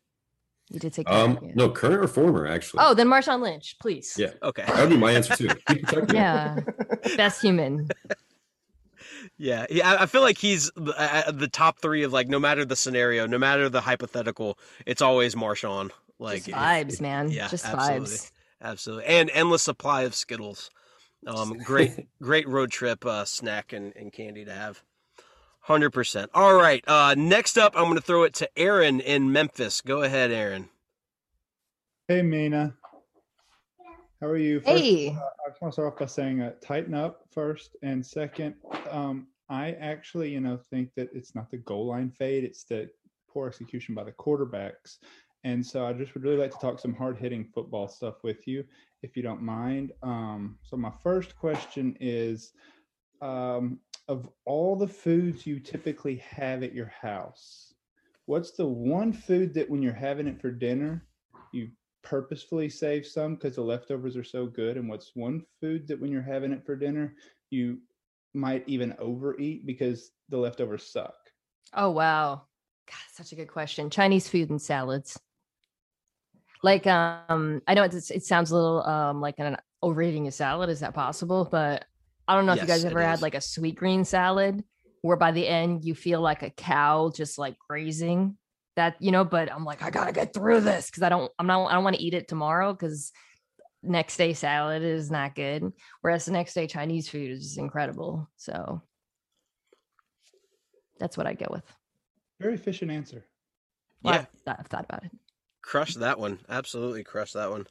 You 0.70 0.78
did 0.80 0.92
take 0.92 1.06
that. 1.06 1.14
Um, 1.14 1.38
yeah. 1.42 1.52
no, 1.54 1.70
current 1.70 2.04
or 2.04 2.08
former, 2.08 2.46
actually. 2.46 2.82
Oh, 2.84 2.92
then 2.94 3.06
Marshawn 3.08 3.40
Lynch, 3.40 3.76
please. 3.80 4.14
Yeah. 4.18 4.32
Okay. 4.42 4.64
That 4.66 4.80
would 4.80 4.90
be 4.90 4.96
my 4.98 5.12
answer 5.12 5.34
too. 5.36 5.48
Yeah. 6.12 6.60
Best 7.16 7.40
human. 7.40 7.88
Yeah, 9.36 9.66
yeah. 9.70 9.92
I- 9.92 10.02
I 10.02 10.06
feel 10.06 10.20
like 10.22 10.38
he's 10.38 10.70
the, 10.76 10.92
uh, 10.96 11.30
the 11.30 11.48
top 11.48 11.80
three 11.80 12.02
of 12.02 12.12
like 12.12 12.28
no 12.28 12.38
matter 12.38 12.64
the 12.64 12.76
scenario, 12.76 13.26
no 13.26 13.38
matter 13.38 13.68
the 13.68 13.80
hypothetical, 13.80 14.58
it's 14.86 15.00
always 15.02 15.34
Marshawn. 15.34 15.90
Like 16.18 16.44
Just 16.44 16.56
vibes, 16.58 17.00
man. 17.00 17.30
Yeah, 17.30 17.48
Just 17.48 17.64
absolutely, 17.64 18.08
vibes. 18.16 18.30
absolutely, 18.60 19.04
and 19.06 19.30
endless 19.32 19.62
supply 19.62 20.02
of 20.02 20.14
Skittles. 20.14 20.70
Um, 21.26 21.56
great, 21.58 22.08
great 22.22 22.48
road 22.48 22.70
trip 22.70 23.04
uh, 23.06 23.24
snack 23.24 23.72
and, 23.72 23.92
and 23.96 24.12
candy 24.12 24.44
to 24.44 24.52
have. 24.52 24.82
Hundred 25.68 25.90
percent. 25.90 26.30
All 26.32 26.54
right. 26.54 26.82
Uh, 26.88 27.14
next 27.14 27.58
up, 27.58 27.74
I'm 27.76 27.84
going 27.84 27.96
to 27.96 28.00
throw 28.00 28.22
it 28.22 28.32
to 28.36 28.48
Aaron 28.58 29.00
in 29.00 29.30
Memphis. 29.30 29.82
Go 29.82 30.00
ahead, 30.00 30.30
Aaron. 30.30 30.70
Hey, 32.08 32.22
Mina. 32.22 32.74
How 34.18 34.28
are 34.28 34.38
you? 34.38 34.60
First, 34.60 34.82
Hey. 34.82 35.08
uh, 35.08 35.12
I 35.12 35.50
just 35.50 35.60
want 35.60 35.72
to 35.72 35.74
start 35.74 35.92
off 35.92 35.98
by 35.98 36.06
saying, 36.06 36.40
uh, 36.40 36.54
tighten 36.62 36.94
up 36.94 37.20
first, 37.30 37.76
and 37.82 38.04
second, 38.04 38.54
um, 38.90 39.26
I 39.50 39.72
actually, 39.72 40.30
you 40.30 40.40
know, 40.40 40.58
think 40.70 40.88
that 40.96 41.10
it's 41.12 41.34
not 41.34 41.50
the 41.50 41.58
goal 41.58 41.86
line 41.88 42.12
fade; 42.12 42.44
it's 42.44 42.64
the 42.64 42.88
poor 43.28 43.46
execution 43.46 43.94
by 43.94 44.04
the 44.04 44.12
quarterbacks. 44.12 44.96
And 45.44 45.64
so, 45.64 45.84
I 45.84 45.92
just 45.92 46.14
would 46.14 46.24
really 46.24 46.38
like 46.38 46.52
to 46.52 46.58
talk 46.58 46.78
some 46.78 46.94
hard 46.94 47.18
hitting 47.18 47.44
football 47.44 47.88
stuff 47.88 48.14
with 48.24 48.48
you, 48.48 48.64
if 49.02 49.18
you 49.18 49.22
don't 49.22 49.42
mind. 49.42 49.92
Um, 50.02 50.56
so, 50.62 50.78
my 50.78 50.92
first 51.02 51.36
question 51.36 51.94
is, 52.00 52.52
um, 53.20 53.78
of 54.08 54.28
all 54.44 54.76
the 54.76 54.88
foods 54.88 55.46
you 55.46 55.60
typically 55.60 56.16
have 56.16 56.62
at 56.62 56.74
your 56.74 56.92
house, 57.00 57.74
what's 58.26 58.52
the 58.52 58.66
one 58.66 59.12
food 59.12 59.54
that 59.54 59.68
when 59.68 59.82
you're 59.82 59.92
having 59.92 60.26
it 60.26 60.40
for 60.40 60.50
dinner, 60.50 61.06
you 61.52 61.70
purposefully 62.02 62.68
save 62.68 63.06
some 63.06 63.34
because 63.34 63.56
the 63.56 63.62
leftovers 63.62 64.16
are 64.16 64.24
so 64.24 64.46
good? 64.46 64.76
And 64.76 64.88
what's 64.88 65.12
one 65.14 65.42
food 65.60 65.86
that 65.88 66.00
when 66.00 66.10
you're 66.10 66.22
having 66.22 66.52
it 66.52 66.64
for 66.64 66.76
dinner, 66.76 67.14
you 67.50 67.78
might 68.34 68.64
even 68.66 68.94
overeat 68.98 69.66
because 69.66 70.12
the 70.28 70.38
leftovers 70.38 70.90
suck? 70.90 71.16
Oh 71.74 71.90
wow. 71.90 72.42
God, 72.86 72.96
such 73.12 73.32
a 73.32 73.36
good 73.36 73.48
question. 73.48 73.90
Chinese 73.90 74.28
food 74.28 74.50
and 74.50 74.60
salads. 74.60 75.20
Like 76.62 76.86
um 76.86 77.62
I 77.66 77.74
know 77.74 77.84
it's, 77.84 78.10
it 78.10 78.24
sounds 78.24 78.50
a 78.50 78.54
little 78.54 78.82
um 78.84 79.20
like 79.20 79.38
an 79.38 79.56
overeating 79.82 80.26
a 80.26 80.32
salad. 80.32 80.70
Is 80.70 80.80
that 80.80 80.94
possible? 80.94 81.46
But 81.50 81.84
I 82.28 82.34
don't 82.34 82.44
know 82.44 82.52
if 82.52 82.60
you 82.60 82.66
guys 82.66 82.84
ever 82.84 83.02
had 83.02 83.22
like 83.22 83.34
a 83.34 83.40
sweet 83.40 83.74
green 83.74 84.04
salad 84.04 84.62
where 85.00 85.16
by 85.16 85.32
the 85.32 85.48
end 85.48 85.84
you 85.84 85.94
feel 85.94 86.20
like 86.20 86.42
a 86.42 86.50
cow 86.50 87.10
just 87.14 87.38
like 87.38 87.56
grazing 87.68 88.36
that, 88.76 88.96
you 89.00 89.10
know, 89.10 89.24
but 89.24 89.50
I'm 89.50 89.64
like, 89.64 89.82
I 89.82 89.90
gotta 89.90 90.12
get 90.12 90.34
through 90.34 90.60
this 90.60 90.86
because 90.86 91.02
I 91.02 91.08
don't 91.08 91.32
I'm 91.38 91.46
not 91.46 91.66
I 91.66 91.72
don't 91.72 91.84
want 91.84 91.96
to 91.96 92.02
eat 92.02 92.14
it 92.14 92.28
tomorrow 92.28 92.72
because 92.74 93.12
next 93.82 94.16
day 94.18 94.34
salad 94.34 94.82
is 94.82 95.10
not 95.10 95.34
good. 95.34 95.72
Whereas 96.02 96.26
the 96.26 96.32
next 96.32 96.52
day 96.52 96.66
Chinese 96.66 97.08
food 97.08 97.30
is 97.30 97.56
incredible. 97.56 98.28
So 98.36 98.82
that's 101.00 101.16
what 101.16 101.26
I 101.26 101.32
go 101.32 101.46
with. 101.50 101.64
Very 102.40 102.54
efficient 102.54 102.90
answer. 102.90 103.24
Well, 104.02 104.14
Yeah. 104.14 104.20
I've 104.20 104.40
thought, 104.44 104.56
I've 104.60 104.66
thought 104.66 104.84
about 104.84 105.04
it. 105.04 105.10
Crush 105.62 105.94
that 105.94 106.18
one. 106.18 106.38
Absolutely 106.48 107.04
crush 107.04 107.32
that 107.32 107.50
one. 107.50 107.66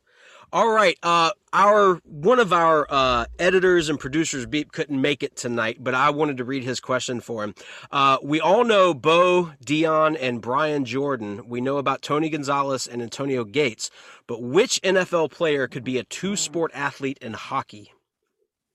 All 0.52 0.70
right. 0.70 0.98
Uh 1.04 1.32
our 1.54 1.96
one 2.06 2.40
of 2.40 2.54
our 2.54 2.86
uh 2.90 3.26
editors 3.40 3.90
and 3.90 4.00
producers 4.00 4.46
Beep 4.46 4.72
couldn't 4.72 5.00
make 5.00 5.24
it 5.24 5.36
tonight, 5.36 5.78
but 5.80 5.94
I 5.94 6.10
wanted 6.10 6.38
to 6.38 6.46
read 6.46 6.64
his 6.64 6.80
question 6.80 7.20
for 7.20 7.44
him. 7.44 7.56
Uh 7.92 8.18
we 8.22 8.40
all 8.40 8.64
know 8.64 8.94
Bo, 8.94 9.52
Deion, 9.66 10.18
and 10.20 10.42
Brian 10.42 10.86
Jordan. 10.86 11.48
We 11.48 11.62
know 11.62 11.78
about 11.78 12.02
Tony 12.02 12.30
Gonzalez 12.30 12.88
and 12.88 13.02
Antonio 13.02 13.44
Gates, 13.44 13.90
but 14.28 14.42
which 14.42 14.82
NFL 14.82 15.32
player 15.32 15.68
could 15.68 15.84
be 15.84 15.98
a 15.98 16.04
two-sport 16.04 16.72
athlete 16.74 17.18
in 17.22 17.34
hockey? 17.34 17.92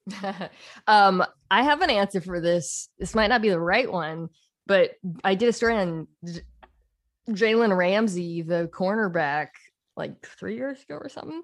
um, 0.87 1.25
I 1.51 1.63
have 1.63 1.81
an 1.81 1.91
answer 1.91 2.21
for 2.21 2.41
this. 2.41 2.89
This 2.99 3.15
might 3.15 3.29
not 3.29 3.43
be 3.43 3.51
the 3.51 3.61
right 3.61 3.91
one, 3.91 4.29
but 4.67 4.93
I 5.23 5.35
did 5.35 5.49
a 5.49 5.53
story 5.53 5.77
on 5.77 6.09
J- 6.25 6.41
Jalen 7.31 7.77
Ramsey, 7.77 8.43
the 8.43 8.69
cornerback, 8.73 9.49
like 9.97 10.27
three 10.27 10.57
years 10.57 10.83
ago 10.83 10.97
or 10.97 11.09
something. 11.09 11.43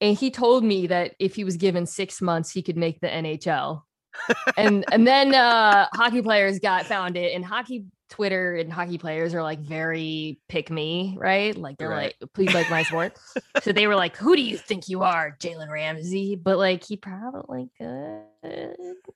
And 0.00 0.16
he 0.16 0.30
told 0.30 0.62
me 0.64 0.88
that 0.88 1.14
if 1.18 1.34
he 1.34 1.44
was 1.44 1.56
given 1.56 1.86
six 1.86 2.20
months, 2.20 2.50
he 2.50 2.62
could 2.62 2.76
make 2.76 3.00
the 3.00 3.08
NHL. 3.08 3.82
and 4.56 4.84
and 4.90 5.06
then 5.06 5.34
uh 5.34 5.86
hockey 5.94 6.22
players 6.22 6.58
got 6.58 6.86
found 6.86 7.18
it 7.18 7.34
and 7.34 7.44
hockey 7.44 7.84
Twitter 8.08 8.54
and 8.54 8.72
hockey 8.72 8.96
players 8.98 9.34
are 9.34 9.42
like 9.42 9.58
very 9.60 10.40
pick 10.48 10.70
me, 10.70 11.16
right? 11.18 11.54
Like 11.56 11.76
they're 11.76 11.88
Right. 11.90 12.14
like, 12.20 12.32
please 12.32 12.54
like 12.54 12.70
my 12.70 12.82
sport. 12.84 13.18
so 13.62 13.72
they 13.72 13.86
were 13.86 13.96
like, 13.96 14.16
Who 14.16 14.36
do 14.36 14.42
you 14.42 14.56
think 14.56 14.88
you 14.88 15.02
are, 15.02 15.36
Jalen 15.40 15.68
Ramsey? 15.70 16.34
But 16.36 16.56
like 16.56 16.84
he 16.84 16.96
probably 16.96 17.68
could. 17.76 18.22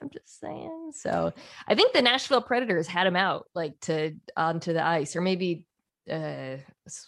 I'm 0.03 0.11
just 0.13 0.41
saying. 0.41 0.91
So 0.95 1.33
I 1.69 1.75
think 1.75 1.93
the 1.93 2.03
Nashville 2.03 2.43
Predators 2.43 2.87
had 2.87 3.07
him 3.07 3.17
out 3.17 3.47
like 3.55 3.79
to 3.83 4.15
onto 4.37 4.73
the 4.73 4.85
ice, 4.85 5.15
or 5.17 5.21
maybe 5.21 5.67
uh 6.09 6.57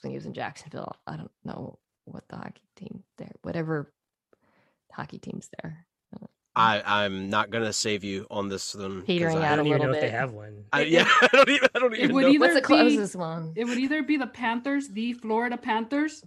when 0.03 0.11
he 0.11 0.15
was 0.17 0.27
in 0.27 0.35
Jacksonville. 0.35 0.97
I 1.07 1.17
don't 1.17 1.31
know 1.45 1.79
what 2.05 2.25
the 2.29 2.37
hockey 2.37 2.63
team 2.77 3.03
there, 3.19 3.31
whatever 3.43 3.93
hockey 4.93 5.19
teams 5.19 5.49
there. 5.63 5.87
I 6.55 6.83
I'm 6.85 7.31
not 7.31 7.49
going 7.51 7.65
to 7.65 7.73
save 7.73 8.05
you 8.05 8.27
on 8.31 8.49
this 8.51 8.75
one 8.75 8.99
'cause 8.99 9.05
Petering 9.07 9.39
I, 9.39 9.47
out 9.47 9.51
I 9.51 9.53
a 9.53 9.57
don't 9.57 9.67
even 9.69 9.79
little 9.79 9.93
know 9.95 9.99
if 9.99 10.03
they 10.03 10.11
have 10.11 10.33
one. 10.33 10.65
I, 10.71 10.83
yeah, 10.83 11.09
I 11.23 11.29
don't 11.33 11.49
even 11.49 11.69
I 11.75 11.79
don't 11.79 11.95
It 11.95 12.13
would 12.13 12.23
know. 12.25 12.29
either 12.29 12.41
What's 12.41 12.55
the 12.55 12.61
be 12.61 12.67
closest 12.67 13.17
one? 13.17 13.53
it 13.57 13.65
would 13.65 13.79
either 13.79 14.03
be 14.03 14.19
the 14.19 14.27
Panthers, 14.27 14.89
the 14.89 15.15
Florida 15.15 15.57
Panthers, 15.57 16.23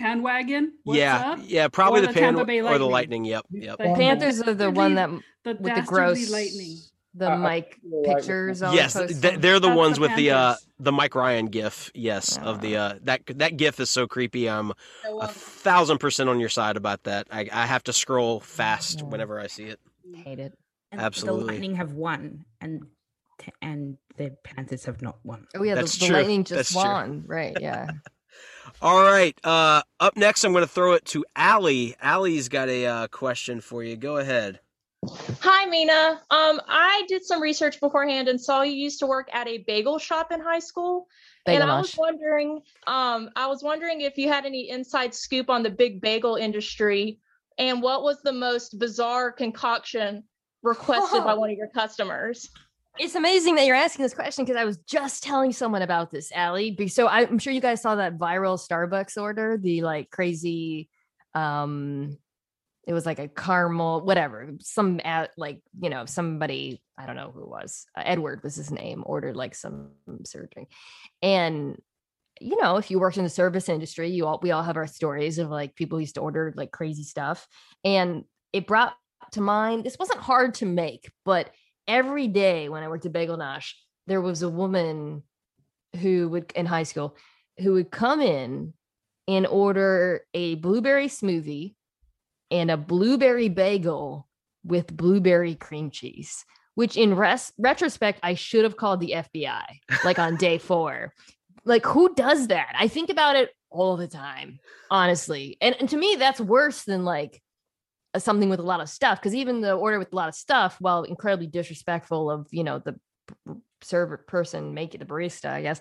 Panwagon. 0.00 0.68
What's 0.84 0.98
yeah, 0.98 1.32
up? 1.32 1.40
yeah, 1.42 1.66
probably 1.66 2.02
the, 2.02 2.06
the 2.08 2.12
Pan 2.12 2.36
or 2.36 2.44
the 2.44 2.62
Lightning. 2.62 2.90
Lightning. 2.90 3.24
Yep, 3.24 3.46
yep. 3.50 3.78
The 3.78 3.94
Panthers 3.96 4.40
are 4.40 4.54
the 4.54 4.70
one 4.70 4.94
that 4.94 5.10
The 5.42 5.50
with 5.54 5.62
the 5.62 5.68
dastardly 5.70 5.84
gross 5.86 6.30
Lightning. 6.30 6.76
The 7.18 7.26
I- 7.26 7.32
I 7.34 7.36
Mike 7.36 7.78
like- 7.84 8.16
pictures 8.16 8.62
on 8.62 8.74
Yes, 8.74 8.94
th- 8.94 9.10
they're 9.10 9.38
the 9.60 9.68
That's 9.68 9.76
ones 9.76 9.96
the 9.96 10.00
with 10.02 10.16
the 10.16 10.30
uh 10.30 10.54
the 10.78 10.92
Mike 10.92 11.14
Ryan 11.14 11.46
gif. 11.46 11.90
Yes, 11.94 12.38
of 12.38 12.60
the 12.60 12.76
uh 12.76 12.94
that 13.02 13.22
that 13.36 13.56
gif 13.56 13.80
is 13.80 13.90
so 13.90 14.06
creepy. 14.06 14.48
I'm 14.48 14.68
The 15.02 15.10
a 15.10 15.16
one- 15.16 15.28
thousand 15.28 15.98
percent 15.98 16.28
on 16.28 16.40
your 16.40 16.48
side 16.48 16.76
about 16.76 17.04
that. 17.04 17.26
I 17.30 17.48
I 17.52 17.66
have 17.66 17.84
to 17.84 17.92
scroll 17.92 18.40
fast 18.40 19.02
whenever 19.02 19.38
I 19.40 19.46
see 19.48 19.64
it. 19.64 19.80
hate 20.14 20.38
it. 20.38 20.56
And 20.90 21.00
Absolutely. 21.00 21.40
The 21.44 21.52
Lightning 21.52 21.74
have 21.76 21.92
won, 21.92 22.44
and 22.62 22.82
t- 23.38 23.52
and 23.60 23.98
the 24.16 24.34
Panthers 24.42 24.86
have 24.86 25.02
not 25.02 25.18
won. 25.22 25.46
Oh 25.54 25.62
yeah, 25.62 25.74
the, 25.74 25.82
That's 25.82 25.98
the 25.98 26.06
true. 26.06 26.16
lightning 26.16 26.44
That's 26.44 26.70
just 26.70 26.72
true. 26.72 26.82
won. 26.82 27.24
Right, 27.26 27.56
yeah. 27.60 27.90
All 28.82 29.02
right. 29.02 29.36
Uh, 29.44 29.82
up 29.98 30.16
next, 30.16 30.44
I'm 30.44 30.52
going 30.52 30.62
to 30.64 30.68
throw 30.70 30.92
it 30.92 31.04
to 31.06 31.24
Allie. 31.34 31.96
Allie's 32.00 32.48
got 32.48 32.68
a 32.68 32.86
uh, 32.86 33.06
question 33.08 33.60
for 33.60 33.82
you. 33.82 33.96
Go 33.96 34.18
ahead. 34.18 34.60
Hi, 35.40 35.66
Mina. 35.66 36.20
Um, 36.30 36.60
I 36.68 37.04
did 37.08 37.24
some 37.24 37.40
research 37.40 37.80
beforehand 37.80 38.28
and 38.28 38.40
saw 38.40 38.62
you 38.62 38.72
used 38.72 38.98
to 39.00 39.06
work 39.06 39.28
at 39.32 39.46
a 39.48 39.58
bagel 39.58 39.98
shop 39.98 40.32
in 40.32 40.40
high 40.40 40.58
school. 40.58 41.06
Bagel 41.46 41.62
and 41.62 41.70
I 41.70 41.78
was 41.78 41.94
wondering, 41.96 42.60
um, 42.86 43.30
I 43.36 43.46
was 43.46 43.62
wondering 43.62 44.02
if 44.02 44.18
you 44.18 44.28
had 44.28 44.44
any 44.44 44.70
inside 44.70 45.14
scoop 45.14 45.50
on 45.50 45.62
the 45.62 45.70
big 45.70 46.00
bagel 46.00 46.36
industry 46.36 47.18
and 47.58 47.82
what 47.82 48.02
was 48.02 48.20
the 48.22 48.32
most 48.32 48.78
bizarre 48.78 49.32
concoction 49.32 50.24
requested 50.62 51.24
by 51.24 51.34
one 51.38 51.50
of 51.50 51.56
your 51.56 51.68
customers? 51.68 52.48
It's 52.98 53.14
amazing 53.14 53.54
that 53.56 53.66
you're 53.66 53.76
asking 53.76 54.04
this 54.04 54.14
question 54.14 54.44
because 54.44 54.56
I 54.60 54.64
was 54.64 54.78
just 54.78 55.22
telling 55.22 55.52
someone 55.52 55.82
about 55.82 56.10
this, 56.10 56.32
Allie. 56.32 56.76
So 56.88 57.06
I'm 57.06 57.38
sure 57.38 57.52
you 57.52 57.60
guys 57.60 57.82
saw 57.82 57.94
that 57.96 58.18
viral 58.18 58.58
Starbucks 58.58 59.20
order, 59.20 59.56
the 59.56 59.82
like 59.82 60.10
crazy 60.10 60.88
Um, 61.34 62.18
it 62.88 62.94
was 62.94 63.04
like 63.04 63.18
a 63.18 63.28
caramel, 63.28 64.00
whatever. 64.00 64.48
Some 64.60 64.98
at 65.04 65.30
like 65.36 65.60
you 65.78 65.90
know 65.90 66.06
somebody 66.06 66.82
I 66.96 67.04
don't 67.04 67.16
know 67.16 67.30
who 67.32 67.42
it 67.42 67.48
was. 67.48 67.84
Uh, 67.94 68.02
Edward 68.04 68.42
was 68.42 68.56
his 68.56 68.70
name. 68.70 69.02
Ordered 69.04 69.36
like 69.36 69.54
some 69.54 69.90
surgery, 70.24 70.68
and 71.22 71.80
you 72.40 72.60
know 72.60 72.78
if 72.78 72.90
you 72.90 72.98
worked 72.98 73.18
in 73.18 73.24
the 73.24 73.30
service 73.30 73.68
industry, 73.68 74.08
you 74.08 74.26
all 74.26 74.40
we 74.42 74.52
all 74.52 74.62
have 74.62 74.78
our 74.78 74.86
stories 74.86 75.38
of 75.38 75.50
like 75.50 75.76
people 75.76 76.00
used 76.00 76.14
to 76.14 76.22
order 76.22 76.54
like 76.56 76.70
crazy 76.70 77.02
stuff, 77.02 77.46
and 77.84 78.24
it 78.54 78.66
brought 78.66 78.94
to 79.32 79.42
mind. 79.42 79.84
This 79.84 79.98
wasn't 79.98 80.20
hard 80.20 80.54
to 80.54 80.66
make, 80.66 81.12
but 81.26 81.50
every 81.86 82.26
day 82.26 82.70
when 82.70 82.82
I 82.82 82.88
worked 82.88 83.04
at 83.04 83.12
Bagel 83.12 83.36
Nosh, 83.36 83.74
there 84.06 84.22
was 84.22 84.40
a 84.40 84.48
woman 84.48 85.24
who 86.00 86.30
would 86.30 86.52
in 86.56 86.64
high 86.64 86.84
school 86.84 87.16
who 87.58 87.74
would 87.74 87.90
come 87.90 88.22
in 88.22 88.72
and 89.26 89.46
order 89.46 90.22
a 90.32 90.54
blueberry 90.54 91.08
smoothie 91.08 91.74
and 92.50 92.70
a 92.70 92.76
blueberry 92.76 93.48
bagel 93.48 94.26
with 94.64 94.96
blueberry 94.96 95.54
cream 95.54 95.90
cheese 95.90 96.44
which 96.74 96.96
in 96.96 97.16
res- 97.16 97.52
retrospect 97.58 98.20
i 98.22 98.34
should 98.34 98.64
have 98.64 98.76
called 98.76 99.00
the 99.00 99.14
fbi 99.16 99.62
like 100.04 100.18
on 100.18 100.36
day 100.36 100.58
four. 100.58 101.12
Like 101.64 101.84
who 101.84 102.14
does 102.14 102.48
that? 102.48 102.74
I 102.78 102.88
think 102.88 103.10
about 103.10 103.36
it 103.36 103.50
all 103.70 103.96
the 103.96 104.08
time 104.08 104.58
honestly. 104.90 105.58
And, 105.60 105.74
and 105.78 105.88
to 105.90 105.96
me 105.96 106.16
that's 106.18 106.40
worse 106.40 106.84
than 106.84 107.04
like 107.04 107.42
something 108.16 108.48
with 108.48 108.60
a 108.60 108.62
lot 108.62 108.80
of 108.80 108.88
stuff 108.88 109.20
because 109.20 109.34
even 109.34 109.60
the 109.60 109.74
order 109.74 109.98
with 109.98 110.12
a 110.12 110.16
lot 110.16 110.28
of 110.28 110.34
stuff 110.34 110.76
while 110.80 111.02
incredibly 111.02 111.46
disrespectful 111.46 112.30
of 112.30 112.46
you 112.50 112.64
know 112.64 112.78
the 112.78 112.98
server 113.82 114.16
person 114.16 114.72
making 114.72 114.98
the 114.98 115.04
barista 115.04 115.50
i 115.50 115.62
guess 115.62 115.80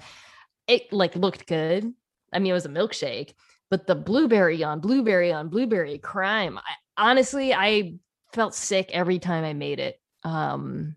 it 0.68 0.92
like 0.92 1.16
looked 1.16 1.48
good. 1.48 1.94
I 2.34 2.40
mean 2.40 2.52
it 2.52 2.54
was 2.54 2.66
a 2.66 2.70
milkshake 2.70 3.34
but 3.70 3.88
the 3.88 3.96
blueberry 3.96 4.64
on 4.64 4.80
blueberry 4.80 5.32
on 5.32 5.50
blueberry 5.50 5.98
crime 5.98 6.58
I, 6.58 7.10
honestly 7.10 7.54
i 7.54 7.94
felt 8.34 8.56
sick 8.56 8.90
every 8.94 9.20
time 9.20 9.44
i 9.44 9.54
made 9.54 9.80
it 9.80 10.00
um 10.24 10.96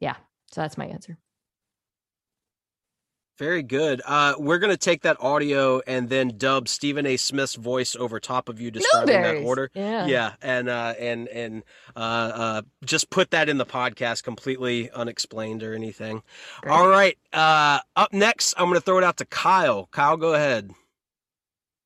yeah 0.00 0.16
so 0.50 0.60
that's 0.60 0.78
my 0.78 0.86
answer 0.86 1.18
Very 3.40 3.62
good. 3.62 4.02
Uh, 4.04 4.34
we're 4.36 4.58
gonna 4.58 4.76
take 4.76 5.00
that 5.00 5.16
audio 5.18 5.80
and 5.86 6.10
then 6.10 6.36
dub 6.36 6.68
Stephen 6.68 7.06
A. 7.06 7.16
Smith's 7.16 7.54
voice 7.54 7.96
over 7.96 8.20
top 8.20 8.50
of 8.50 8.60
you 8.60 8.70
describing 8.70 9.22
that 9.22 9.36
order. 9.36 9.70
Yeah. 9.72 10.04
yeah, 10.04 10.32
and 10.42 10.68
uh, 10.68 10.92
and 10.98 11.26
and 11.28 11.62
uh, 11.96 11.98
uh, 11.98 12.62
just 12.84 13.08
put 13.08 13.30
that 13.30 13.48
in 13.48 13.56
the 13.56 13.64
podcast, 13.64 14.24
completely 14.24 14.90
unexplained 14.90 15.62
or 15.62 15.72
anything. 15.72 16.22
All 16.68 16.86
right. 16.86 17.16
Uh, 17.32 17.78
up 17.96 18.12
next, 18.12 18.52
I'm 18.58 18.66
gonna 18.66 18.82
throw 18.82 18.98
it 18.98 19.04
out 19.04 19.16
to 19.16 19.24
Kyle. 19.24 19.88
Kyle, 19.90 20.18
go 20.18 20.34
ahead. 20.34 20.72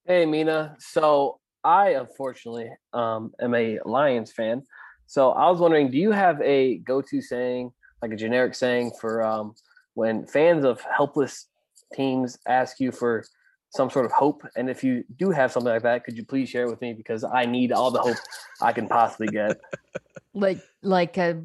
Hey 0.07 0.27
Mina. 0.27 0.77
So 0.79 1.41
I 1.65 1.95
unfortunately 1.95 2.69
um 2.93 3.33
am 3.41 3.55
a 3.55 3.79
Lions 3.87 4.33
fan. 4.33 4.63
So 5.07 5.31
I 5.31 5.51
was 5.51 5.61
wondering, 5.61 5.91
do 5.91 5.97
you 5.97 6.11
have 6.11 6.41
a 6.43 6.77
go-to 6.79 7.23
saying, 7.23 7.73
like 8.03 8.13
a 8.13 8.17
generic 8.17 8.55
saying 8.55 8.93
for 9.01 9.23
um 9.23 9.55
when 9.95 10.27
fans 10.27 10.67
of 10.67 10.83
helpless 10.83 11.47
teams 11.95 12.39
ask 12.47 12.81
you 12.81 12.93
for 12.93 13.25
some 13.71 13.89
sort 13.89 14.05
of 14.05 14.13
hope? 14.13 14.43
And 14.57 14.69
if 14.69 14.85
you 14.85 15.05
do 15.17 15.31
have 15.31 15.51
something 15.51 15.73
like 15.73 15.85
that, 15.85 16.05
could 16.05 16.19
you 16.19 16.25
please 16.27 16.51
share 16.51 16.65
it 16.65 16.71
with 16.71 16.83
me 16.83 16.93
because 16.93 17.25
I 17.25 17.47
need 17.47 17.73
all 17.73 17.91
the 17.91 18.01
hope 18.01 18.19
I 18.61 18.73
can 18.73 18.89
possibly 18.89 19.29
get. 19.29 19.59
like 20.35 20.61
like 20.83 21.17
a 21.17 21.43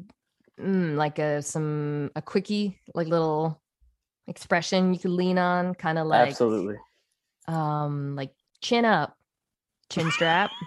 mm, 0.60 0.96
like 0.96 1.18
a 1.18 1.40
some 1.40 2.10
a 2.14 2.20
quickie 2.20 2.78
like 2.94 3.08
little 3.08 3.58
expression 4.28 4.92
you 4.92 5.00
could 5.00 5.12
lean 5.12 5.38
on 5.38 5.74
kind 5.74 5.96
of 5.96 6.06
like 6.06 6.28
Absolutely. 6.28 6.76
um 7.48 8.14
like 8.16 8.34
chin 8.60 8.84
up 8.84 9.16
chin 9.88 10.10
strap. 10.10 10.50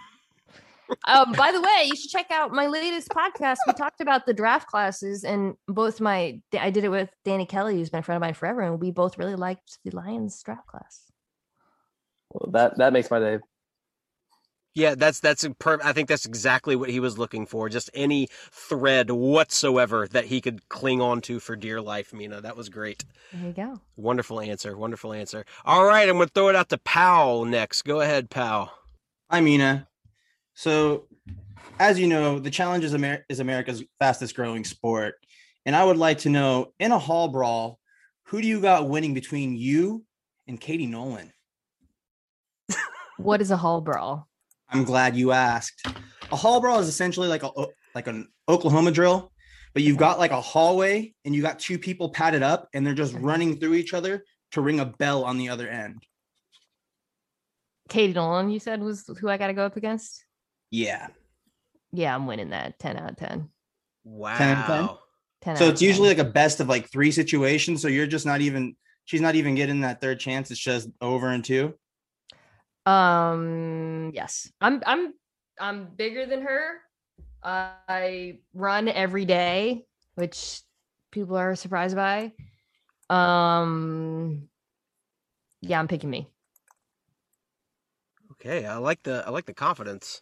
Um 1.07 1.31
by 1.31 1.51
the 1.51 1.61
way 1.61 1.85
you 1.85 1.95
should 1.95 2.11
check 2.11 2.29
out 2.29 2.51
my 2.51 2.67
latest 2.67 3.09
podcast. 3.09 3.57
We 3.65 3.73
talked 3.73 3.99
about 3.99 4.27
the 4.27 4.33
draft 4.33 4.67
classes 4.67 5.23
and 5.23 5.55
both 5.67 5.99
my 6.01 6.39
i 6.59 6.69
did 6.69 6.83
it 6.83 6.89
with 6.89 7.09
danny 7.23 7.45
kelly 7.47 7.77
who's 7.77 7.89
been 7.89 8.01
a 8.01 8.03
friend 8.03 8.17
of 8.17 8.21
mine 8.21 8.33
forever 8.35 8.61
and 8.61 8.79
we 8.79 8.91
both 8.91 9.17
really 9.17 9.35
liked 9.35 9.79
the 9.85 9.91
lions 9.91 10.43
draft 10.43 10.67
class. 10.67 11.09
Well, 12.29 12.51
that 12.51 12.77
that 12.77 12.93
makes 12.93 13.09
my 13.09 13.19
day. 13.19 13.39
Yeah, 14.75 14.95
that's 14.95 15.19
that's 15.19 15.43
a 15.43 15.51
per- 15.51 15.79
I 15.83 15.93
think 15.93 16.09
that's 16.09 16.25
exactly 16.25 16.75
what 16.75 16.89
he 16.89 16.99
was 16.99 17.19
looking 17.19 17.45
for. 17.45 17.69
Just 17.69 17.91
any 17.93 18.27
thread 18.51 19.11
whatsoever 19.11 20.07
that 20.07 20.25
he 20.25 20.41
could 20.41 20.67
cling 20.67 20.99
on 20.99 21.21
to 21.21 21.39
for 21.39 21.55
dear 21.55 21.79
life. 21.79 22.11
Mina, 22.11 22.41
that 22.41 22.57
was 22.57 22.69
great. 22.69 23.05
there 23.31 23.47
you 23.47 23.53
go 23.53 23.79
Wonderful 23.97 24.39
answer. 24.39 24.75
Wonderful 24.75 25.13
answer. 25.13 25.45
All 25.63 25.85
right, 25.85 26.09
I'm 26.09 26.15
gonna 26.15 26.27
throw 26.27 26.49
it 26.49 26.55
out 26.55 26.69
to 26.69 26.79
Powell 26.79 27.45
next. 27.45 27.83
Go 27.83 28.01
ahead, 28.01 28.31
Powell. 28.31 28.71
Hi, 29.29 29.41
Mina. 29.41 29.87
So, 30.55 31.07
as 31.79 31.99
you 31.99 32.07
know, 32.07 32.39
the 32.39 32.51
challenge 32.51 32.83
is, 32.83 32.95
Amer- 32.95 33.25
is 33.29 33.39
America's 33.39 33.83
fastest 33.99 34.35
growing 34.35 34.63
sport. 34.63 35.15
And 35.65 35.75
I 35.75 35.83
would 35.83 35.97
like 35.97 36.19
to 36.19 36.29
know 36.29 36.73
in 36.79 36.91
a 36.91 36.99
hall 36.99 37.27
brawl, 37.27 37.79
who 38.23 38.41
do 38.41 38.47
you 38.47 38.59
got 38.59 38.89
winning 38.89 39.13
between 39.13 39.55
you 39.55 40.03
and 40.47 40.59
Katie 40.59 40.87
Nolan? 40.87 41.31
what 43.17 43.39
is 43.41 43.51
a 43.51 43.57
hall 43.57 43.79
brawl 43.79 44.27
I'm 44.73 44.83
glad 44.83 45.15
you 45.15 45.31
asked. 45.31 45.85
A 46.31 46.35
hall 46.35 46.59
brawl 46.59 46.79
is 46.79 46.87
essentially 46.87 47.27
like 47.27 47.43
a 47.43 47.51
like 47.95 48.07
an 48.07 48.27
Oklahoma 48.49 48.91
drill, 48.91 49.31
but 49.73 49.83
you've 49.83 49.97
got 49.97 50.17
like 50.19 50.31
a 50.31 50.41
hallway 50.41 51.13
and 51.25 51.35
you 51.35 51.41
got 51.41 51.59
two 51.59 51.77
people 51.77 52.09
padded 52.09 52.41
up 52.43 52.67
and 52.73 52.85
they're 52.85 52.93
just 52.95 53.13
running 53.15 53.57
through 53.59 53.75
each 53.75 53.93
other 53.93 54.23
to 54.51 54.61
ring 54.61 54.79
a 54.79 54.85
bell 54.85 55.23
on 55.23 55.37
the 55.37 55.49
other 55.49 55.67
end. 55.67 56.03
katie 57.89 58.13
nolan 58.13 58.49
you 58.49 58.59
said 58.59 58.81
was 58.81 59.03
who 59.19 59.29
i 59.29 59.37
gotta 59.37 59.53
go 59.53 59.65
up 59.65 59.75
against 59.77 60.23
Yeah. 60.71 61.07
yeah 61.91 62.15
i'm 62.15 62.25
winning 62.27 62.49
that 62.51 62.79
10 62.79 62.97
out 62.97 63.11
of 63.11 63.17
10 63.17 63.49
Wow. 64.05 64.37
10 64.37 64.57
out 64.57 64.69
of 64.69 64.77
10? 64.77 64.97
10 65.41 65.55
So 65.57 65.65
out 65.65 65.71
it's 65.71 65.79
10. 65.81 65.87
usually 65.89 66.07
like 66.09 66.17
a 66.17 66.23
best 66.25 66.59
of 66.59 66.67
like 66.67 66.89
three 66.91 67.11
situations. 67.11 67.81
So 67.81 67.87
you're 67.87 68.05
just 68.07 68.25
not 68.25 68.41
even 68.41 68.75
she's 69.05 69.21
not 69.21 69.35
even 69.35 69.55
getting 69.55 69.81
that 69.81 70.01
third 70.01 70.19
chance. 70.19 70.51
It's 70.51 70.59
just 70.59 70.89
over 70.99 71.29
and 71.29 71.43
two. 71.43 71.73
Um, 72.85 74.11
yes, 74.13 74.51
I'm 74.61 74.81
I'm 74.85 75.13
I'm 75.59 75.87
bigger 75.95 76.25
than 76.25 76.41
her. 76.41 76.79
I 77.43 78.39
run 78.53 78.87
every 78.87 79.25
day, 79.25 79.85
which 80.15 80.61
people 81.11 81.35
are 81.37 81.55
surprised 81.55 81.95
by. 81.95 82.31
Um, 83.09 84.47
yeah, 85.61 85.79
I'm 85.79 85.87
picking 85.87 86.09
me. 86.09 86.29
Okay, 88.33 88.65
I 88.65 88.77
like 88.77 89.03
the 89.03 89.23
I 89.25 89.29
like 89.29 89.45
the 89.45 89.53
confidence. 89.53 90.21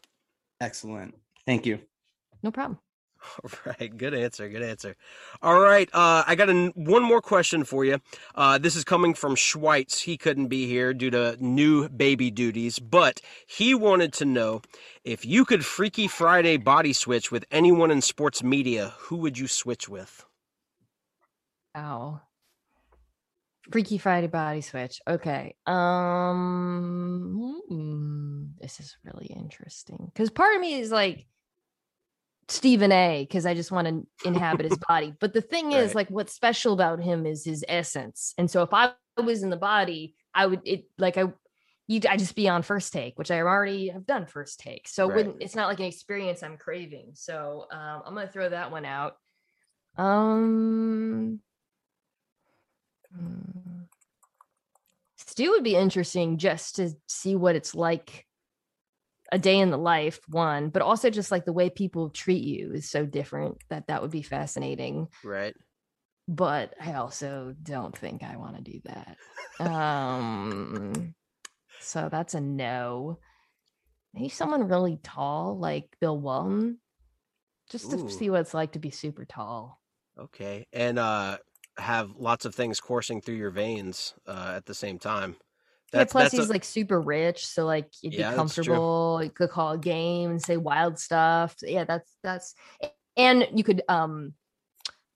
Excellent. 0.59 1.15
Thank 1.45 1.65
you. 1.65 1.79
No 2.43 2.51
problem. 2.51 2.79
All 3.43 3.49
right, 3.65 3.95
good 3.95 4.13
answer, 4.13 4.49
good 4.49 4.63
answer. 4.63 4.95
All 5.41 5.59
right, 5.59 5.89
uh, 5.93 6.23
I 6.27 6.35
got 6.35 6.49
an, 6.49 6.71
one 6.75 7.03
more 7.03 7.21
question 7.21 7.63
for 7.63 7.85
you. 7.85 7.99
Uh, 8.35 8.57
this 8.57 8.75
is 8.75 8.83
coming 8.83 9.13
from 9.13 9.35
Schweitz. 9.35 10.01
He 10.01 10.17
couldn't 10.17 10.47
be 10.47 10.67
here 10.67 10.93
due 10.93 11.09
to 11.11 11.37
new 11.39 11.89
baby 11.89 12.31
duties, 12.31 12.79
but 12.79 13.21
he 13.47 13.73
wanted 13.73 14.13
to 14.13 14.25
know 14.25 14.61
if 15.03 15.25
you 15.25 15.45
could 15.45 15.65
Freaky 15.65 16.07
Friday 16.07 16.57
body 16.57 16.93
switch 16.93 17.31
with 17.31 17.45
anyone 17.51 17.91
in 17.91 18.01
sports 18.01 18.43
media, 18.43 18.93
who 18.97 19.17
would 19.17 19.37
you 19.37 19.47
switch 19.47 19.87
with? 19.89 20.25
Ow. 21.75 22.21
Freaky 23.71 23.97
Friday 23.97 24.27
body 24.27 24.61
switch. 24.61 24.99
Okay. 25.07 25.55
Um 25.65 27.61
hmm, 27.69 28.45
this 28.59 28.79
is 28.79 28.97
really 29.03 29.27
interesting. 29.27 30.11
Cuz 30.15 30.29
part 30.29 30.55
of 30.55 30.61
me 30.61 30.75
is 30.75 30.91
like 30.91 31.27
Stephen 32.47 32.91
A 32.91 33.27
cuz 33.31 33.45
I 33.45 33.53
just 33.53 33.71
want 33.71 33.87
to 33.87 34.27
inhabit 34.27 34.65
his 34.65 34.77
body. 34.87 35.13
But 35.19 35.33
the 35.33 35.41
thing 35.41 35.71
is 35.71 35.95
like 35.95 36.09
what's 36.09 36.33
special 36.33 36.73
about 36.73 37.01
him 37.01 37.25
is 37.25 37.45
his 37.45 37.63
essence. 37.67 38.33
And 38.37 38.49
so 38.49 38.61
if 38.63 38.73
I 38.73 38.93
was 39.17 39.43
in 39.43 39.49
the 39.49 39.57
body, 39.57 40.15
I 40.33 40.47
would 40.47 40.61
it 40.65 40.85
like 40.97 41.17
I 41.17 41.25
you 41.87 42.01
I 42.09 42.17
just 42.17 42.35
be 42.35 42.47
on 42.47 42.61
first 42.61 42.93
take, 42.93 43.17
which 43.17 43.31
I 43.31 43.39
already 43.41 43.89
have 43.89 44.05
done 44.05 44.25
first 44.25 44.59
take. 44.59 44.87
So 44.87 45.07
Right. 45.07 45.15
wouldn't 45.15 45.41
it's 45.41 45.55
not 45.55 45.67
like 45.67 45.79
an 45.79 45.85
experience 45.85 46.43
I'm 46.43 46.57
craving. 46.57 47.11
So 47.13 47.67
um 47.71 48.03
I'm 48.05 48.13
going 48.13 48.27
to 48.27 48.33
throw 48.33 48.49
that 48.49 48.71
one 48.71 48.85
out. 48.85 49.17
Um 49.97 51.41
Hmm. 53.13 53.81
Stu 55.17 55.51
would 55.51 55.63
be 55.63 55.75
interesting 55.75 56.37
just 56.37 56.75
to 56.75 56.91
see 57.07 57.35
what 57.35 57.55
it's 57.55 57.75
like 57.75 58.25
a 59.31 59.39
day 59.39 59.59
in 59.59 59.69
the 59.71 59.77
life, 59.77 60.19
one, 60.27 60.69
but 60.69 60.81
also 60.81 61.09
just 61.09 61.31
like 61.31 61.45
the 61.45 61.53
way 61.53 61.69
people 61.69 62.09
treat 62.09 62.43
you 62.43 62.73
is 62.73 62.89
so 62.89 63.05
different 63.05 63.57
that 63.69 63.87
that 63.87 64.01
would 64.01 64.11
be 64.11 64.21
fascinating. 64.21 65.07
Right. 65.23 65.55
But 66.27 66.73
I 66.79 66.93
also 66.93 67.55
don't 67.61 67.97
think 67.97 68.23
I 68.23 68.37
want 68.37 68.57
to 68.57 68.61
do 68.61 68.81
that. 68.85 69.17
Um, 69.65 71.13
so 71.79 72.09
that's 72.11 72.33
a 72.33 72.41
no. 72.41 73.19
Maybe 74.13 74.29
someone 74.29 74.67
really 74.67 74.99
tall, 75.01 75.57
like 75.57 75.95
Bill 75.99 76.19
Walton, 76.19 76.79
just 77.69 77.91
to 77.91 77.97
Ooh. 77.97 78.09
see 78.09 78.29
what 78.29 78.41
it's 78.41 78.53
like 78.53 78.73
to 78.73 78.79
be 78.79 78.91
super 78.91 79.25
tall. 79.25 79.81
Okay, 80.19 80.67
and 80.73 80.99
uh, 80.99 81.37
have 81.77 82.11
lots 82.17 82.45
of 82.45 82.53
things 82.53 82.79
coursing 82.79 83.21
through 83.21 83.35
your 83.35 83.51
veins 83.51 84.13
uh, 84.27 84.53
at 84.55 84.65
the 84.65 84.73
same 84.73 84.99
time. 84.99 85.37
Yeah, 85.93 86.03
plus 86.05 86.23
that's 86.23 86.31
he's 86.37 86.49
a- 86.49 86.51
like 86.51 86.63
super 86.63 86.99
rich, 87.01 87.45
so 87.47 87.65
like 87.65 87.87
you'd 88.01 88.13
Yeah, 88.13 88.29
be 88.31 88.35
comfortable. 88.35 89.19
You 89.23 89.29
could 89.29 89.49
call 89.49 89.71
a 89.71 89.77
game 89.77 90.31
and 90.31 90.41
say 90.41 90.57
wild 90.57 90.97
stuff. 90.99 91.55
Yeah, 91.61 91.83
that's 91.83 92.15
that's 92.23 92.55
and 93.17 93.47
you 93.53 93.63
could 93.63 93.81
um 93.89 94.33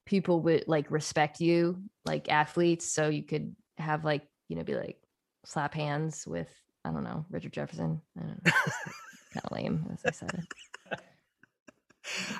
people 0.06 0.42
would 0.42 0.68
like 0.68 0.92
respect 0.92 1.40
you, 1.42 1.82
like 2.06 2.30
athletes. 2.30 2.86
So 2.92 3.10
you 3.10 3.24
could 3.24 3.56
have 3.78 4.06
like, 4.06 4.22
you 4.50 4.56
know, 4.56 4.64
be 4.64 4.76
like 4.76 4.98
slap 5.46 5.74
hands 5.74 6.28
with, 6.28 6.50
I 6.84 6.92
don't 6.92 7.04
know, 7.04 7.26
Richard 7.32 7.54
Jefferson. 7.54 8.02
I 8.18 8.22
don't 8.22 8.46
know. 8.46 8.52
kind 9.34 9.46
of 9.46 9.52
lame, 9.52 9.86
as 9.92 10.06
I 10.06 10.12
said. 10.12 10.44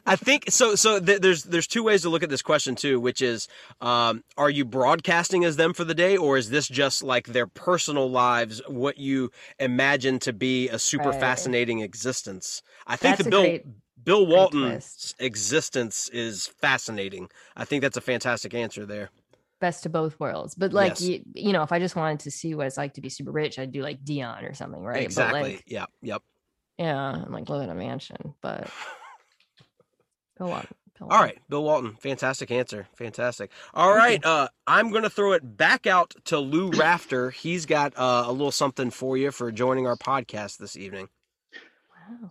I 0.06 0.16
think 0.16 0.46
so. 0.50 0.76
So 0.76 1.00
th- 1.00 1.22
there's 1.22 1.44
there's 1.44 1.68
two 1.68 1.84
ways 1.84 2.02
to 2.04 2.10
look 2.10 2.24
at 2.24 2.30
this 2.30 2.42
question 2.42 2.76
too, 2.76 3.00
which 3.00 3.22
is, 3.22 3.48
um, 3.82 4.24
are 4.38 4.50
you 4.50 4.66
broadcasting 4.66 5.44
as 5.46 5.56
them 5.58 5.74
for 5.74 5.84
the 5.84 5.96
day, 5.96 6.18
or 6.18 6.38
is 6.38 6.50
this 6.50 6.68
just 6.68 7.04
like 7.04 7.28
their 7.28 7.48
personal 7.48 8.10
lives, 8.10 8.62
what 8.68 8.98
you 8.98 9.32
imagine 9.60 10.20
to 10.20 10.34
be 10.34 10.70
a 10.70 10.78
super 10.80 11.10
Right. 11.10 11.20
fascinating 11.20 11.80
existence? 11.82 12.62
I 12.88 12.96
think 12.96 13.18
That's 13.18 13.26
the 13.26 13.30
Bill 13.32 13.42
great- 13.44 13.66
Bill 14.04 14.28
Walton's 14.28 15.16
existence 15.20 16.10
is 16.10 16.48
fascinating. 16.62 17.30
I 17.56 17.66
think 17.66 17.82
that's 17.82 17.98
a 17.98 18.02
fantastic 18.02 18.54
answer 18.54 18.86
there. 18.86 19.10
Best 19.60 19.86
of 19.88 19.92
both 19.94 20.20
worlds. 20.20 20.54
But 20.54 20.74
like 20.74 20.92
Yes. 20.92 21.02
you, 21.02 21.22
you 21.34 21.54
know, 21.54 21.64
if 21.64 21.72
I 21.72 21.80
just 21.80 21.96
wanted 21.96 22.20
to 22.20 22.30
see 22.32 22.54
what 22.54 22.68
it's 22.68 22.78
like 22.78 22.94
to 22.96 23.02
be 23.02 23.10
super 23.10 23.32
rich, 23.32 23.58
I'd 23.58 23.72
do 23.72 23.82
like 23.82 24.04
Deion 24.04 24.48
or 24.48 24.54
something, 24.54 24.84
right? 24.84 25.02
Exactly. 25.02 25.40
But 25.42 25.50
like, 25.50 25.64
yeah. 25.66 25.86
Yep. 26.04 26.22
yeah, 26.78 26.96
I'm 27.26 27.32
like 27.32 27.50
live 27.50 27.64
in 27.64 27.70
a 27.70 27.74
mansion, 27.76 28.36
but 28.42 28.70
go 30.38 30.52
on. 30.52 30.68
Bill 30.98 31.10
All 31.10 31.20
right, 31.20 31.38
Bill 31.50 31.64
Walton, 31.64 31.98
fantastic 32.00 32.52
answer, 32.52 32.88
fantastic. 32.96 33.52
All 33.74 33.94
right, 33.94 34.24
uh, 34.24 34.48
I'm 34.66 34.92
gonna 34.92 35.10
throw 35.10 35.34
it 35.34 35.58
back 35.58 35.88
out 35.88 36.14
to 36.26 36.40
Lou 36.40 36.70
Rafter. 36.76 37.32
He's 37.32 37.66
got 37.66 37.94
uh, 37.98 38.24
a 38.26 38.32
little 38.32 38.52
something 38.52 38.92
for 38.92 39.18
you 39.18 39.32
for 39.32 39.52
joining 39.52 39.88
our 39.88 39.98
podcast 39.98 40.58
this 40.58 40.78
evening. 40.78 41.10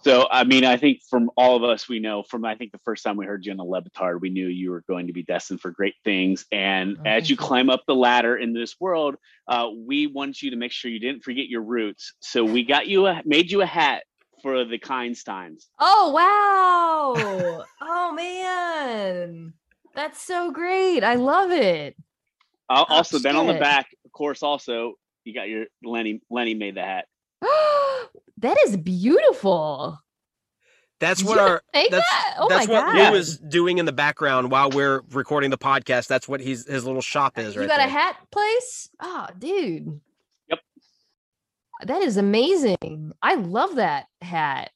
So, 0.03 0.29
I 0.31 0.45
mean, 0.45 0.65
I 0.65 0.77
think 0.77 1.03
from 1.09 1.31
all 1.37 1.57
of 1.57 1.65
us, 1.65 1.89
we 1.89 1.99
know 1.99 2.23
from 2.23 2.45
I 2.45 2.55
think 2.55 2.73
the 2.73 2.81
first 2.85 3.03
time 3.03 3.17
we 3.17 3.27
heard 3.27 3.45
you 3.45 3.53
on 3.53 3.59
the 3.59 3.65
Le 3.65 3.83
Batard, 3.83 4.21
we 4.21 4.31
knew 4.31 4.47
you 4.47 4.71
were 4.71 4.85
going 4.87 5.09
to 5.09 5.13
be 5.13 5.23
destined 5.23 5.61
for 5.61 5.71
great 5.71 5.95
things. 6.05 6.47
And 6.53 6.99
as 7.05 7.29
you 7.29 7.37
climb 7.37 7.71
up 7.71 7.83
the 7.87 7.95
ladder 7.95 8.37
in 8.37 8.53
this 8.53 8.77
world, 8.79 9.17
uh, 9.49 9.69
we 9.77 10.07
want 10.07 10.43
you 10.43 10.51
to 10.51 10.57
make 10.57 10.73
sure 10.73 10.91
you 10.91 11.01
didn't 11.01 11.25
forget 11.25 11.49
your 11.49 11.63
roots. 11.63 12.15
So 12.21 12.45
we 12.45 12.65
got 12.65 12.87
you 12.87 13.07
a 13.07 13.23
made 13.25 13.51
you 13.51 13.63
a 13.63 13.67
hat 13.67 14.05
for 14.45 14.62
the 14.66 14.78
Kimes 14.78 15.24
Times. 15.24 15.70
Oh 15.78 16.12
wow! 16.14 17.64
oh 17.80 18.12
man, 18.12 19.55
that's 19.95 20.20
so 20.20 20.53
great. 20.53 21.03
I 21.03 21.14
love 21.14 21.51
it. 21.51 21.97
Uh, 22.68 22.84
also, 22.90 23.18
then 23.18 23.36
on 23.36 23.47
the 23.47 23.55
back, 23.55 23.86
of 24.05 24.12
course, 24.12 24.42
also 24.42 24.92
you 25.24 25.32
got 25.32 25.49
your 25.49 25.64
Lenny. 25.82 26.20
Lenny 26.30 26.53
made 26.53 26.74
the 26.74 26.82
hat. 26.82 27.07
that 28.38 28.59
is 28.66 28.76
beautiful. 28.76 29.99
That's 31.01 31.24
what 31.24 31.36
you 31.36 31.40
our 31.40 31.62
that's 31.72 31.90
that? 31.90 32.36
Oh 32.38 32.49
that's 32.49 32.68
my 32.68 32.74
what 32.74 32.95
God. 32.95 33.12
Lou 33.12 33.18
is 33.18 33.38
doing 33.38 33.78
in 33.78 33.86
the 33.86 33.92
background 33.92 34.51
while 34.51 34.70
we're 34.70 35.01
recording 35.11 35.51
the 35.51 35.59
podcast. 35.59 36.07
That's 36.07 36.28
what 36.28 36.40
he's 36.40 36.68
his 36.68 36.84
little 36.84 37.01
shop 37.01 37.38
is 37.38 37.55
You 37.55 37.62
right 37.62 37.68
got 37.68 37.78
there. 37.78 37.86
a 37.86 37.90
hat 37.90 38.16
place? 38.30 38.90
Oh, 39.01 39.26
dude. 39.38 40.01
That 41.87 42.03
is 42.03 42.16
amazing. 42.16 43.12
I 43.22 43.35
love 43.35 43.76
that 43.76 44.07
hat. 44.20 44.70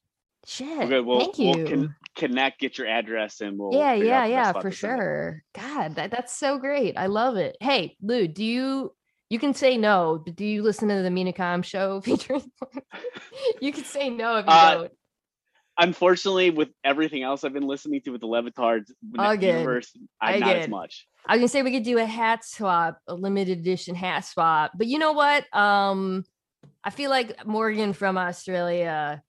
Shit. 0.46 0.80
Okay, 0.84 1.00
we'll, 1.00 1.20
Thank 1.20 1.38
you. 1.38 1.52
we'll 1.56 1.66
con- 1.68 1.96
connect, 2.16 2.61
get 2.61 2.78
your 2.78 2.86
address, 2.86 3.40
and 3.40 3.59
we'll 3.59 3.72
yeah, 3.78 3.92
yeah, 3.94 3.94
out 3.94 4.26
the 4.26 4.34
best 4.34 4.54
yeah, 4.56 4.61
for 4.61 4.70
sure. 4.70 5.42
God, 5.54 5.94
that, 5.96 6.11
that's 6.11 6.36
so 6.36 6.59
great. 6.59 6.96
I 6.96 7.06
love 7.06 7.36
it. 7.36 7.56
Hey, 7.61 7.96
Lou, 8.00 8.26
do 8.28 8.44
you 8.44 8.92
you 9.30 9.38
can 9.38 9.52
say 9.52 9.76
no, 9.76 10.22
but 10.24 10.36
do 10.36 10.44
you 10.46 10.62
listen 10.62 10.88
to 10.88 11.02
the 11.02 11.32
Khan 11.32 11.62
show 11.62 12.00
featuring 12.04 12.50
you 13.61 13.72
can 13.72 13.84
say 13.84 14.09
no 14.09 14.36
if 14.36 14.46
you 14.46 14.52
Uh, 14.52 14.74
don't. 14.74 14.92
Unfortunately, 15.80 16.50
with 16.50 16.70
everything 16.82 17.22
else 17.22 17.44
I've 17.44 17.52
been 17.52 17.66
listening 17.66 18.00
to 18.02 18.11
with 18.11 18.20
the 18.20 18.26
Le 18.26 18.42
Batard's 18.42 18.92
Again. 19.16 19.59
universe, 19.59 19.96
I'm 20.20 20.40
not 20.40 20.56
as 20.56 20.68
much. 20.68 21.06
I 21.24 21.34
was 21.34 21.40
gonna 21.40 21.48
say 21.48 21.62
we 21.62 21.70
could 21.70 21.84
do 21.84 21.98
a 21.98 22.04
hat 22.04 22.44
swap, 22.44 22.98
a 23.06 23.14
limited 23.14 23.59
edition 23.59 23.94
hat 23.94 24.24
swap. 24.24 24.72
But 24.76 24.88
you 24.88 24.98
know 24.98 25.12
what? 25.12 25.44
Um, 25.54 26.24
I 26.85 26.91
feel 26.91 27.11
like 27.11 27.45
Morgan 27.47 27.93
from 27.93 28.16
Australia 28.18 29.22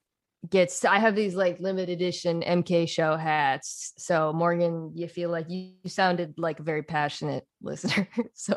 gets. 0.50 0.86
I 0.86 1.00
have 1.00 1.16
these 1.16 1.36
like 1.36 1.60
limited 1.60 1.90
edition 1.90 2.42
MK 2.42 2.88
show 2.88 3.18
hats. 3.18 3.94
So 3.98 4.32
Morgan, 4.34 4.92
you 4.96 5.08
feel 5.08 5.30
like 5.30 5.50
you, 5.50 5.72
you 5.84 5.90
sounded 5.90 6.36
like 6.38 6.60
a 6.60 6.64
very 6.64 6.84
passionate 6.84 7.46
listener. 7.62 8.08
so, 8.34 8.54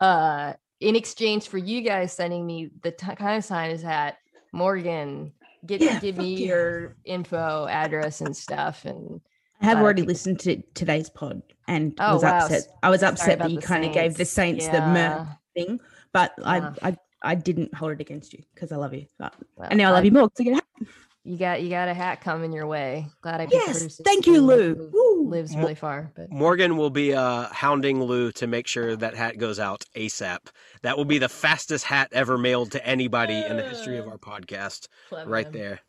uh, 0.00 0.54
in 0.80 0.96
exchange 0.96 1.48
for 1.48 1.58
you 1.58 1.80
guys 1.82 2.12
sending 2.12 2.44
me 2.46 2.70
the 2.82 2.90
t- 2.90 3.14
kind 3.16 3.38
of 3.38 3.44
sign 3.44 3.70
his 3.70 3.82
hat, 3.82 4.16
Morgan, 4.52 5.32
get 5.64 5.80
Yeah, 5.80 6.00
give 6.00 6.16
me 6.16 6.34
yeah. 6.34 6.46
your 6.46 6.96
info, 7.04 7.66
address, 7.68 8.20
and 8.20 8.36
stuff, 8.36 8.84
and 8.84 9.20
I 9.60 9.66
have 9.66 9.78
already 9.78 10.02
listened 10.02 10.40
to 10.40 10.60
today's 10.74 11.08
pod 11.08 11.42
and 11.68 11.94
Oh, 12.00 12.14
was 12.14 12.22
wow. 12.24 12.38
upset. 12.44 12.62
I 12.82 12.90
was 12.90 13.00
Sorry 13.00 13.12
upset 13.12 13.38
that 13.38 13.50
you 13.52 13.58
kind 13.60 13.84
of 13.84 13.92
gave 13.92 14.16
the 14.16 14.24
Saints. 14.24 14.64
Saints 14.64 14.76
the 14.76 14.84
mer 14.86 15.38
thing, 15.54 15.78
but 16.12 16.32
Yeah. 16.38 16.72
I, 16.82 16.88
I 16.88 16.96
I 17.22 17.34
didn't 17.34 17.74
hold 17.74 17.92
it 17.92 18.00
against 18.00 18.32
you 18.32 18.42
because 18.54 18.72
I 18.72 18.76
love 18.76 18.94
you. 18.94 19.06
But, 19.18 19.34
Well, 19.56 19.68
and 19.70 19.78
now 19.78 19.90
I 19.90 19.92
love 19.92 20.04
you 20.04 20.12
more 20.12 20.28
because 20.28 20.40
I 20.40 20.44
get 20.44 20.52
a 20.52 20.54
hat. 20.56 20.88
You 21.24 21.38
got 21.38 21.62
you 21.62 21.70
got 21.70 21.88
a 21.88 21.94
hat 21.94 22.20
coming 22.20 22.52
your 22.52 22.66
way. 22.66 23.06
Glad 23.20 23.40
I 23.40 23.46
could 23.46 23.54
Yes, 23.54 24.00
it 24.00 24.04
thank 24.04 24.26
you, 24.26 24.40
Lou. 24.40 24.74
who 24.90 25.28
Lives 25.28 25.56
really 25.56 25.76
far, 25.76 26.10
but 26.16 26.30
Morgan 26.30 26.76
will 26.76 26.90
be 26.90 27.14
uh, 27.14 27.46
hounding 27.52 28.02
Lou 28.02 28.32
to 28.32 28.46
make 28.48 28.66
sure 28.66 28.96
that 28.96 29.14
hat 29.14 29.38
goes 29.38 29.60
out 29.60 29.84
ASAP. 29.94 30.40
That 30.82 30.96
will 30.98 31.04
be 31.04 31.18
the 31.18 31.28
fastest 31.28 31.84
hat 31.84 32.08
ever 32.12 32.36
mailed 32.36 32.72
to 32.72 32.84
anybody 32.84 33.34
in 33.34 33.56
the 33.56 33.62
history 33.62 33.98
of 33.98 34.08
our 34.08 34.18
podcast. 34.18 34.88
Clever 35.08 35.30
right 35.30 35.50
man. 35.50 35.52
there. 35.52 35.80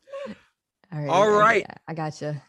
all 0.94 1.00
right. 1.00 1.10
All 1.10 1.40
I- 1.42 1.60
got 1.62 1.78
I, 1.88 1.94
gotcha. 1.96 2.42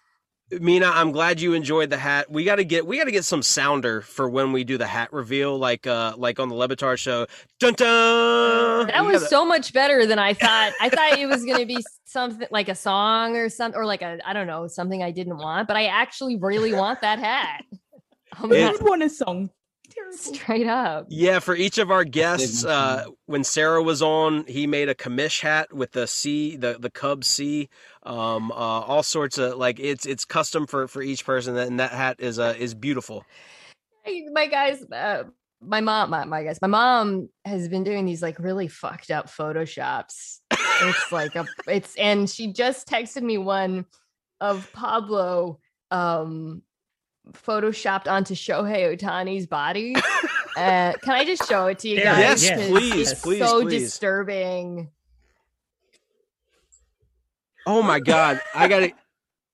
Mina, 0.52 0.86
I'm 0.86 1.10
glad 1.10 1.40
you 1.40 1.54
enjoyed 1.54 1.88
the 1.90 1.96
hat. 1.96 2.30
We 2.30 2.44
got 2.44 2.56
to 2.56 2.64
get 2.64 2.86
we 2.86 2.98
got 2.98 3.04
to 3.04 3.10
get 3.10 3.24
some 3.24 3.42
sounder 3.42 4.02
for 4.02 4.28
when 4.28 4.52
we 4.52 4.62
do 4.62 4.76
the 4.76 4.86
hat 4.86 5.12
reveal, 5.12 5.58
like 5.58 5.86
uh 5.86 6.14
like 6.16 6.38
on 6.38 6.48
the 6.48 6.54
Le 6.54 6.68
Batard 6.68 6.98
show. 6.98 7.26
Dun 7.58 7.72
dun. 7.74 8.86
That 8.88 9.00
We 9.02 9.12
was 9.12 9.22
gotta- 9.22 9.30
so 9.30 9.44
much 9.46 9.72
better 9.72 10.06
than 10.06 10.18
I 10.18 10.34
thought. 10.34 10.72
I 10.80 10.90
thought 10.90 11.18
it 11.18 11.26
was 11.26 11.44
gonna 11.44 11.64
be 11.66 11.78
something 12.04 12.46
like 12.50 12.68
a 12.68 12.74
song 12.74 13.36
or 13.36 13.48
something, 13.48 13.80
or 13.80 13.86
like 13.86 14.02
a 14.02 14.18
I 14.24 14.32
don't 14.34 14.46
know 14.46 14.66
something 14.68 15.02
I 15.02 15.10
didn't 15.10 15.38
want, 15.38 15.66
but 15.66 15.76
I 15.78 15.86
actually 15.86 16.36
really 16.36 16.74
want 16.74 17.00
that 17.00 17.18
hat. 17.18 17.64
I'm 18.34 18.52
It- 18.52 18.60
not 18.60 18.72
would 18.74 18.82
want 18.88 19.02
a 19.02 19.08
song. 19.10 19.50
Straight 20.12 20.66
up. 20.66 21.06
Yeah, 21.08 21.38
for 21.38 21.54
each 21.54 21.78
of 21.78 21.90
our 21.90 22.04
guests, 22.04 22.64
uh, 22.64 23.04
when 23.26 23.44
Sarah 23.44 23.82
was 23.82 24.02
on, 24.02 24.44
he 24.46 24.66
made 24.66 24.88
a 24.88 24.94
commish 24.94 25.40
hat 25.40 25.72
with 25.72 25.92
the 25.92 26.06
C, 26.06 26.56
the 26.56 26.76
the 26.78 26.90
Cub 26.90 27.24
C, 27.24 27.68
um, 28.04 28.52
uh, 28.52 28.54
all 28.54 29.02
sorts 29.02 29.38
of 29.38 29.56
like 29.56 29.80
it's 29.80 30.06
it's 30.06 30.24
custom 30.24 30.66
for 30.66 30.88
for 30.88 31.02
each 31.02 31.24
person, 31.24 31.56
and 31.56 31.80
that 31.80 31.92
hat 31.92 32.16
is 32.18 32.38
uh 32.38 32.54
is 32.58 32.74
beautiful. 32.74 33.24
My 34.32 34.46
guys, 34.46 34.82
uh, 34.92 35.24
my 35.66 35.80
mom, 35.80 36.10
my, 36.10 36.24
my 36.24 36.44
guys, 36.44 36.58
my 36.60 36.68
mom 36.68 37.28
has 37.44 37.68
been 37.68 37.84
doing 37.84 38.04
these 38.04 38.22
like 38.22 38.38
really 38.38 38.68
fucked 38.68 39.10
up 39.10 39.28
photoshops. 39.28 40.40
it's 40.50 41.12
like 41.12 41.34
a, 41.36 41.46
it's, 41.66 41.96
and 41.96 42.28
she 42.28 42.52
just 42.52 42.86
texted 42.86 43.22
me 43.22 43.38
one 43.38 43.86
of 44.40 44.70
Pablo, 44.72 45.58
um, 45.90 46.62
photoshopped 47.32 48.06
onto 48.06 48.34
Shohei 48.34 48.96
Ohtani's 48.96 49.46
body. 49.46 49.94
uh, 50.56 50.92
can 50.92 51.12
I 51.12 51.24
just 51.24 51.48
show 51.48 51.66
it 51.66 51.78
to 51.80 51.88
you 51.88 51.96
Yeah, 51.96 52.20
guys? 52.20 52.44
Yes, 52.44 52.68
please, 52.68 53.12
it's 53.12 53.20
please, 53.22 53.38
so 53.38 53.62
please. 53.62 53.82
disturbing. 53.82 54.90
Oh 57.66 57.82
my 57.82 58.00
God, 58.00 58.40
I 58.54 58.68
got 58.68 58.82
it. 58.82 58.94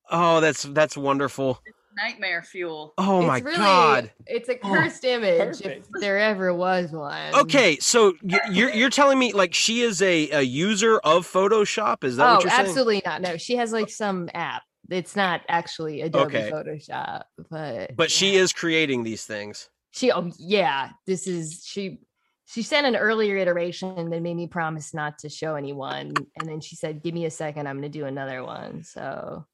Oh, 0.09 0.41
that's 0.41 0.63
that's 0.63 0.97
wonderful. 0.97 1.61
Nightmare 1.95 2.41
fuel. 2.41 2.93
Oh 2.97 3.21
my 3.21 3.39
really, 3.39 3.57
God. 3.57 4.11
It's 4.25 4.49
a 4.49 4.55
cursed 4.55 5.03
image 5.03 5.61
if 5.61 5.87
there 5.99 6.17
ever 6.17 6.53
was 6.53 6.91
one. 6.91 7.33
Okay, 7.35 7.77
so 7.79 8.13
you're 8.21 8.69
you're 8.69 8.89
telling 8.89 9.19
me 9.19 9.33
like 9.33 9.53
she 9.53 9.81
is 9.81 10.01
a, 10.01 10.29
a 10.31 10.41
user 10.41 10.99
of 10.99 11.25
Photoshop? 11.31 12.03
Is 12.03 12.17
that 12.17 12.27
oh, 12.27 12.33
what 12.35 12.43
you're 12.43 12.51
saying? 12.51 12.67
absolutely 12.67 13.01
not. 13.05 13.21
No, 13.21 13.37
she 13.37 13.55
has 13.55 13.71
like 13.71 13.89
some 13.89 14.29
app. 14.33 14.63
It's 14.91 15.15
not 15.15 15.41
actually 15.47 16.01
Adobe 16.01 16.37
Okay. 16.37 16.51
Photoshop, 16.51 17.23
but 17.49 17.95
But 17.95 18.11
she 18.11 18.35
is 18.35 18.51
creating 18.53 19.03
these 19.03 19.25
things. 19.25 19.69
she. 19.91 20.11
Oh, 20.11 20.29
yeah. 20.37 20.89
This 21.07 21.27
is 21.27 21.63
she. 21.65 21.99
She 22.45 22.63
sent 22.63 22.85
an 22.85 22.97
earlier 22.97 23.37
iteration 23.37 24.09
that 24.09 24.21
made 24.21 24.35
me 24.35 24.45
promise 24.45 24.93
not 24.93 25.17
to 25.19 25.29
show 25.29 25.55
anyone, 25.55 26.11
and 26.37 26.49
then 26.49 26.59
she 26.59 26.75
said, 26.75 27.01
"Give 27.01 27.13
me 27.13 27.25
a 27.25 27.31
second. 27.31 27.67
I'm 27.67 27.79
going 27.79 27.89
to 27.89 27.97
do 27.99 28.05
another 28.05 28.43
one." 28.43 28.83
So 28.83 29.45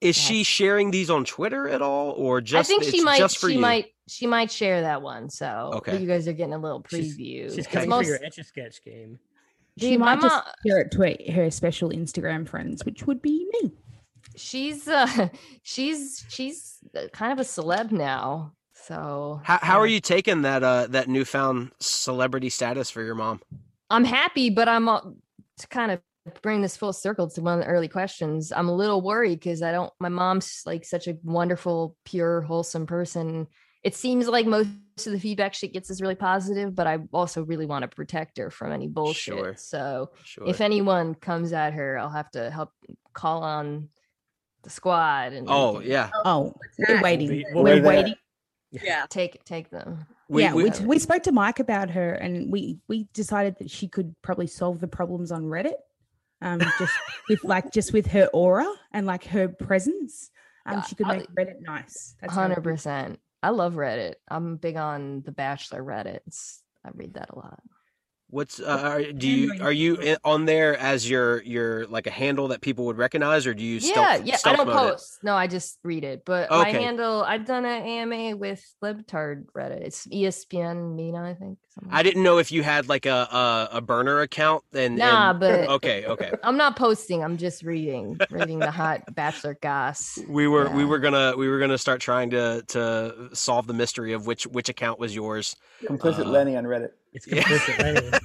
Is 0.00 0.16
she 0.16 0.42
sharing 0.42 0.90
these 0.90 1.08
on 1.08 1.24
Twitter 1.24 1.68
at 1.68 1.80
all, 1.80 2.10
or 2.10 2.40
just 2.40 2.68
I 2.68 2.74
think 2.74 2.82
she 2.82 3.00
might. 3.00 3.18
just 3.18 3.38
for 3.38 3.48
she 3.48 3.54
you? 3.54 3.60
might. 3.60 3.86
She 4.08 4.26
might 4.26 4.50
share 4.50 4.80
that 4.80 5.00
one. 5.02 5.30
So 5.30 5.70
Okay. 5.74 5.96
you 5.98 6.08
guys 6.08 6.26
are 6.26 6.32
getting 6.32 6.54
a 6.54 6.58
little 6.58 6.84
She's- 6.90 7.14
preview. 7.16 7.54
She's 7.54 7.66
'cause 7.68 7.74
coming 7.74 7.88
most- 7.90 8.06
for 8.06 8.10
your 8.14 8.24
etch 8.24 8.38
a 8.38 8.42
sketch 8.44 8.82
game. 8.84 9.20
She 9.78 9.90
Dude, 9.90 10.00
my 10.00 10.16
might 10.16 10.22
just 10.22 10.44
share 10.66 10.80
it 10.80 10.90
to 10.90 11.32
her 11.32 11.50
special 11.52 11.90
Instagram 11.90 12.46
friends, 12.48 12.84
which 12.84 13.06
would 13.06 13.22
be 13.22 13.48
me. 13.62 13.72
She's 14.36 14.88
uh 14.88 15.28
she's 15.62 16.24
she's 16.28 16.78
uh, 16.96 17.08
kind 17.12 17.32
of 17.32 17.38
a 17.38 17.48
celeb 17.48 17.92
now. 17.92 18.52
So 18.74 19.40
How 19.44 19.58
how 19.62 19.78
are 19.80 19.86
you 19.86 20.00
taking 20.00 20.42
that 20.42 20.62
uh 20.62 20.86
that 20.88 21.08
newfound 21.08 21.72
celebrity 21.80 22.48
status 22.48 22.90
for 22.90 23.02
your 23.02 23.14
mom? 23.14 23.40
I'm 23.90 24.04
happy, 24.04 24.50
but 24.50 24.68
I'm 24.68 24.88
uh, 24.88 25.00
to 25.58 25.66
kind 25.68 25.92
of 25.92 26.00
bring 26.40 26.62
this 26.62 26.76
full 26.76 26.92
circle 26.92 27.28
to 27.28 27.40
one 27.40 27.58
of 27.58 27.64
the 27.64 27.70
early 27.70 27.88
questions. 27.88 28.52
I'm 28.52 28.68
a 28.68 28.74
little 28.74 29.00
worried 29.02 29.40
because 29.40 29.62
I 29.62 29.72
don't. 29.72 29.92
My 30.00 30.08
mom's 30.08 30.62
like 30.66 30.84
such 30.84 31.08
a 31.08 31.16
wonderful, 31.22 31.96
pure, 32.04 32.40
wholesome 32.42 32.86
person. 32.86 33.46
It 33.82 33.94
seems 33.96 34.28
like 34.28 34.46
most 34.46 34.68
of 35.06 35.12
the 35.12 35.18
feedback 35.18 35.54
she 35.54 35.66
gets 35.68 35.90
is 35.90 36.00
really 36.00 36.14
positive, 36.14 36.74
but 36.74 36.86
I 36.86 36.98
also 37.12 37.44
really 37.44 37.66
want 37.66 37.82
to 37.82 37.88
protect 37.88 38.38
her 38.38 38.50
from 38.50 38.70
any 38.72 38.86
bullshit. 38.86 39.34
Sure. 39.34 39.54
So 39.56 40.10
Sure. 40.24 40.46
if 40.46 40.60
anyone 40.60 41.14
comes 41.16 41.52
at 41.52 41.74
her, 41.74 41.98
I'll 41.98 42.08
have 42.10 42.30
to 42.32 42.50
help 42.50 42.70
call 43.12 43.42
on 43.42 43.88
the 44.62 44.70
squad. 44.70 45.32
And 45.32 45.46
Oh 45.50 45.80
yeah. 45.80 46.10
Oh, 46.24 46.54
we're 46.78 47.02
waiting. 47.02 47.28
We- 47.28 47.46
We're, 47.52 47.62
we're 47.62 47.74
there. 47.76 47.82
waiting. 47.84 48.14
Yeah. 48.70 49.06
Take 49.08 49.44
take 49.44 49.70
them. 49.70 50.06
yeah, 50.30 50.54
we, 50.54 50.70
we 50.84 50.98
spoke 50.98 51.22
to 51.24 51.32
Mike 51.32 51.58
about 51.60 51.90
her, 51.90 52.12
and 52.14 52.50
we 52.50 52.78
we 52.88 53.06
decided 53.12 53.56
that 53.58 53.70
she 53.70 53.86
could 53.88 54.14
probably 54.22 54.46
solve 54.46 54.80
the 54.80 54.88
problems 54.88 55.30
on 55.30 55.42
Reddit, 55.44 55.74
um, 56.40 56.60
just 56.78 56.92
with 57.28 57.44
like 57.44 57.70
just 57.70 57.92
with 57.92 58.06
her 58.06 58.28
aura 58.32 58.66
and 58.92 59.06
like 59.06 59.24
her 59.26 59.48
presence. 59.48 60.30
Um, 60.64 60.82
she 60.88 60.94
could 60.94 61.08
make 61.08 61.28
Reddit 61.34 61.60
nice. 61.60 62.14
That's 62.20 62.34
100% 62.34 63.16
I 63.42 63.50
love 63.50 63.74
Reddit. 63.74 64.14
I'm 64.28 64.56
big 64.56 64.76
on 64.76 65.22
the 65.22 65.32
Bachelor 65.32 65.82
Reddit. 65.82 66.20
I 66.84 66.90
read 66.94 67.14
that 67.14 67.30
a 67.30 67.36
lot. 67.36 67.60
What's 68.32 68.60
uh, 68.60 68.64
are, 68.82 69.12
do 69.12 69.28
you 69.28 69.62
are 69.62 69.70
you 69.70 70.16
on 70.24 70.46
there 70.46 70.74
as 70.78 71.08
your 71.08 71.42
your 71.42 71.86
like 71.88 72.06
a 72.06 72.10
handle 72.10 72.48
that 72.48 72.62
people 72.62 72.86
would 72.86 72.96
recognize, 72.96 73.46
or 73.46 73.52
do 73.52 73.62
you 73.62 73.74
yeah, 73.74 73.80
stealth, 74.14 74.26
yeah. 74.26 74.36
I 74.46 74.56
don't 74.56 74.66
mode 74.68 74.74
it? 74.74 74.92
post. 74.92 75.18
No, 75.22 75.34
I 75.34 75.46
just 75.46 75.78
read 75.84 76.02
it. 76.02 76.22
But 76.24 76.50
my 76.50 76.70
handle, 76.70 77.22
I've 77.24 77.44
done 77.44 77.66
an 77.66 77.82
AMA 77.82 78.38
with 78.38 78.64
Le 78.80 78.94
Batard 78.94 79.44
Reddit. 79.54 79.82
It's 79.82 80.06
ESPN 80.06 80.96
Mina, 80.96 81.22
I 81.22 81.34
think. 81.34 81.58
something 81.74 81.92
I 81.92 82.02
didn't 82.02 82.22
know 82.22 82.38
if 82.38 82.50
you 82.50 82.62
had 82.62 82.88
like 82.88 83.04
a 83.04 83.10
a, 83.10 83.68
a 83.72 83.80
burner 83.82 84.20
account. 84.20 84.64
And 84.72 84.96
Nah, 84.96 85.32
and- 85.32 85.40
but 85.40 85.68
okay, 85.68 86.06
okay. 86.06 86.32
I'm 86.42 86.56
not 86.56 86.74
posting. 86.74 87.22
I'm 87.22 87.36
just 87.36 87.62
reading, 87.62 88.18
reading 88.30 88.60
the 88.60 88.70
hot 88.70 89.14
Bachelor 89.14 89.58
goss. 89.60 90.18
We 90.26 90.48
were 90.48 90.70
we 90.70 90.86
were 90.86 91.00
gonna 91.00 91.34
we 91.36 91.50
were 91.50 91.58
gonna 91.58 91.76
start 91.76 92.00
trying 92.00 92.30
to 92.30 92.64
to 92.68 93.28
solve 93.34 93.66
the 93.66 93.74
mystery 93.74 94.14
of 94.14 94.26
which 94.26 94.46
which 94.46 94.70
account 94.70 94.98
was 94.98 95.14
yours. 95.14 95.54
Complicit 95.84 96.24
Uh, 96.24 96.30
Lenny 96.30 96.56
on 96.56 96.64
Reddit. 96.64 96.92
It's 97.12 97.26
complicit 97.26 97.78
Lenny. 97.78 98.10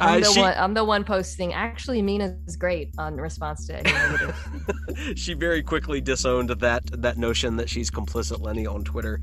I'm 0.00 0.16
Uh, 0.16 0.20
the 0.20 0.32
she- 0.32 0.40
one. 0.40 0.54
I'm 0.56 0.74
the 0.74 0.84
one 0.84 1.04
posting. 1.04 1.52
Actually, 1.52 2.00
Mina's 2.02 2.56
great 2.56 2.90
on 2.98 3.16
response 3.16 3.66
to 3.66 3.76
any 3.76 3.90
negative. 3.92 5.14
she 5.18 5.34
very 5.34 5.62
quickly 5.62 6.00
disowned 6.00 6.48
that 6.50 6.82
that 7.02 7.18
notion 7.18 7.56
that 7.56 7.68
she's 7.68 7.90
complicit 7.90 8.40
Lenny 8.40 8.66
on 8.66 8.82
Twitter. 8.84 9.20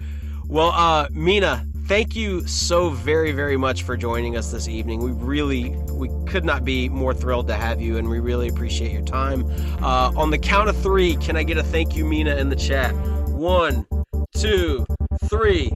Well, 0.47 0.69
uh, 0.69 1.07
Mina, 1.11 1.65
thank 1.87 2.15
you 2.15 2.45
so 2.45 2.89
very 2.91 3.31
very 3.31 3.57
much 3.57 3.81
for 3.83 3.97
joining 3.97 4.37
us 4.37 4.51
this 4.51 4.67
evening. 4.67 5.01
We 5.01 5.11
really 5.11 5.69
we 5.91 6.09
could 6.27 6.45
not 6.45 6.63
be 6.63 6.89
more 6.89 7.13
thrilled 7.15 7.47
to 7.47 7.55
have 7.55 7.81
you, 7.81 7.97
and 7.97 8.07
we 8.07 8.19
really 8.19 8.47
appreciate 8.47 8.91
your 8.91 9.01
time. 9.01 9.45
Uh, 9.81 10.11
on 10.15 10.29
the 10.29 10.37
count 10.37 10.69
of 10.69 10.77
three, 10.77 11.15
can 11.15 11.35
I 11.35 11.41
get 11.43 11.57
a 11.57 11.63
thank 11.63 11.95
you, 11.95 12.05
Mina, 12.05 12.35
in 12.35 12.49
the 12.49 12.55
chat? 12.55 12.93
One, 13.29 13.87
two, 14.37 14.85
three. 15.29 15.71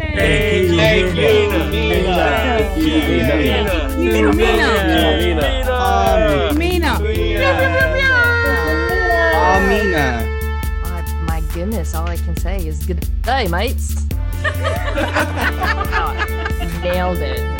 Thank 0.00 0.70
you, 0.70 0.76
Thank 0.76 1.14
you, 1.14 1.20
Mina. 1.20 1.58
Mina. 1.70 2.14
Thank 2.16 2.78
you, 2.78 2.84
Mina. 4.32 4.34
Mina. 4.34 4.72
Mina. 6.54 6.56
Mina. 6.56 6.92
Amina. 9.50 10.06
Oh, 10.84 11.02
my 11.26 11.40
goodness, 11.52 11.94
all 11.94 12.08
I 12.08 12.16
can 12.16 12.34
say 12.38 12.66
is 12.66 12.86
good 12.86 13.06
day, 13.22 13.46
mates. 13.48 14.06
Nailed 16.82 17.18
it. 17.18 17.59